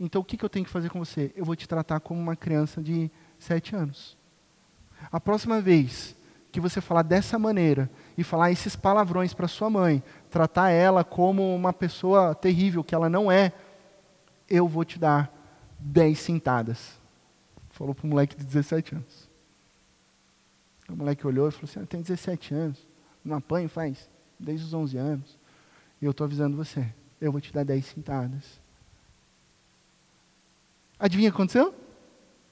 Então, 0.00 0.20
o 0.20 0.24
que, 0.24 0.36
que 0.36 0.44
eu 0.44 0.48
tenho 0.48 0.64
que 0.64 0.70
fazer 0.70 0.90
com 0.90 0.98
você? 0.98 1.32
Eu 1.36 1.44
vou 1.44 1.56
te 1.56 1.68
tratar 1.68 2.00
como 2.00 2.20
uma 2.20 2.36
criança 2.36 2.82
de 2.82 3.10
sete 3.38 3.74
anos. 3.74 4.16
A 5.10 5.20
próxima 5.20 5.60
vez 5.60 6.16
que 6.50 6.60
você 6.60 6.80
falar 6.80 7.02
dessa 7.02 7.38
maneira 7.38 7.90
e 8.16 8.24
falar 8.24 8.50
esses 8.50 8.74
palavrões 8.74 9.34
para 9.34 9.46
sua 9.46 9.68
mãe, 9.68 10.02
tratar 10.30 10.70
ela 10.70 11.04
como 11.04 11.54
uma 11.54 11.72
pessoa 11.72 12.34
terrível 12.34 12.82
que 12.82 12.94
ela 12.94 13.08
não 13.08 13.30
é, 13.30 13.52
eu 14.48 14.66
vou 14.66 14.84
te 14.84 14.98
dar 14.98 15.32
dez 15.78 16.18
cintadas. 16.20 16.98
Falou 17.70 17.94
para 17.94 18.06
o 18.06 18.08
moleque 18.08 18.36
de 18.36 18.44
17 18.44 18.94
anos. 18.94 19.28
O 20.88 20.96
moleque 20.96 21.26
olhou 21.26 21.48
e 21.48 21.52
falou 21.52 21.64
assim: 21.64 21.80
ah, 21.80 21.86
tem 21.86 22.00
17 22.00 22.54
anos, 22.54 22.86
não 23.24 23.36
apanho 23.36 23.68
faz 23.68 24.08
desde 24.40 24.64
os 24.66 24.72
11 24.72 24.96
anos. 24.96 25.38
E 26.00 26.04
eu 26.04 26.12
estou 26.12 26.24
avisando 26.24 26.56
você 26.56 26.86
eu 27.20 27.32
vou 27.32 27.40
te 27.40 27.52
dar 27.52 27.64
dez 27.64 27.86
cintadas. 27.86 28.60
Adivinha 30.98 31.28
o 31.28 31.32
que 31.32 31.36
aconteceu? 31.36 31.74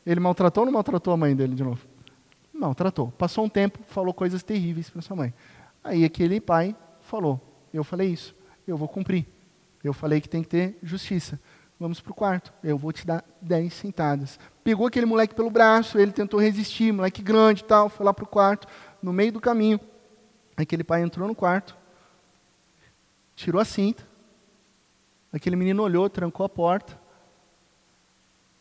Ele 0.04 0.20
maltratou 0.20 0.62
ou 0.62 0.66
não 0.66 0.72
maltratou 0.72 1.12
a 1.12 1.16
mãe 1.16 1.34
dele 1.34 1.54
de 1.54 1.64
novo? 1.64 1.84
Maltratou. 2.58 3.12
Passou 3.12 3.44
um 3.44 3.48
tempo, 3.48 3.78
falou 3.86 4.12
coisas 4.14 4.42
terríveis 4.42 4.90
para 4.90 5.02
sua 5.02 5.16
mãe. 5.16 5.34
Aí 5.84 6.04
aquele 6.04 6.40
pai 6.40 6.74
falou: 7.00 7.40
Eu 7.72 7.84
falei 7.84 8.08
isso, 8.08 8.34
eu 8.66 8.76
vou 8.76 8.88
cumprir. 8.88 9.26
Eu 9.84 9.92
falei 9.92 10.20
que 10.20 10.28
tem 10.28 10.42
que 10.42 10.48
ter 10.48 10.78
justiça. 10.82 11.38
Vamos 11.78 12.00
para 12.00 12.10
o 12.10 12.14
quarto, 12.14 12.54
eu 12.64 12.78
vou 12.78 12.90
te 12.90 13.06
dar 13.06 13.22
dez 13.40 13.74
cintadas. 13.74 14.40
Pegou 14.64 14.86
aquele 14.86 15.04
moleque 15.04 15.34
pelo 15.34 15.50
braço, 15.50 15.98
ele 15.98 16.10
tentou 16.10 16.40
resistir, 16.40 16.90
moleque 16.90 17.22
grande 17.22 17.60
e 17.60 17.64
tal, 17.64 17.90
foi 17.90 18.04
lá 18.06 18.14
para 18.14 18.24
o 18.24 18.26
quarto. 18.26 18.66
No 19.02 19.12
meio 19.12 19.30
do 19.30 19.40
caminho, 19.40 19.78
aquele 20.56 20.82
pai 20.82 21.02
entrou 21.02 21.28
no 21.28 21.34
quarto, 21.34 21.76
tirou 23.34 23.60
a 23.60 23.64
cinta, 23.64 24.06
Aquele 25.36 25.54
menino 25.54 25.82
olhou, 25.82 26.08
trancou 26.08 26.46
a 26.46 26.48
porta. 26.48 26.98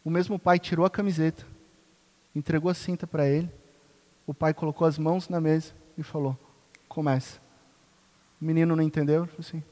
O 0.04 0.10
mesmo 0.10 0.38
pai 0.38 0.60
tirou 0.60 0.86
a 0.86 0.90
camiseta, 0.90 1.46
entregou 2.36 2.70
a 2.70 2.74
cinta 2.74 3.08
para 3.08 3.26
ele. 3.28 3.50
O 4.28 4.34
pai 4.34 4.54
colocou 4.54 4.88
as 4.88 4.98
mãos 4.98 5.30
na 5.30 5.40
mesa 5.40 5.74
e 5.98 6.04
falou: 6.04 6.38
Começa. 6.88 7.40
O 8.42 8.46
menino 8.46 8.76
não 8.76 8.84
entendeu, 8.84 9.24
ele 9.24 9.32
falou 9.32 9.46
assim: 9.46 9.64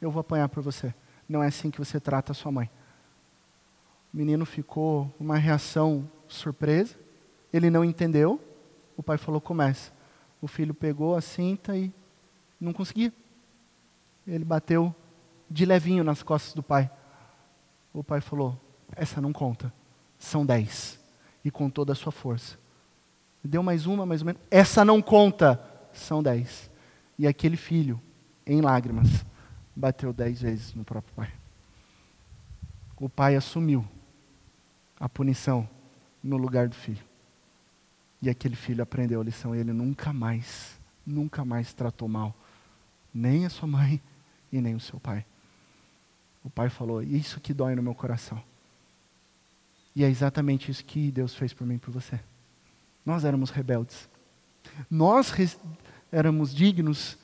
Eu 0.00 0.10
vou 0.10 0.20
apanhar 0.20 0.48
para 0.48 0.60
você. 0.60 0.94
Não 1.28 1.42
é 1.42 1.46
assim 1.46 1.70
que 1.70 1.78
você 1.78 2.00
trata 2.00 2.32
a 2.32 2.34
sua 2.34 2.50
mãe. 2.50 2.70
O 4.12 4.16
menino 4.16 4.44
ficou 4.44 5.12
uma 5.18 5.36
reação 5.36 6.08
surpresa. 6.26 6.96
Ele 7.52 7.70
não 7.70 7.84
entendeu. 7.84 8.40
O 8.96 9.02
pai 9.02 9.16
falou: 9.16 9.40
Começa. 9.40 9.92
O 10.40 10.48
filho 10.48 10.74
pegou 10.74 11.14
a 11.14 11.20
cinta 11.20 11.76
e 11.76 11.92
não 12.60 12.72
conseguia. 12.72 13.12
Ele 14.26 14.44
bateu 14.44 14.94
de 15.48 15.64
levinho 15.64 16.02
nas 16.02 16.22
costas 16.22 16.54
do 16.54 16.62
pai. 16.62 16.90
O 17.92 18.02
pai 18.02 18.20
falou: 18.20 18.58
Essa 18.96 19.20
não 19.20 19.32
conta, 19.32 19.72
são 20.18 20.44
dez. 20.44 20.98
E 21.44 21.50
com 21.50 21.70
toda 21.70 21.92
a 21.92 21.96
sua 21.96 22.12
força. 22.12 22.58
Deu 23.42 23.62
mais 23.62 23.86
uma, 23.86 24.04
mais 24.04 24.20
ou 24.20 24.26
menos. 24.26 24.40
Essa 24.50 24.84
não 24.84 25.00
conta, 25.00 25.60
são 25.92 26.22
dez. 26.22 26.70
E 27.18 27.26
aquele 27.26 27.56
filho, 27.56 28.00
em 28.46 28.60
lágrimas, 28.60 29.24
bateu 29.74 30.12
dez 30.12 30.42
vezes 30.42 30.74
no 30.74 30.84
próprio 30.84 31.14
pai. 31.14 31.32
O 32.98 33.08
pai 33.08 33.34
assumiu 33.34 33.84
a 34.98 35.08
punição 35.08 35.68
no 36.22 36.36
lugar 36.36 36.68
do 36.68 36.74
filho. 36.74 37.02
E 38.20 38.28
aquele 38.28 38.56
filho 38.56 38.82
aprendeu 38.82 39.20
a 39.20 39.24
lição. 39.24 39.54
Ele 39.54 39.72
nunca 39.72 40.12
mais, 40.12 40.78
nunca 41.06 41.44
mais 41.44 41.72
tratou 41.72 42.08
mal 42.08 42.34
nem 43.12 43.44
a 43.44 43.50
sua 43.50 43.66
mãe 43.66 44.00
e 44.52 44.60
nem 44.60 44.74
o 44.74 44.80
seu 44.80 45.00
pai. 45.00 45.24
O 46.44 46.50
pai 46.50 46.68
falou: 46.68 47.02
Isso 47.02 47.40
que 47.40 47.52
dói 47.54 47.74
no 47.74 47.82
meu 47.82 47.94
coração. 47.94 48.42
E 49.94 50.04
é 50.04 50.08
exatamente 50.08 50.70
isso 50.70 50.84
que 50.84 51.10
Deus 51.10 51.34
fez 51.34 51.52
por 51.52 51.66
mim 51.66 51.74
e 51.74 51.78
por 51.78 51.90
você. 51.90 52.20
Nós 53.04 53.24
éramos 53.24 53.50
rebeldes. 53.50 54.08
Nós 54.90 55.32
éramos 56.12 56.54
dignos, 56.54 57.18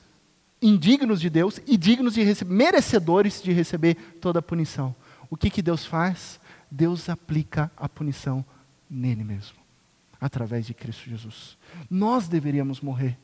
indignos 0.61 1.21
de 1.21 1.31
Deus 1.31 1.61
e 1.67 1.77
dignos 1.77 2.15
de 2.15 2.45
merecedores 2.45 3.43
de 3.43 3.53
receber 3.53 3.95
toda 4.21 4.39
a 4.39 4.43
punição. 4.43 4.95
O 5.31 5.37
que, 5.37 5.51
que 5.51 5.63
Deus 5.63 5.85
faz? 5.85 6.41
Deus 6.71 7.09
aplica 7.09 7.71
a 7.77 7.89
punição 7.89 8.45
nele 8.89 9.25
mesmo, 9.25 9.57
através 10.21 10.67
de 10.67 10.75
Cristo 10.75 11.09
Jesus. 11.09 11.57
Nós 11.91 12.29
deveríamos 12.29 12.81
morrer. 12.81 13.19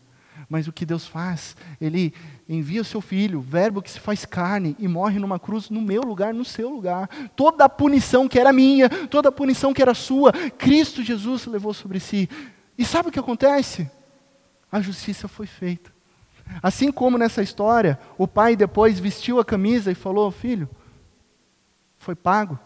Mas 0.48 0.68
o 0.68 0.72
que 0.72 0.84
Deus 0.84 1.06
faz? 1.06 1.56
Ele 1.80 2.12
envia 2.48 2.82
o 2.82 2.84
seu 2.84 3.00
filho, 3.00 3.40
verbo 3.40 3.82
que 3.82 3.90
se 3.90 4.00
faz 4.00 4.24
carne, 4.24 4.76
e 4.78 4.86
morre 4.86 5.18
numa 5.18 5.38
cruz 5.38 5.70
no 5.70 5.80
meu 5.80 6.02
lugar, 6.02 6.34
no 6.34 6.44
seu 6.44 6.68
lugar. 6.68 7.08
Toda 7.34 7.64
a 7.64 7.68
punição 7.68 8.28
que 8.28 8.38
era 8.38 8.52
minha, 8.52 8.88
toda 8.88 9.28
a 9.28 9.32
punição 9.32 9.72
que 9.72 9.82
era 9.82 9.94
sua, 9.94 10.32
Cristo 10.58 11.02
Jesus 11.02 11.46
levou 11.46 11.72
sobre 11.72 12.00
si. 12.00 12.28
E 12.76 12.84
sabe 12.84 13.08
o 13.08 13.12
que 13.12 13.18
acontece? 13.18 13.90
A 14.70 14.80
justiça 14.80 15.28
foi 15.28 15.46
feita. 15.46 15.92
Assim 16.62 16.90
como 16.90 17.18
nessa 17.18 17.42
história, 17.42 17.98
o 18.18 18.26
pai 18.26 18.56
depois 18.56 18.98
vestiu 18.98 19.38
a 19.38 19.44
camisa 19.44 19.90
e 19.90 19.94
falou: 19.94 20.30
Filho, 20.30 20.68
foi 21.98 22.14
pago. 22.14 22.58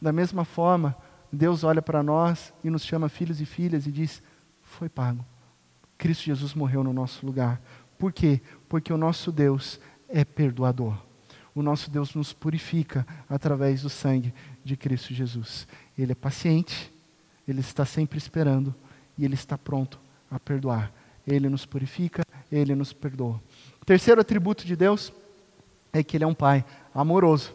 Da 0.00 0.12
mesma 0.12 0.44
forma, 0.44 0.96
Deus 1.32 1.64
olha 1.64 1.82
para 1.82 2.02
nós 2.02 2.52
e 2.64 2.70
nos 2.70 2.84
chama 2.84 3.08
filhos 3.08 3.40
e 3.40 3.44
filhas 3.44 3.86
e 3.86 3.92
diz: 3.92 4.22
Foi 4.62 4.88
pago. 4.88 5.24
Cristo 6.00 6.24
Jesus 6.24 6.54
morreu 6.54 6.82
no 6.82 6.94
nosso 6.94 7.26
lugar. 7.26 7.60
Por 7.98 8.10
quê? 8.10 8.40
Porque 8.70 8.90
o 8.90 8.96
nosso 8.96 9.30
Deus 9.30 9.78
é 10.08 10.24
perdoador. 10.24 10.96
O 11.54 11.62
nosso 11.62 11.90
Deus 11.90 12.14
nos 12.14 12.32
purifica 12.32 13.06
através 13.28 13.82
do 13.82 13.90
sangue 13.90 14.32
de 14.64 14.78
Cristo 14.78 15.12
Jesus. 15.12 15.68
Ele 15.98 16.12
é 16.12 16.14
paciente, 16.14 16.90
ele 17.46 17.60
está 17.60 17.84
sempre 17.84 18.16
esperando 18.16 18.74
e 19.18 19.26
ele 19.26 19.34
está 19.34 19.58
pronto 19.58 20.00
a 20.30 20.40
perdoar. 20.40 20.90
Ele 21.26 21.50
nos 21.50 21.66
purifica, 21.66 22.22
ele 22.50 22.74
nos 22.74 22.94
perdoa. 22.94 23.38
Terceiro 23.84 24.22
atributo 24.22 24.64
de 24.64 24.74
Deus 24.74 25.12
é 25.92 26.02
que 26.02 26.16
ele 26.16 26.24
é 26.24 26.26
um 26.26 26.34
pai 26.34 26.64
amoroso. 26.94 27.54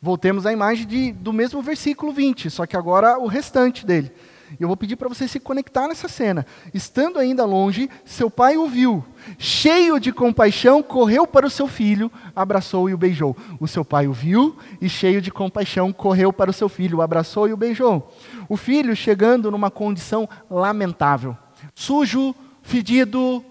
Voltemos 0.00 0.46
à 0.46 0.52
imagem 0.52 0.86
de, 0.86 1.12
do 1.12 1.32
mesmo 1.32 1.60
versículo 1.60 2.10
20, 2.10 2.48
só 2.48 2.64
que 2.64 2.76
agora 2.76 3.18
o 3.18 3.26
restante 3.26 3.84
dele. 3.84 4.10
Eu 4.58 4.68
vou 4.68 4.76
pedir 4.76 4.96
para 4.96 5.08
você 5.08 5.26
se 5.26 5.40
conectar 5.40 5.88
nessa 5.88 6.08
cena. 6.08 6.46
Estando 6.72 7.18
ainda 7.18 7.44
longe, 7.44 7.90
seu 8.04 8.30
pai 8.30 8.56
o 8.56 8.68
viu. 8.68 9.04
Cheio 9.38 9.98
de 9.98 10.12
compaixão, 10.12 10.82
correu 10.82 11.26
para 11.26 11.46
o 11.46 11.50
seu 11.50 11.66
filho, 11.66 12.10
abraçou 12.34 12.88
e 12.88 12.94
o 12.94 12.98
beijou. 12.98 13.36
O 13.58 13.66
seu 13.66 13.84
pai 13.84 14.06
o 14.06 14.12
viu 14.12 14.56
e, 14.80 14.88
cheio 14.88 15.20
de 15.20 15.30
compaixão, 15.30 15.92
correu 15.92 16.32
para 16.32 16.50
o 16.50 16.54
seu 16.54 16.68
filho, 16.68 17.00
abraçou 17.00 17.48
e 17.48 17.52
o 17.52 17.56
beijou. 17.56 18.12
O 18.48 18.56
filho 18.56 18.94
chegando 18.94 19.50
numa 19.50 19.70
condição 19.70 20.28
lamentável, 20.50 21.36
sujo, 21.74 22.34
fedido, 22.62 23.44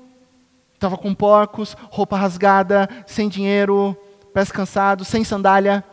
estava 0.74 0.98
com 0.98 1.14
porcos, 1.14 1.76
roupa 1.90 2.18
rasgada, 2.18 2.90
sem 3.08 3.30
dinheiro, 3.30 3.98
pés 4.34 4.52
cansados, 4.52 5.08
sem 5.08 5.24
sandália, 5.24 5.84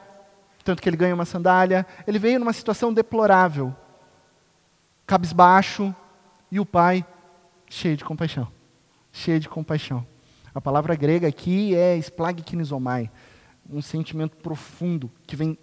tanto 0.65 0.83
que 0.83 0.89
ele 0.89 0.97
ganha 0.97 1.15
uma 1.15 1.25
sandália. 1.25 1.87
Ele 2.07 2.19
veio 2.19 2.39
numa 2.39 2.53
situação 2.53 2.93
deplorável 2.93 3.75
cabisbaixo, 5.11 5.93
e 6.53 6.61
o 6.61 6.65
pai 6.65 7.05
cheio 7.69 7.97
de 7.97 8.05
compaixão. 8.05 8.47
Cheio 9.11 9.41
de 9.41 9.49
compaixão. 9.49 10.07
A 10.55 10.61
palavra 10.61 10.95
grega 10.95 11.27
aqui 11.27 11.75
é 11.75 11.97
splagknizomai, 11.97 13.11
um 13.69 13.83
sentimento 13.83 14.37
profundo 14.37 15.11
que 15.27 15.35
vem, 15.35 15.59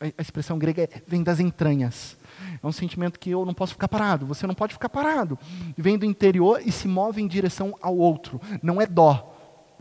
a 0.00 0.22
expressão 0.22 0.56
grega 0.56 0.84
é, 0.84 1.02
vem 1.04 1.24
das 1.24 1.40
entranhas. 1.40 2.16
É 2.62 2.64
um 2.64 2.70
sentimento 2.70 3.18
que 3.18 3.28
eu 3.28 3.44
não 3.44 3.54
posso 3.54 3.72
ficar 3.72 3.88
parado, 3.88 4.24
você 4.24 4.46
não 4.46 4.54
pode 4.54 4.74
ficar 4.74 4.88
parado. 4.88 5.36
Vem 5.76 5.98
do 5.98 6.06
interior 6.06 6.60
e 6.64 6.70
se 6.70 6.86
move 6.86 7.20
em 7.20 7.26
direção 7.26 7.74
ao 7.82 7.96
outro. 7.96 8.40
Não 8.62 8.80
é 8.80 8.86
dó, 8.86 9.35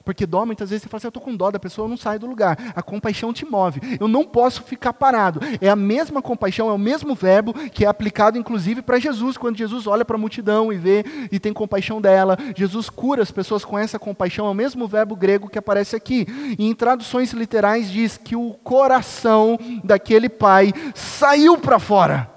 porque 0.05 0.25
dó, 0.25 0.45
muitas 0.45 0.69
vezes 0.69 0.83
você 0.83 0.89
fala 0.89 0.99
assim, 0.99 1.07
eu 1.07 1.09
estou 1.09 1.23
com 1.23 1.35
dó 1.35 1.49
da 1.49 1.59
pessoa, 1.59 1.85
eu 1.85 1.89
não 1.89 1.97
saio 1.97 2.19
do 2.19 2.27
lugar. 2.27 2.57
A 2.75 2.83
compaixão 2.83 3.33
te 3.33 3.43
move. 3.43 3.81
Eu 3.99 4.07
não 4.07 4.23
posso 4.23 4.63
ficar 4.63 4.93
parado. 4.93 5.39
É 5.59 5.67
a 5.67 5.75
mesma 5.75 6.21
compaixão, 6.21 6.69
é 6.69 6.73
o 6.73 6.77
mesmo 6.77 7.15
verbo 7.15 7.53
que 7.71 7.83
é 7.83 7.87
aplicado 7.87 8.37
inclusive 8.37 8.83
para 8.83 8.99
Jesus, 8.99 9.35
quando 9.35 9.57
Jesus 9.57 9.87
olha 9.87 10.05
para 10.05 10.15
a 10.15 10.19
multidão 10.19 10.71
e 10.71 10.77
vê 10.77 11.03
e 11.31 11.39
tem 11.39 11.51
compaixão 11.51 11.99
dela. 11.99 12.37
Jesus 12.55 12.89
cura 12.89 13.23
as 13.23 13.31
pessoas 13.31 13.65
com 13.65 13.77
essa 13.77 13.97
compaixão, 13.97 14.45
é 14.45 14.49
o 14.49 14.53
mesmo 14.53 14.87
verbo 14.87 15.15
grego 15.15 15.49
que 15.49 15.57
aparece 15.57 15.95
aqui. 15.95 16.27
E 16.59 16.65
em 16.65 16.75
traduções 16.75 17.33
literais 17.33 17.91
diz 17.91 18.17
que 18.17 18.35
o 18.35 18.51
coração 18.63 19.57
daquele 19.83 20.29
pai 20.29 20.71
saiu 20.93 21.57
para 21.57 21.79
fora. 21.79 22.34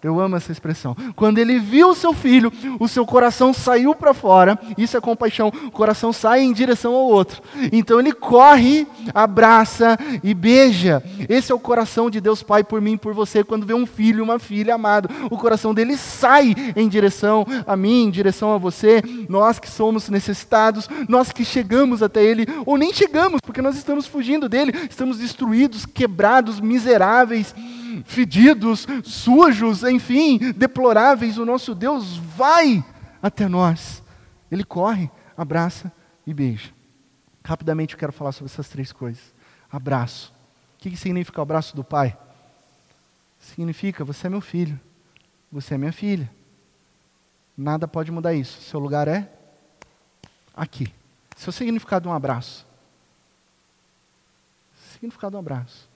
Eu 0.00 0.20
amo 0.20 0.36
essa 0.36 0.52
expressão. 0.52 0.96
Quando 1.16 1.38
ele 1.38 1.58
viu 1.58 1.88
o 1.88 1.94
seu 1.94 2.12
filho, 2.12 2.52
o 2.78 2.86
seu 2.86 3.04
coração 3.04 3.52
saiu 3.52 3.96
para 3.96 4.14
fora. 4.14 4.56
Isso 4.76 4.96
é 4.96 5.00
compaixão. 5.00 5.48
O 5.66 5.72
coração 5.72 6.12
sai 6.12 6.42
em 6.42 6.52
direção 6.52 6.94
ao 6.94 7.06
outro. 7.06 7.42
Então 7.72 7.98
ele 7.98 8.12
corre, 8.12 8.86
abraça 9.12 9.98
e 10.22 10.32
beija. 10.34 11.02
Esse 11.28 11.50
é 11.50 11.54
o 11.54 11.58
coração 11.58 12.08
de 12.08 12.20
Deus 12.20 12.44
Pai 12.44 12.62
por 12.62 12.80
mim 12.80 12.96
por 12.96 13.12
você 13.12 13.42
quando 13.42 13.66
vê 13.66 13.74
um 13.74 13.86
filho, 13.86 14.22
uma 14.22 14.38
filha 14.38 14.76
amado. 14.76 15.08
O 15.32 15.36
coração 15.36 15.74
dele 15.74 15.96
sai 15.96 16.54
em 16.76 16.88
direção 16.88 17.44
a 17.66 17.76
mim, 17.76 18.04
em 18.04 18.10
direção 18.10 18.54
a 18.54 18.58
você. 18.58 19.02
Nós 19.28 19.58
que 19.58 19.68
somos 19.68 20.08
necessitados, 20.08 20.88
nós 21.08 21.32
que 21.32 21.44
chegamos 21.44 22.04
até 22.04 22.22
ele 22.22 22.46
ou 22.64 22.78
nem 22.78 22.94
chegamos, 22.94 23.40
porque 23.40 23.60
nós 23.60 23.76
estamos 23.76 24.06
fugindo 24.06 24.48
dele, 24.48 24.72
estamos 24.88 25.18
destruídos, 25.18 25.84
quebrados, 25.84 26.60
miseráveis 26.60 27.52
fedidos, 28.04 28.86
sujos, 29.04 29.82
enfim, 29.82 30.38
deploráveis, 30.52 31.38
o 31.38 31.44
nosso 31.44 31.74
Deus 31.74 32.16
vai 32.16 32.84
até 33.22 33.48
nós. 33.48 34.02
Ele 34.50 34.64
corre, 34.64 35.10
abraça 35.36 35.92
e 36.26 36.32
beija. 36.32 36.72
Rapidamente 37.44 37.94
eu 37.94 37.98
quero 37.98 38.12
falar 38.12 38.32
sobre 38.32 38.52
essas 38.52 38.68
três 38.68 38.92
coisas. 38.92 39.22
Abraço. 39.70 40.32
O 40.76 40.78
que 40.78 40.96
significa 40.96 41.40
o 41.40 41.42
abraço 41.42 41.74
do 41.74 41.82
Pai? 41.82 42.16
Significa: 43.40 44.04
você 44.04 44.26
é 44.26 44.30
meu 44.30 44.40
filho, 44.40 44.78
você 45.50 45.74
é 45.74 45.78
minha 45.78 45.92
filha. 45.92 46.30
Nada 47.56 47.88
pode 47.88 48.12
mudar 48.12 48.34
isso. 48.34 48.60
Seu 48.62 48.78
lugar 48.78 49.08
é 49.08 49.28
aqui. 50.54 50.92
Seu 51.36 51.52
significado 51.52 52.04
de 52.04 52.08
um 52.08 52.12
abraço. 52.12 52.66
Significado 54.92 55.32
de 55.32 55.36
um 55.36 55.40
abraço. 55.40 55.87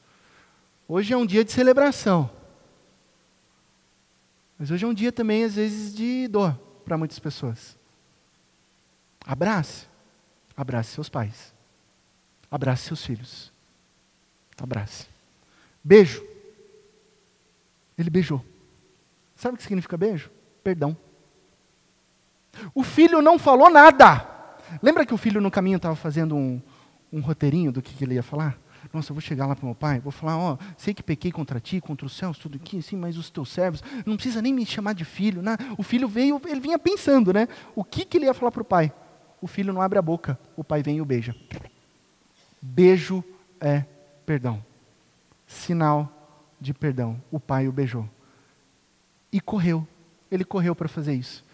Hoje 0.87 1.13
é 1.13 1.17
um 1.17 1.27
dia 1.27 1.45
de 1.45 1.53
celebração. 1.53 2.31
Mas 4.59 4.71
hoje 4.71 4.85
é 4.85 4.89
um 4.89 4.95
dia 4.95 5.11
também, 5.11 5.45
às 5.45 5.55
vezes, 5.55 5.95
de 5.95 6.29
dor 6.29 6.55
para 6.85 6.99
muitas 6.99 7.19
pessoas. 7.19 7.77
Abrace. 9.27 9.87
Abrace 10.57 10.91
seus 10.91 11.09
pais. 11.09 11.55
Abrace 12.51 12.85
seus 12.85 13.05
filhos. 13.05 13.53
Abrace. 14.61 15.07
Beijo. 15.83 16.25
Ele 17.97 18.11
beijou. 18.11 18.45
Sabe 19.35 19.55
o 19.55 19.57
que 19.57 19.63
significa 19.63 19.97
beijo? 19.97 20.31
Perdão. 20.63 20.97
O 22.75 22.83
filho 22.83 23.21
não 23.23 23.39
falou 23.39 23.71
nada. 23.71 24.29
Lembra 24.83 25.05
que 25.05 25.15
o 25.15 25.19
filho 25.19 25.41
no 25.41 25.51
caminho 25.51 25.77
estava 25.77 25.97
fazendo 25.97 26.37
um, 26.37 26.61
um 27.13 27.21
roteirinho 27.21 27.73
do 27.73 27.83
que, 27.83 27.95
que 27.95 28.05
ele 28.05 28.15
ia 28.15 28.23
falar? 28.23 28.57
Nossa, 28.93 29.13
eu 29.13 29.15
vou 29.15 29.21
chegar 29.21 29.47
lá 29.47 29.55
para 29.55 29.63
o 29.63 29.67
meu 29.67 29.75
pai, 29.75 30.01
vou 30.01 30.11
falar, 30.11 30.39
ó, 30.39 30.57
sei 30.77 30.95
que 30.95 31.03
pequei 31.03 31.31
contra 31.31 31.61
ti, 31.61 31.81
contra 31.81 32.07
os 32.07 32.17
céus, 32.17 32.39
tudo 32.39 32.57
aqui, 32.57 32.81
sim, 32.83 32.97
mas 32.97 33.17
os 33.17 33.31
teus 33.31 33.51
servos, 33.51 33.83
não 34.05 34.17
precisa 34.17 34.41
nem 34.41 34.53
me 34.53 34.65
chamar 34.67 34.95
de 34.95 35.05
filho. 35.05 35.43
Né? 35.43 35.57
O 35.77 35.83
filho 35.83 36.09
veio, 36.09 36.41
ele 36.47 36.61
vinha 36.61 36.79
pensando, 36.79 37.33
né? 37.33 37.47
O 37.77 37.85
que, 37.85 38.05
que 38.05 38.17
ele 38.17 38.27
ia 38.27 38.35
falar 38.35 38.51
para 38.51 38.63
o 38.63 38.65
pai? 38.65 38.93
O 39.41 39.47
filho 39.47 39.73
não 39.73 39.83
abre 39.83 39.99
a 39.99 40.03
boca, 40.03 40.39
o 40.57 40.65
pai 40.65 40.83
vem 40.83 40.97
e 40.97 41.01
o 41.01 41.05
beija. 41.05 41.35
Beijo 42.61 43.25
é 43.61 43.85
perdão. 44.25 44.65
Sinal 45.47 46.11
de 46.61 46.73
perdão. 46.73 47.21
O 47.31 47.39
pai 47.39 47.69
o 47.69 47.73
beijou. 47.73 48.09
E 49.33 49.41
correu. 49.41 49.87
Ele 50.31 50.45
correu 50.45 50.75
para 50.75 50.89
fazer 50.89 51.15
isso. 51.15 51.45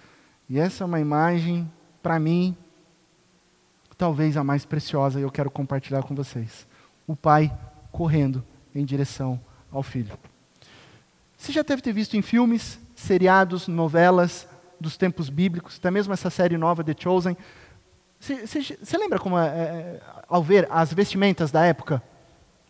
E 0.48 0.58
essa 0.58 0.84
é 0.84 0.86
uma 0.86 1.00
imagem, 1.00 1.70
para 2.02 2.18
mim, 2.18 2.56
talvez 3.96 4.36
a 4.36 4.44
mais 4.44 4.64
preciosa, 4.64 5.18
e 5.18 5.22
eu 5.22 5.30
quero 5.30 5.50
compartilhar 5.50 6.02
com 6.02 6.14
vocês 6.14 6.67
o 7.08 7.16
pai 7.16 7.52
correndo 7.90 8.44
em 8.72 8.84
direção 8.84 9.40
ao 9.72 9.82
filho. 9.82 10.16
Você 11.36 11.50
já 11.50 11.62
deve 11.62 11.82
ter 11.82 11.92
visto 11.92 12.16
em 12.16 12.22
filmes, 12.22 12.78
seriados, 12.94 13.66
novelas 13.66 14.46
dos 14.78 14.96
tempos 14.96 15.28
bíblicos, 15.28 15.78
até 15.78 15.90
mesmo 15.90 16.12
essa 16.12 16.30
série 16.30 16.56
nova, 16.56 16.84
The 16.84 16.94
Chosen. 16.96 17.36
Você, 18.20 18.96
lembra 18.96 19.18
como, 19.18 19.38
é, 19.38 19.46
é, 19.46 20.00
ao 20.28 20.42
ver 20.42 20.68
as 20.70 20.92
vestimentas 20.92 21.50
da 21.50 21.64
época? 21.64 22.02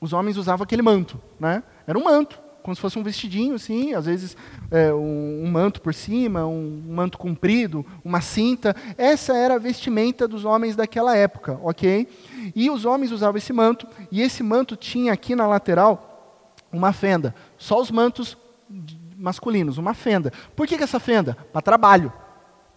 Os 0.01 0.12
homens 0.12 0.36
usavam 0.36 0.64
aquele 0.64 0.82
manto, 0.82 1.20
né? 1.41 1.62
Era 1.86 1.99
um 1.99 2.05
manto 2.05 2.48
como 2.63 2.75
se 2.75 2.81
fosse 2.81 2.99
um 2.99 3.03
vestidinho, 3.03 3.55
assim, 3.55 3.95
às 3.95 4.07
vezes 4.07 4.37
é, 4.71 4.93
um, 4.93 5.45
um, 5.45 5.51
manto 5.51 5.81
por 5.81 5.95
cima, 5.95 6.45
um, 6.45 6.85
um, 6.89 6.95
manto 6.95 7.17
comprido, 7.17 7.85
uma 8.05 8.21
cinta. 8.21 8.77
Essa 8.97 9.37
era 9.37 9.55
a 9.55 9.59
vestimenta 9.59 10.29
dos 10.29 10.45
homens 10.45 10.77
daquela 10.77 11.17
época, 11.17 11.59
ok? 11.63 12.09
E 12.55 12.71
os 12.71 12.85
homens 12.85 13.13
usavam 13.13 13.39
esse 13.39 13.53
manto, 13.53 13.87
e 14.11 14.21
esse 14.21 14.43
manto 14.43 14.77
tinha 14.77 15.13
aqui 15.13 15.35
na 15.35 15.47
lateral 15.47 16.53
uma 16.73 16.93
fenda. 16.93 17.35
Só 17.57 17.81
os 17.81 17.91
mantos 17.91 18.37
masculinos, 19.17 19.79
uma 19.79 19.95
fenda. 19.95 20.33
Por 20.55 20.67
que, 20.67 20.77
que 20.77 20.85
essa 20.85 21.01
fenda? 21.01 21.37
Para 21.53 21.63
trabalho, 21.63 22.13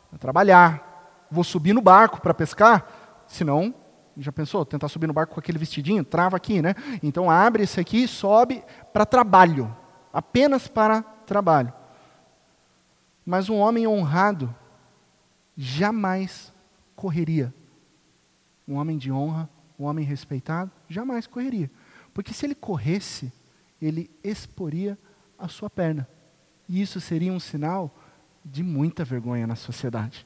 para 0.10 0.20
trabalhar. 0.20 1.28
Vou 1.30 1.44
subir 1.44 1.74
no 1.74 1.82
barco 1.82 2.22
para 2.22 2.34
pescar, 2.34 2.86
senão 3.28 3.74
já 4.18 4.32
pensou? 4.32 4.66
Tentar 4.66 4.88
subir 4.88 5.08
no 5.08 5.14
barco 5.14 5.34
com 5.34 5.40
aquele 5.40 5.58
vestidinho? 5.58 6.04
Trava 6.04 6.38
aqui, 6.38 6.62
né? 6.62 6.76
Então 7.02 7.30
abre 7.30 7.64
esse 7.64 7.80
aqui 7.80 8.04
e 8.04 8.08
sobe 8.08 8.64
para 8.92 9.06
trabalho 9.06 9.76
apenas 10.14 10.68
para 10.68 11.02
trabalho. 11.02 11.74
Mas 13.26 13.50
um 13.50 13.58
homem 13.58 13.88
honrado 13.88 14.54
jamais 15.56 16.52
correria. 16.96 17.54
Um 18.68 18.76
homem 18.76 18.98
de 18.98 19.12
honra, 19.12 19.50
um 19.80 19.86
homem 19.86 20.06
respeitado, 20.06 20.72
jamais 20.88 21.28
correria. 21.28 21.70
Porque 22.14 22.34
se 22.34 22.46
ele 22.46 22.56
corresse, 22.56 23.32
ele 23.82 24.10
exporia 24.24 24.98
a 25.38 25.48
sua 25.48 25.70
perna. 25.70 26.08
E 26.68 26.82
isso 26.82 27.00
seria 27.02 27.34
um 27.34 27.40
sinal 27.40 27.94
de 28.44 28.64
muita 28.64 29.04
vergonha 29.04 29.48
na 29.48 29.56
sociedade. 29.56 30.26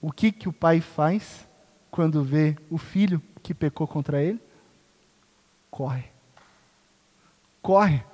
O 0.00 0.10
que, 0.10 0.32
que 0.32 0.48
o 0.48 0.52
pai 0.52 0.80
faz 0.80 1.48
quando 1.92 2.24
vê 2.24 2.56
o 2.68 2.76
filho 2.76 3.22
que 3.40 3.54
pecou 3.54 3.86
contra 3.86 4.20
ele? 4.20 4.42
Corre. 5.70 6.06
Corre 7.62 8.04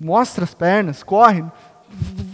mostra 0.00 0.44
as 0.44 0.54
pernas, 0.54 1.02
corre, 1.02 1.44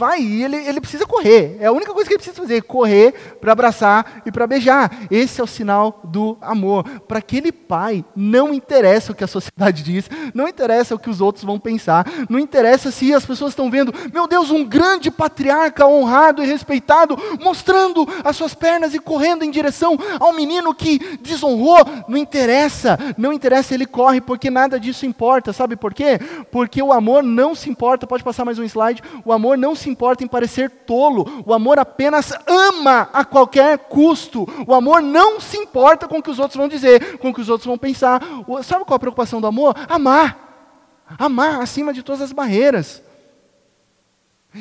vai 0.03 0.21
ele, 0.21 0.57
ele 0.57 0.81
precisa 0.81 1.07
correr. 1.07 1.57
É 1.61 1.67
a 1.67 1.73
única 1.73 1.93
coisa 1.93 2.09
que 2.09 2.15
ele 2.15 2.19
precisa 2.19 2.41
fazer, 2.41 2.63
correr 2.63 3.37
para 3.41 3.53
abraçar 3.53 4.23
e 4.27 4.33
para 4.33 4.47
beijar. 4.47 4.91
Esse 5.11 5.41
é 5.41 5.45
o 5.45 5.47
sinal 5.47 6.01
do 6.03 6.37
amor. 6.41 6.85
Para 7.07 7.19
aquele 7.19 7.53
pai, 7.53 8.05
não 8.17 8.53
interessa 8.53 9.13
o 9.13 9.15
que 9.15 9.23
a 9.23 9.29
sociedade 9.29 9.83
diz, 9.83 10.11
não 10.35 10.49
interessa 10.49 10.95
o 10.95 10.99
que 10.99 11.09
os 11.09 11.21
outros 11.21 11.45
vão 11.45 11.59
pensar, 11.59 12.05
não 12.29 12.39
interessa 12.39 12.91
se 12.91 13.15
as 13.15 13.25
pessoas 13.25 13.53
estão 13.53 13.71
vendo, 13.71 13.95
meu 14.13 14.27
Deus, 14.27 14.51
um 14.51 14.65
grande 14.65 15.11
patriarca 15.11 15.87
honrado 15.87 16.43
e 16.43 16.47
respeitado, 16.47 17.17
mostrando 17.41 18.07
as 18.25 18.37
suas 18.37 18.55
pernas 18.55 18.95
e 18.95 18.99
correndo 18.99 19.45
em 19.45 19.51
direção 19.51 19.97
ao 20.19 20.33
menino 20.33 20.75
que 20.75 20.99
desonrou. 21.21 21.79
Não 22.09 22.17
interessa, 22.17 22.99
não 23.17 23.33
interessa, 23.33 23.75
ele 23.75 23.87
corre 23.87 24.21
porque 24.21 24.51
nada 24.51 24.81
disso 24.81 25.07
importa. 25.07 25.53
Sabe 25.53 25.77
por 25.77 25.95
quê? 25.95 26.19
Porque 26.51 26.83
o 26.83 26.93
amor 26.93 27.23
não 27.23 27.55
se 27.55 27.71
importa, 27.71 28.07
pode 28.07 28.25
passar 28.25 28.45
mais 28.45 28.59
um 28.59 28.65
slide, 28.65 29.03
o 29.25 29.33
amor 29.33 29.52
não 29.57 29.75
se 29.75 29.89
importa 29.89 30.25
em 30.25 30.27
parecer 30.27 30.71
tolo, 30.71 31.43
o 31.47 31.53
amor 31.53 31.79
apenas 31.79 32.33
ama 32.47 33.09
a 33.13 33.25
qualquer 33.25 33.79
custo, 33.79 34.47
o 34.67 34.75
amor 34.75 35.03
não 35.03 35.41
se 35.41 35.57
importa 35.57 36.07
com 36.09 36.19
o 36.19 36.23
que 36.23 36.31
os 36.31 36.39
outros 36.39 36.57
vão 36.57 36.69
dizer, 36.69 37.19
com 37.19 37.31
o 37.31 37.35
que 37.35 37.41
os 37.41 37.49
outros 37.49 37.67
vão 37.67 37.79
pensar. 37.79 38.21
Sabe 38.63 38.85
qual 38.85 38.97
a 38.97 39.01
preocupação 39.01 39.41
do 39.41 39.47
amor? 39.47 39.75
Amar. 39.89 41.05
Amar 41.19 41.61
acima 41.61 41.93
de 41.93 42.03
todas 42.03 42.23
as 42.23 42.33
barreiras. 42.33 43.03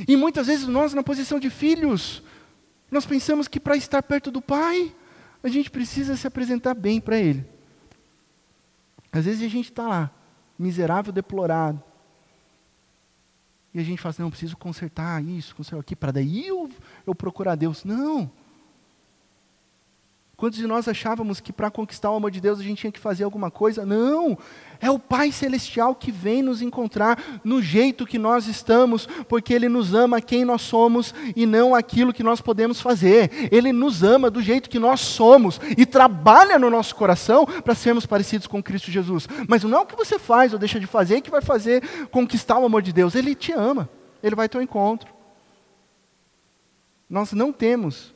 E 0.08 0.16
muitas 0.16 0.48
vezes 0.48 0.68
nós, 0.68 0.94
na 0.94 1.04
posição 1.04 1.40
de 1.40 1.50
filhos, 1.50 2.24
nós 2.90 3.06
pensamos 3.06 3.48
que 3.48 3.60
para 3.60 3.76
estar 3.76 4.02
perto 4.04 4.32
do 4.32 4.42
Pai, 4.42 4.94
a 5.44 5.48
gente 5.48 5.70
precisa 5.70 6.16
se 6.16 6.28
apresentar 6.28 6.74
bem 6.74 7.00
para 7.00 7.18
Ele. 7.18 7.46
Às 9.12 9.26
vezes 9.26 9.42
a 9.44 9.50
gente 9.50 9.70
está 9.70 9.88
lá, 9.88 10.12
miserável, 10.58 11.12
deplorado, 11.12 11.84
e 13.74 13.80
a 13.80 13.84
gente 13.84 14.02
fala 14.02 14.12
assim, 14.12 14.22
não, 14.22 14.30
preciso 14.30 14.58
consertar 14.58 15.24
isso, 15.24 15.56
consertar 15.56 15.80
aqui, 15.80 15.96
para 15.96 16.12
daí 16.12 16.48
eu, 16.48 16.70
eu 17.08 17.16
procurar 17.16 17.56
Deus. 17.56 17.84
Não. 17.86 18.30
Quantos 20.42 20.58
de 20.58 20.66
nós 20.66 20.88
achávamos 20.88 21.40
que 21.40 21.54
para 21.54 21.70
conquistar 21.70 22.10
o 22.10 22.16
amor 22.16 22.32
de 22.32 22.42
Deus 22.42 22.60
a 22.60 22.64
gente 22.64 22.80
tinha 22.80 22.92
que 22.92 23.00
fazer 23.00 23.24
alguma 23.24 23.52
coisa? 23.52 23.86
Não! 23.86 24.36
É 24.80 24.90
o 24.90 24.98
Pai 24.98 25.32
Celestial 25.32 25.94
que 25.94 26.12
vem 26.12 26.42
nos 26.42 26.64
encontrar 26.64 27.40
no 27.44 27.62
jeito 27.62 28.08
que 28.08 28.18
nós 28.18 28.48
estamos, 28.48 29.06
porque 29.30 29.54
Ele 29.54 29.70
nos 29.70 29.94
ama 29.94 30.20
quem 30.20 30.44
nós 30.44 30.64
somos 30.64 31.14
e 31.36 31.46
não 31.46 31.76
aquilo 31.76 32.12
que 32.12 32.24
nós 32.24 32.42
podemos 32.42 32.82
fazer. 32.82 33.50
Ele 33.52 33.72
nos 33.72 34.02
ama 34.02 34.32
do 34.32 34.42
jeito 34.42 34.68
que 34.68 34.80
nós 34.80 35.02
somos 35.02 35.62
e 35.78 35.86
trabalha 35.86 36.58
no 36.58 36.72
nosso 36.72 36.96
coração 36.96 37.46
para 37.46 37.76
sermos 37.76 38.08
parecidos 38.08 38.48
com 38.48 38.64
Cristo 38.64 38.90
Jesus. 38.90 39.28
Mas 39.48 39.64
não 39.64 39.78
é 39.78 39.82
o 39.82 39.86
que 39.86 39.96
você 39.96 40.18
faz 40.18 40.54
ou 40.54 40.58
deixa 40.58 40.80
de 40.80 40.88
fazer 40.88 41.22
que 41.22 41.30
vai 41.30 41.44
fazer 41.44 42.08
conquistar 42.08 42.58
o 42.58 42.66
amor 42.66 42.82
de 42.82 42.92
Deus. 42.92 43.14
Ele 43.14 43.36
te 43.36 43.52
ama, 43.52 43.88
Ele 44.24 44.36
vai 44.36 44.46
ao 44.46 44.50
teu 44.50 44.62
encontro. 44.64 45.14
Nós 47.08 47.32
não 47.32 47.54
temos 47.54 48.12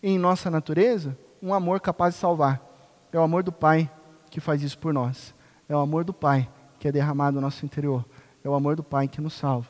em 0.00 0.16
nossa 0.16 0.48
natureza 0.48 1.18
um 1.42 1.54
amor 1.54 1.80
capaz 1.80 2.14
de 2.14 2.20
salvar. 2.20 2.60
É 3.12 3.18
o 3.18 3.22
amor 3.22 3.42
do 3.42 3.52
Pai 3.52 3.90
que 4.30 4.40
faz 4.40 4.62
isso 4.62 4.78
por 4.78 4.92
nós. 4.92 5.34
É 5.68 5.74
o 5.74 5.78
amor 5.78 6.04
do 6.04 6.12
Pai 6.12 6.48
que 6.78 6.86
é 6.86 6.92
derramado 6.92 7.36
no 7.36 7.40
nosso 7.40 7.64
interior. 7.64 8.04
É 8.44 8.48
o 8.48 8.54
amor 8.54 8.76
do 8.76 8.82
Pai 8.82 9.08
que 9.08 9.20
nos 9.20 9.34
salva. 9.34 9.68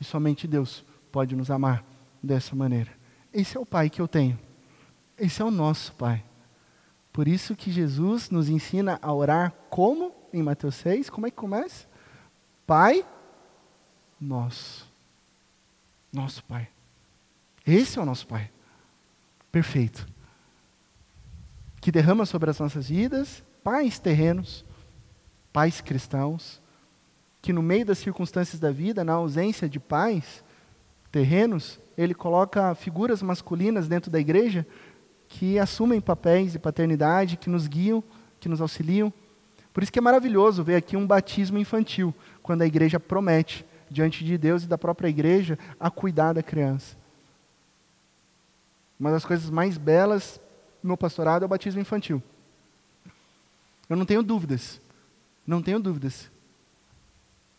E 0.00 0.04
somente 0.04 0.46
Deus 0.46 0.84
pode 1.10 1.34
nos 1.34 1.50
amar 1.50 1.84
dessa 2.22 2.54
maneira. 2.54 2.90
Esse 3.32 3.56
é 3.56 3.60
o 3.60 3.66
Pai 3.66 3.90
que 3.90 4.00
eu 4.00 4.08
tenho. 4.08 4.38
Esse 5.18 5.42
é 5.42 5.44
o 5.44 5.50
nosso 5.50 5.92
Pai. 5.94 6.22
Por 7.12 7.26
isso 7.26 7.56
que 7.56 7.70
Jesus 7.70 8.30
nos 8.30 8.48
ensina 8.48 8.98
a 9.00 9.12
orar 9.12 9.52
como? 9.70 10.12
Em 10.32 10.42
Mateus 10.42 10.74
6, 10.76 11.08
como 11.08 11.26
é 11.26 11.30
que 11.30 11.36
começa? 11.36 11.86
Pai 12.66 13.06
nosso. 14.20 14.86
Nosso 16.12 16.44
Pai. 16.44 16.68
Esse 17.66 17.98
é 17.98 18.02
o 18.02 18.04
nosso 18.04 18.26
Pai. 18.26 18.50
Perfeito 19.50 20.15
que 21.86 21.92
derrama 21.92 22.26
sobre 22.26 22.50
as 22.50 22.58
nossas 22.58 22.88
vidas 22.88 23.44
pais 23.62 23.96
terrenos, 23.96 24.64
pais 25.52 25.80
cristãos, 25.80 26.60
que 27.40 27.52
no 27.52 27.62
meio 27.62 27.86
das 27.86 27.98
circunstâncias 27.98 28.58
da 28.58 28.72
vida, 28.72 29.04
na 29.04 29.12
ausência 29.12 29.68
de 29.68 29.78
pais 29.78 30.42
terrenos, 31.12 31.78
ele 31.96 32.12
coloca 32.12 32.74
figuras 32.74 33.22
masculinas 33.22 33.86
dentro 33.86 34.10
da 34.10 34.18
igreja 34.18 34.66
que 35.28 35.60
assumem 35.60 36.00
papéis 36.00 36.50
de 36.50 36.58
paternidade, 36.58 37.36
que 37.36 37.48
nos 37.48 37.68
guiam, 37.68 38.02
que 38.40 38.48
nos 38.48 38.60
auxiliam. 38.60 39.12
Por 39.72 39.84
isso 39.84 39.92
que 39.92 40.00
é 40.00 40.02
maravilhoso 40.02 40.64
ver 40.64 40.74
aqui 40.74 40.96
um 40.96 41.06
batismo 41.06 41.56
infantil, 41.56 42.12
quando 42.42 42.62
a 42.62 42.66
igreja 42.66 42.98
promete, 42.98 43.64
diante 43.88 44.24
de 44.24 44.36
Deus 44.36 44.64
e 44.64 44.66
da 44.66 44.76
própria 44.76 45.06
igreja, 45.06 45.56
a 45.78 45.88
cuidar 45.88 46.32
da 46.32 46.42
criança. 46.42 46.96
Uma 48.98 49.12
das 49.12 49.24
coisas 49.24 49.48
mais 49.48 49.78
belas 49.78 50.40
meu 50.86 50.96
pastorado 50.96 51.42
é 51.42 51.46
o 51.46 51.48
batismo 51.48 51.80
infantil. 51.80 52.22
Eu 53.88 53.96
não 53.96 54.04
tenho 54.04 54.22
dúvidas, 54.22 54.80
não 55.46 55.62
tenho 55.62 55.78
dúvidas, 55.78 56.30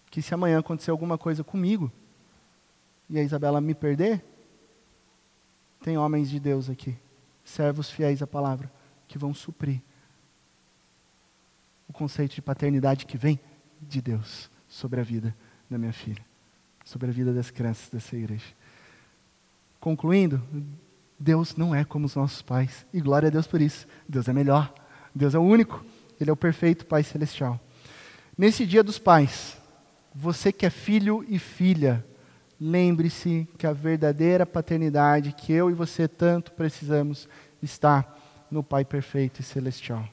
que 0.09 0.21
se 0.21 0.34
amanhã 0.34 0.59
acontecer 0.59 0.91
alguma 0.91 1.17
coisa 1.17 1.43
comigo 1.43 1.91
e 3.09 3.17
a 3.17 3.23
Isabela 3.23 3.61
me 3.61 3.73
perder, 3.73 4.23
tem 5.82 5.97
homens 5.97 6.30
de 6.30 6.39
Deus 6.39 6.69
aqui, 6.69 6.97
servos 7.43 7.89
fiéis 7.89 8.21
à 8.21 8.28
palavra, 8.28 8.71
que 9.07 9.17
vão 9.17 9.34
suprir 9.34 9.82
o 11.88 11.93
conceito 11.93 12.36
de 12.36 12.41
paternidade 12.41 13.05
que 13.05 13.17
vem 13.17 13.39
de 13.82 14.01
Deus 14.01 14.49
sobre 14.67 14.99
a 14.99 15.03
vida 15.03 15.36
da 15.69 15.78
minha 15.78 15.93
filha, 15.93 16.25
sobre 16.84 17.09
a 17.09 17.13
vida 17.13 17.34
das 17.34 17.49
crianças 17.49 17.89
dessa 17.89 18.15
igreja. 18.15 18.53
Concluindo, 19.80 20.41
Deus 21.20 21.55
não 21.55 21.74
é 21.74 21.84
como 21.84 22.05
os 22.05 22.15
nossos 22.15 22.41
pais. 22.41 22.86
E 22.93 23.01
glória 23.01 23.28
a 23.28 23.32
Deus 23.32 23.47
por 23.47 23.61
isso. 23.61 23.88
Deus 24.07 24.28
é 24.28 24.34
melhor. 24.34 24.74
Deus 25.13 25.34
é 25.34 25.39
o 25.39 25.43
único. 25.43 25.84
Ele 26.20 26.30
é 26.30 26.34
o 26.34 26.38
perfeito 26.38 26.86
Pai 26.86 27.03
Celestial. 27.03 27.59
Nesse 28.38 28.65
dia 28.65 28.84
dos 28.84 28.99
pais, 28.99 29.57
você 30.13 30.51
que 30.51 30.65
é 30.65 30.70
filho 30.70 31.26
e 31.28 31.39
filha, 31.39 32.05
lembre-se 32.59 33.47
que 33.57 33.65
a 33.65 33.74
verdadeira 33.74 34.45
paternidade 34.45 35.34
que 35.34 35.51
eu 35.51 35.72
e 35.72 35.74
você 35.74 36.07
tanto 36.07 36.51
precisamos 36.51 37.28
está 37.61 38.15
no 38.49 38.63
Pai 38.63 38.86
perfeito 38.86 39.39
e 39.39 39.43
celestial. 39.43 40.07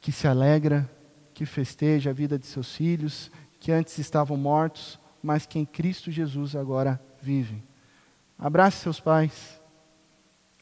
Que 0.00 0.10
se 0.10 0.26
alegra, 0.26 0.88
que 1.32 1.46
festeja 1.46 2.10
a 2.10 2.12
vida 2.12 2.38
de 2.38 2.46
seus 2.46 2.74
filhos, 2.74 3.30
que 3.60 3.70
antes 3.70 3.96
estavam 3.98 4.36
mortos, 4.36 4.98
mas 5.22 5.46
que 5.46 5.58
em 5.58 5.64
Cristo 5.64 6.10
Jesus 6.10 6.56
agora 6.56 7.00
vivem. 7.20 7.62
Abrace 8.36 8.78
seus 8.78 9.00
pais 9.00 9.57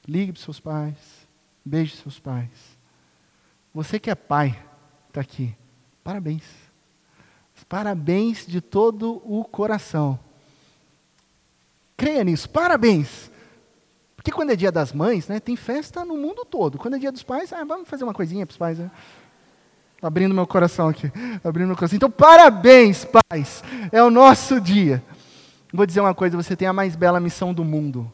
Ligue 0.06 0.32
para 0.32 0.42
seus 0.42 0.60
pais. 0.60 0.96
Beije 1.64 1.96
seus 1.96 2.18
pais. 2.18 2.48
Você 3.74 3.98
que 3.98 4.10
é 4.10 4.14
pai, 4.14 4.58
está 5.08 5.20
aqui. 5.20 5.54
Parabéns. 6.04 6.44
Parabéns 7.68 8.46
de 8.46 8.60
todo 8.60 9.20
o 9.24 9.44
coração. 9.44 10.18
Creia 11.96 12.22
nisso. 12.22 12.48
Parabéns. 12.48 13.30
Porque 14.14 14.30
quando 14.30 14.50
é 14.50 14.56
dia 14.56 14.70
das 14.70 14.92
mães, 14.92 15.26
né, 15.26 15.40
tem 15.40 15.56
festa 15.56 16.04
no 16.04 16.16
mundo 16.16 16.44
todo. 16.44 16.78
Quando 16.78 16.94
é 16.94 16.98
dia 16.98 17.10
dos 17.10 17.22
pais, 17.22 17.52
ah, 17.52 17.64
vamos 17.64 17.88
fazer 17.88 18.04
uma 18.04 18.14
coisinha 18.14 18.46
para 18.46 18.52
os 18.52 18.56
pais. 18.56 18.78
Né? 18.78 18.90
Abrindo 20.00 20.34
meu 20.34 20.46
coração 20.46 20.88
aqui. 20.88 21.10
Abrindo 21.42 21.66
meu 21.66 21.76
coração. 21.76 21.96
Então, 21.96 22.10
parabéns, 22.10 23.04
pais. 23.04 23.64
É 23.90 24.02
o 24.02 24.10
nosso 24.10 24.60
dia. 24.60 25.02
Vou 25.72 25.86
dizer 25.86 26.00
uma 26.00 26.14
coisa: 26.14 26.36
você 26.36 26.54
tem 26.54 26.68
a 26.68 26.72
mais 26.72 26.94
bela 26.94 27.18
missão 27.18 27.52
do 27.52 27.64
mundo 27.64 28.12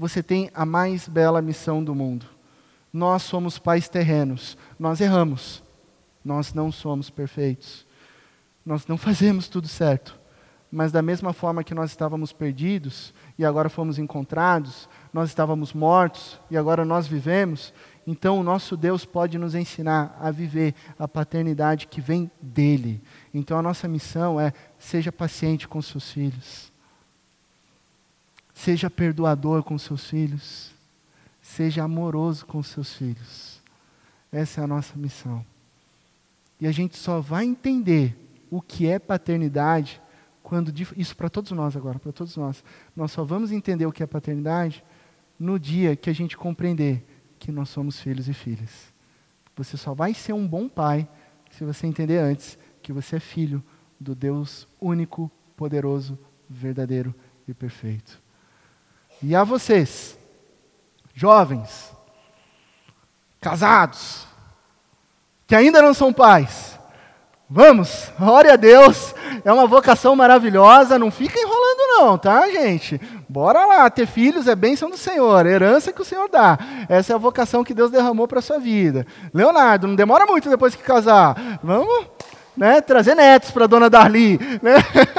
você 0.00 0.22
tem 0.22 0.50
a 0.54 0.64
mais 0.64 1.06
bela 1.06 1.42
missão 1.42 1.84
do 1.84 1.94
mundo. 1.94 2.24
Nós 2.90 3.22
somos 3.22 3.58
pais 3.58 3.86
terrenos, 3.86 4.56
nós 4.78 4.98
erramos, 4.98 5.62
nós 6.24 6.54
não 6.54 6.72
somos 6.72 7.10
perfeitos, 7.10 7.86
nós 8.64 8.86
não 8.86 8.96
fazemos 8.96 9.46
tudo 9.46 9.68
certo, 9.68 10.18
mas 10.72 10.90
da 10.90 11.02
mesma 11.02 11.34
forma 11.34 11.62
que 11.62 11.74
nós 11.74 11.90
estávamos 11.90 12.32
perdidos 12.32 13.12
e 13.38 13.44
agora 13.44 13.68
fomos 13.68 13.98
encontrados, 13.98 14.88
nós 15.12 15.28
estávamos 15.28 15.74
mortos 15.74 16.40
e 16.50 16.56
agora 16.56 16.82
nós 16.82 17.06
vivemos, 17.06 17.74
então 18.06 18.40
o 18.40 18.42
nosso 18.42 18.78
Deus 18.78 19.04
pode 19.04 19.36
nos 19.36 19.54
ensinar 19.54 20.16
a 20.18 20.30
viver 20.30 20.74
a 20.98 21.06
paternidade 21.06 21.86
que 21.86 22.00
vem 22.00 22.30
dele. 22.40 23.02
Então 23.34 23.58
a 23.58 23.62
nossa 23.62 23.86
missão 23.86 24.40
é: 24.40 24.54
seja 24.78 25.12
paciente 25.12 25.68
com 25.68 25.82
seus 25.82 26.10
filhos. 26.10 26.69
Seja 28.60 28.90
perdoador 28.90 29.62
com 29.62 29.78
seus 29.78 30.10
filhos. 30.10 30.70
Seja 31.40 31.82
amoroso 31.82 32.44
com 32.44 32.62
seus 32.62 32.92
filhos. 32.92 33.58
Essa 34.30 34.60
é 34.60 34.64
a 34.64 34.66
nossa 34.66 34.98
missão. 34.98 35.42
E 36.60 36.66
a 36.66 36.70
gente 36.70 36.94
só 36.98 37.22
vai 37.22 37.46
entender 37.46 38.14
o 38.50 38.60
que 38.60 38.86
é 38.86 38.98
paternidade 38.98 39.98
quando 40.42 40.70
isso 40.94 41.16
para 41.16 41.30
todos 41.30 41.50
nós 41.52 41.74
agora, 41.74 41.98
para 41.98 42.12
todos 42.12 42.36
nós. 42.36 42.62
Nós 42.94 43.12
só 43.12 43.24
vamos 43.24 43.50
entender 43.50 43.86
o 43.86 43.92
que 43.92 44.02
é 44.02 44.06
paternidade 44.06 44.84
no 45.38 45.58
dia 45.58 45.96
que 45.96 46.10
a 46.10 46.12
gente 46.12 46.36
compreender 46.36 47.02
que 47.38 47.50
nós 47.50 47.70
somos 47.70 47.98
filhos 47.98 48.28
e 48.28 48.34
filhas. 48.34 48.92
Você 49.56 49.78
só 49.78 49.94
vai 49.94 50.12
ser 50.12 50.34
um 50.34 50.46
bom 50.46 50.68
pai 50.68 51.08
se 51.50 51.64
você 51.64 51.86
entender 51.86 52.18
antes 52.18 52.58
que 52.82 52.92
você 52.92 53.16
é 53.16 53.20
filho 53.20 53.64
do 53.98 54.14
Deus 54.14 54.68
único, 54.78 55.32
poderoso, 55.56 56.18
verdadeiro 56.46 57.14
e 57.48 57.54
perfeito. 57.54 58.19
E 59.22 59.34
a 59.34 59.44
vocês, 59.44 60.16
jovens, 61.14 61.92
casados, 63.40 64.26
que 65.46 65.54
ainda 65.54 65.82
não 65.82 65.92
são 65.92 66.12
pais, 66.12 66.78
vamos, 67.48 68.10
ore 68.20 68.48
a 68.48 68.56
Deus, 68.56 69.14
é 69.44 69.52
uma 69.52 69.66
vocação 69.66 70.16
maravilhosa, 70.16 70.98
não 70.98 71.10
fica 71.10 71.38
enrolando 71.38 71.80
não, 71.98 72.16
tá, 72.16 72.48
gente? 72.50 73.00
Bora 73.28 73.66
lá, 73.66 73.90
ter 73.90 74.06
filhos 74.06 74.46
é 74.46 74.54
bênção 74.54 74.88
do 74.88 74.96
Senhor, 74.96 75.44
herança 75.44 75.92
que 75.92 76.00
o 76.00 76.04
Senhor 76.04 76.28
dá. 76.28 76.58
Essa 76.88 77.12
é 77.12 77.16
a 77.16 77.18
vocação 77.18 77.62
que 77.62 77.74
Deus 77.74 77.90
derramou 77.90 78.26
para 78.26 78.40
sua 78.40 78.58
vida. 78.58 79.06
Leonardo, 79.34 79.86
não 79.86 79.94
demora 79.94 80.24
muito 80.24 80.48
depois 80.48 80.74
que 80.74 80.82
casar. 80.82 81.58
Vamos 81.62 82.06
né, 82.56 82.80
trazer 82.80 83.14
netos 83.14 83.50
para 83.50 83.64
a 83.64 83.66
dona 83.66 83.88
Darli. 83.88 84.38
Né? 84.62 84.74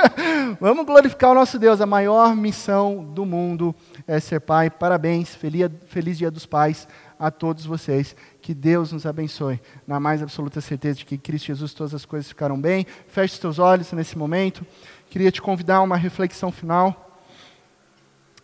Vamos 0.59 0.85
glorificar 0.85 1.31
o 1.31 1.35
nosso 1.35 1.57
Deus. 1.57 1.81
A 1.81 1.85
maior 1.85 2.35
missão 2.35 3.03
do 3.03 3.25
mundo 3.25 3.75
é 4.07 4.19
ser 4.19 4.39
pai. 4.39 4.69
Parabéns, 4.69 5.33
feliz, 5.33 5.69
feliz 5.87 6.17
Dia 6.17 6.29
dos 6.29 6.45
Pais 6.45 6.87
a 7.19 7.31
todos 7.31 7.65
vocês. 7.65 8.15
Que 8.41 8.53
Deus 8.53 8.91
nos 8.91 9.05
abençoe. 9.05 9.59
Na 9.87 9.99
mais 9.99 10.21
absoluta 10.21 10.61
certeza 10.61 10.99
de 10.99 11.05
que 11.05 11.15
em 11.15 11.19
Cristo 11.19 11.47
Jesus 11.47 11.73
todas 11.73 11.93
as 11.93 12.05
coisas 12.05 12.27
ficaram 12.27 12.59
bem. 12.59 12.85
Feche 13.07 13.35
os 13.35 13.39
teus 13.39 13.59
olhos 13.59 13.91
nesse 13.93 14.17
momento. 14.17 14.65
Queria 15.09 15.31
te 15.31 15.41
convidar 15.41 15.77
a 15.77 15.81
uma 15.81 15.97
reflexão 15.97 16.51
final. 16.51 17.19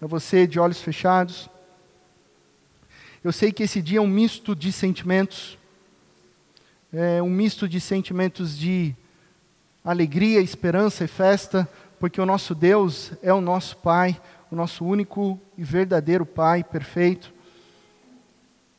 A 0.02 0.08
você 0.08 0.46
de 0.46 0.60
olhos 0.60 0.82
fechados. 0.82 1.50
Eu 3.24 3.32
sei 3.32 3.52
que 3.52 3.64
esse 3.64 3.82
dia 3.82 4.00
é 4.00 4.02
um 4.02 4.08
misto 4.08 4.56
de 4.56 4.72
sentimentos. 4.72 5.58
É 6.92 7.22
um 7.22 7.30
misto 7.30 7.68
de 7.68 7.82
sentimentos 7.82 8.58
de 8.58 8.96
alegria, 9.84 10.40
esperança 10.40 11.04
e 11.04 11.08
festa, 11.08 11.68
porque 12.00 12.22
o 12.22 12.26
nosso 12.26 12.56
Deus 12.56 13.12
é 13.22 13.34
o 13.34 13.42
nosso 13.42 13.76
Pai, 13.78 14.20
o 14.50 14.56
nosso 14.56 14.86
único 14.86 15.38
e 15.58 15.66
verdadeiro 15.66 16.26
Pai 16.26 16.64
perfeito. 16.64 17.34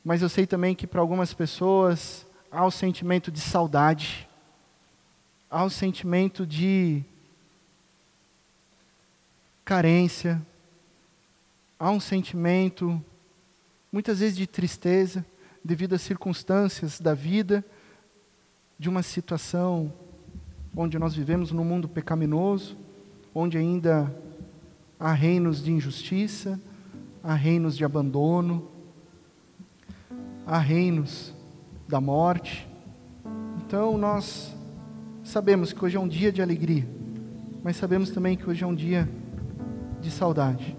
Mas 0.02 0.22
eu 0.22 0.28
sei 0.30 0.46
também 0.46 0.74
que 0.74 0.86
para 0.86 1.02
algumas 1.02 1.34
pessoas 1.34 2.26
há 2.50 2.64
o 2.64 2.70
sentimento 2.70 3.30
de 3.30 3.40
saudade, 3.40 4.26
há 5.50 5.62
o 5.62 5.68
sentimento 5.68 6.46
de 6.46 7.04
carência, 9.66 10.40
há 11.78 11.90
um 11.90 12.00
sentimento, 12.00 13.04
muitas 13.92 14.20
vezes, 14.20 14.34
de 14.34 14.46
tristeza, 14.46 15.26
devido 15.62 15.92
às 15.92 16.00
circunstâncias 16.00 16.98
da 16.98 17.12
vida, 17.12 17.62
de 18.78 18.88
uma 18.88 19.02
situação 19.02 19.92
onde 20.76 20.98
nós 20.98 21.14
vivemos 21.14 21.50
num 21.50 21.64
mundo 21.64 21.88
pecaminoso, 21.88 22.76
onde 23.34 23.58
ainda 23.58 24.14
há 25.00 25.12
reinos 25.12 25.62
de 25.62 25.72
injustiça, 25.72 26.60
há 27.22 27.34
reinos 27.34 27.76
de 27.76 27.84
abandono, 27.84 28.68
há 30.46 30.58
reinos 30.58 31.34
da 31.88 32.00
morte. 32.00 32.68
Então 33.66 33.98
nós 33.98 34.54
sabemos 35.24 35.72
que 35.72 35.84
hoje 35.84 35.96
é 35.96 36.00
um 36.00 36.08
dia 36.08 36.30
de 36.30 36.40
alegria, 36.40 36.86
mas 37.64 37.76
sabemos 37.76 38.10
também 38.10 38.36
que 38.36 38.48
hoje 38.48 38.62
é 38.62 38.66
um 38.66 38.74
dia 38.74 39.08
de 40.00 40.10
saudade. 40.10 40.76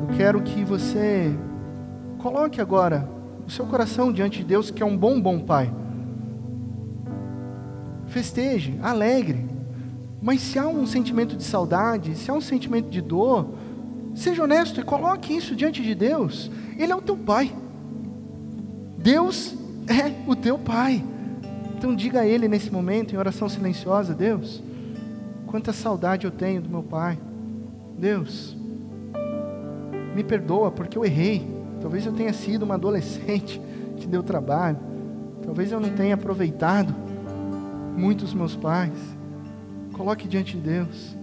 Eu 0.00 0.16
quero 0.16 0.40
que 0.42 0.64
você 0.64 1.36
coloque 2.18 2.60
agora 2.60 3.08
o 3.44 3.50
seu 3.50 3.66
coração 3.66 4.12
diante 4.12 4.38
de 4.38 4.44
Deus, 4.44 4.70
que 4.70 4.82
é 4.82 4.86
um 4.86 4.96
bom, 4.96 5.20
bom 5.20 5.40
Pai. 5.40 5.72
Festeje, 8.18 8.76
alegre. 8.82 9.46
Mas 10.20 10.40
se 10.40 10.58
há 10.58 10.66
um 10.66 10.84
sentimento 10.84 11.36
de 11.36 11.44
saudade, 11.44 12.16
se 12.16 12.28
há 12.28 12.34
um 12.34 12.40
sentimento 12.40 12.90
de 12.90 13.00
dor, 13.00 13.54
seja 14.12 14.42
honesto 14.42 14.80
e 14.80 14.82
coloque 14.82 15.36
isso 15.36 15.54
diante 15.54 15.80
de 15.84 15.94
Deus. 15.94 16.50
Ele 16.76 16.90
é 16.90 16.96
o 16.96 17.00
teu 17.00 17.16
Pai. 17.16 17.54
Deus 18.98 19.54
é 19.86 20.12
o 20.28 20.34
teu 20.34 20.58
Pai. 20.58 21.04
Então 21.76 21.94
diga 21.94 22.22
a 22.22 22.26
Ele 22.26 22.48
nesse 22.48 22.72
momento, 22.72 23.14
em 23.14 23.18
oração 23.18 23.48
silenciosa: 23.48 24.12
Deus, 24.14 24.60
quanta 25.46 25.72
saudade 25.72 26.24
eu 26.24 26.32
tenho 26.32 26.60
do 26.60 26.68
meu 26.68 26.82
Pai. 26.82 27.16
Deus, 27.96 28.56
me 30.16 30.24
perdoa 30.24 30.72
porque 30.72 30.98
eu 30.98 31.04
errei. 31.04 31.46
Talvez 31.80 32.04
eu 32.04 32.12
tenha 32.12 32.32
sido 32.32 32.64
uma 32.64 32.74
adolescente 32.74 33.60
que 33.96 34.08
deu 34.08 34.24
trabalho. 34.24 34.78
Talvez 35.44 35.70
eu 35.70 35.78
não 35.78 35.90
tenha 35.90 36.16
aproveitado 36.16 37.06
muito 37.98 38.24
os 38.24 38.32
meus 38.32 38.54
pais. 38.54 38.96
Coloque 39.92 40.28
diante 40.28 40.56
de 40.56 40.62
Deus. 40.62 41.16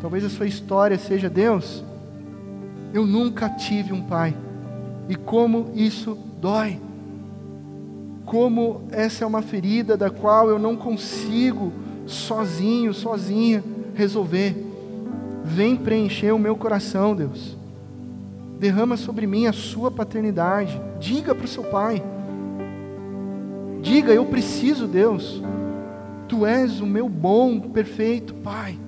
Talvez 0.00 0.24
a 0.24 0.30
sua 0.30 0.46
história 0.46 0.98
seja: 0.98 1.30
Deus, 1.30 1.82
eu 2.92 3.06
nunca 3.06 3.48
tive 3.48 3.92
um 3.92 4.02
pai. 4.02 4.36
E 5.08 5.16
como 5.16 5.72
isso 5.74 6.16
dói 6.40 6.78
como 8.30 8.82
essa 8.92 9.24
é 9.24 9.26
uma 9.26 9.42
ferida 9.42 9.96
da 9.96 10.08
qual 10.08 10.48
eu 10.48 10.56
não 10.56 10.76
consigo 10.76 11.72
sozinho, 12.06 12.94
sozinha 12.94 13.60
resolver. 13.92 14.54
Vem 15.42 15.74
preencher 15.74 16.30
o 16.30 16.38
meu 16.38 16.54
coração, 16.54 17.16
Deus. 17.16 17.58
Derrama 18.56 18.96
sobre 18.96 19.26
mim 19.26 19.48
a 19.48 19.52
sua 19.52 19.90
paternidade. 19.90 20.80
Diga 21.00 21.34
para 21.34 21.44
o 21.44 21.48
seu 21.48 21.64
pai. 21.64 22.00
Diga, 23.82 24.12
eu 24.12 24.24
preciso, 24.26 24.86
Deus. 24.86 25.42
Tu 26.30 26.46
és 26.46 26.80
o 26.80 26.86
meu 26.86 27.08
bom, 27.08 27.58
perfeito 27.58 28.32
Pai. 28.34 28.78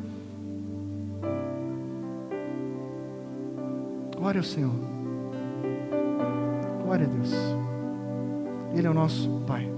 Glória 4.16 4.38
ao 4.38 4.44
Senhor. 4.44 4.70
Glória 6.84 7.04
a 7.04 7.08
Deus. 7.08 7.32
Ele 8.76 8.86
é 8.86 8.90
o 8.90 8.94
nosso 8.94 9.28
Pai. 9.44 9.71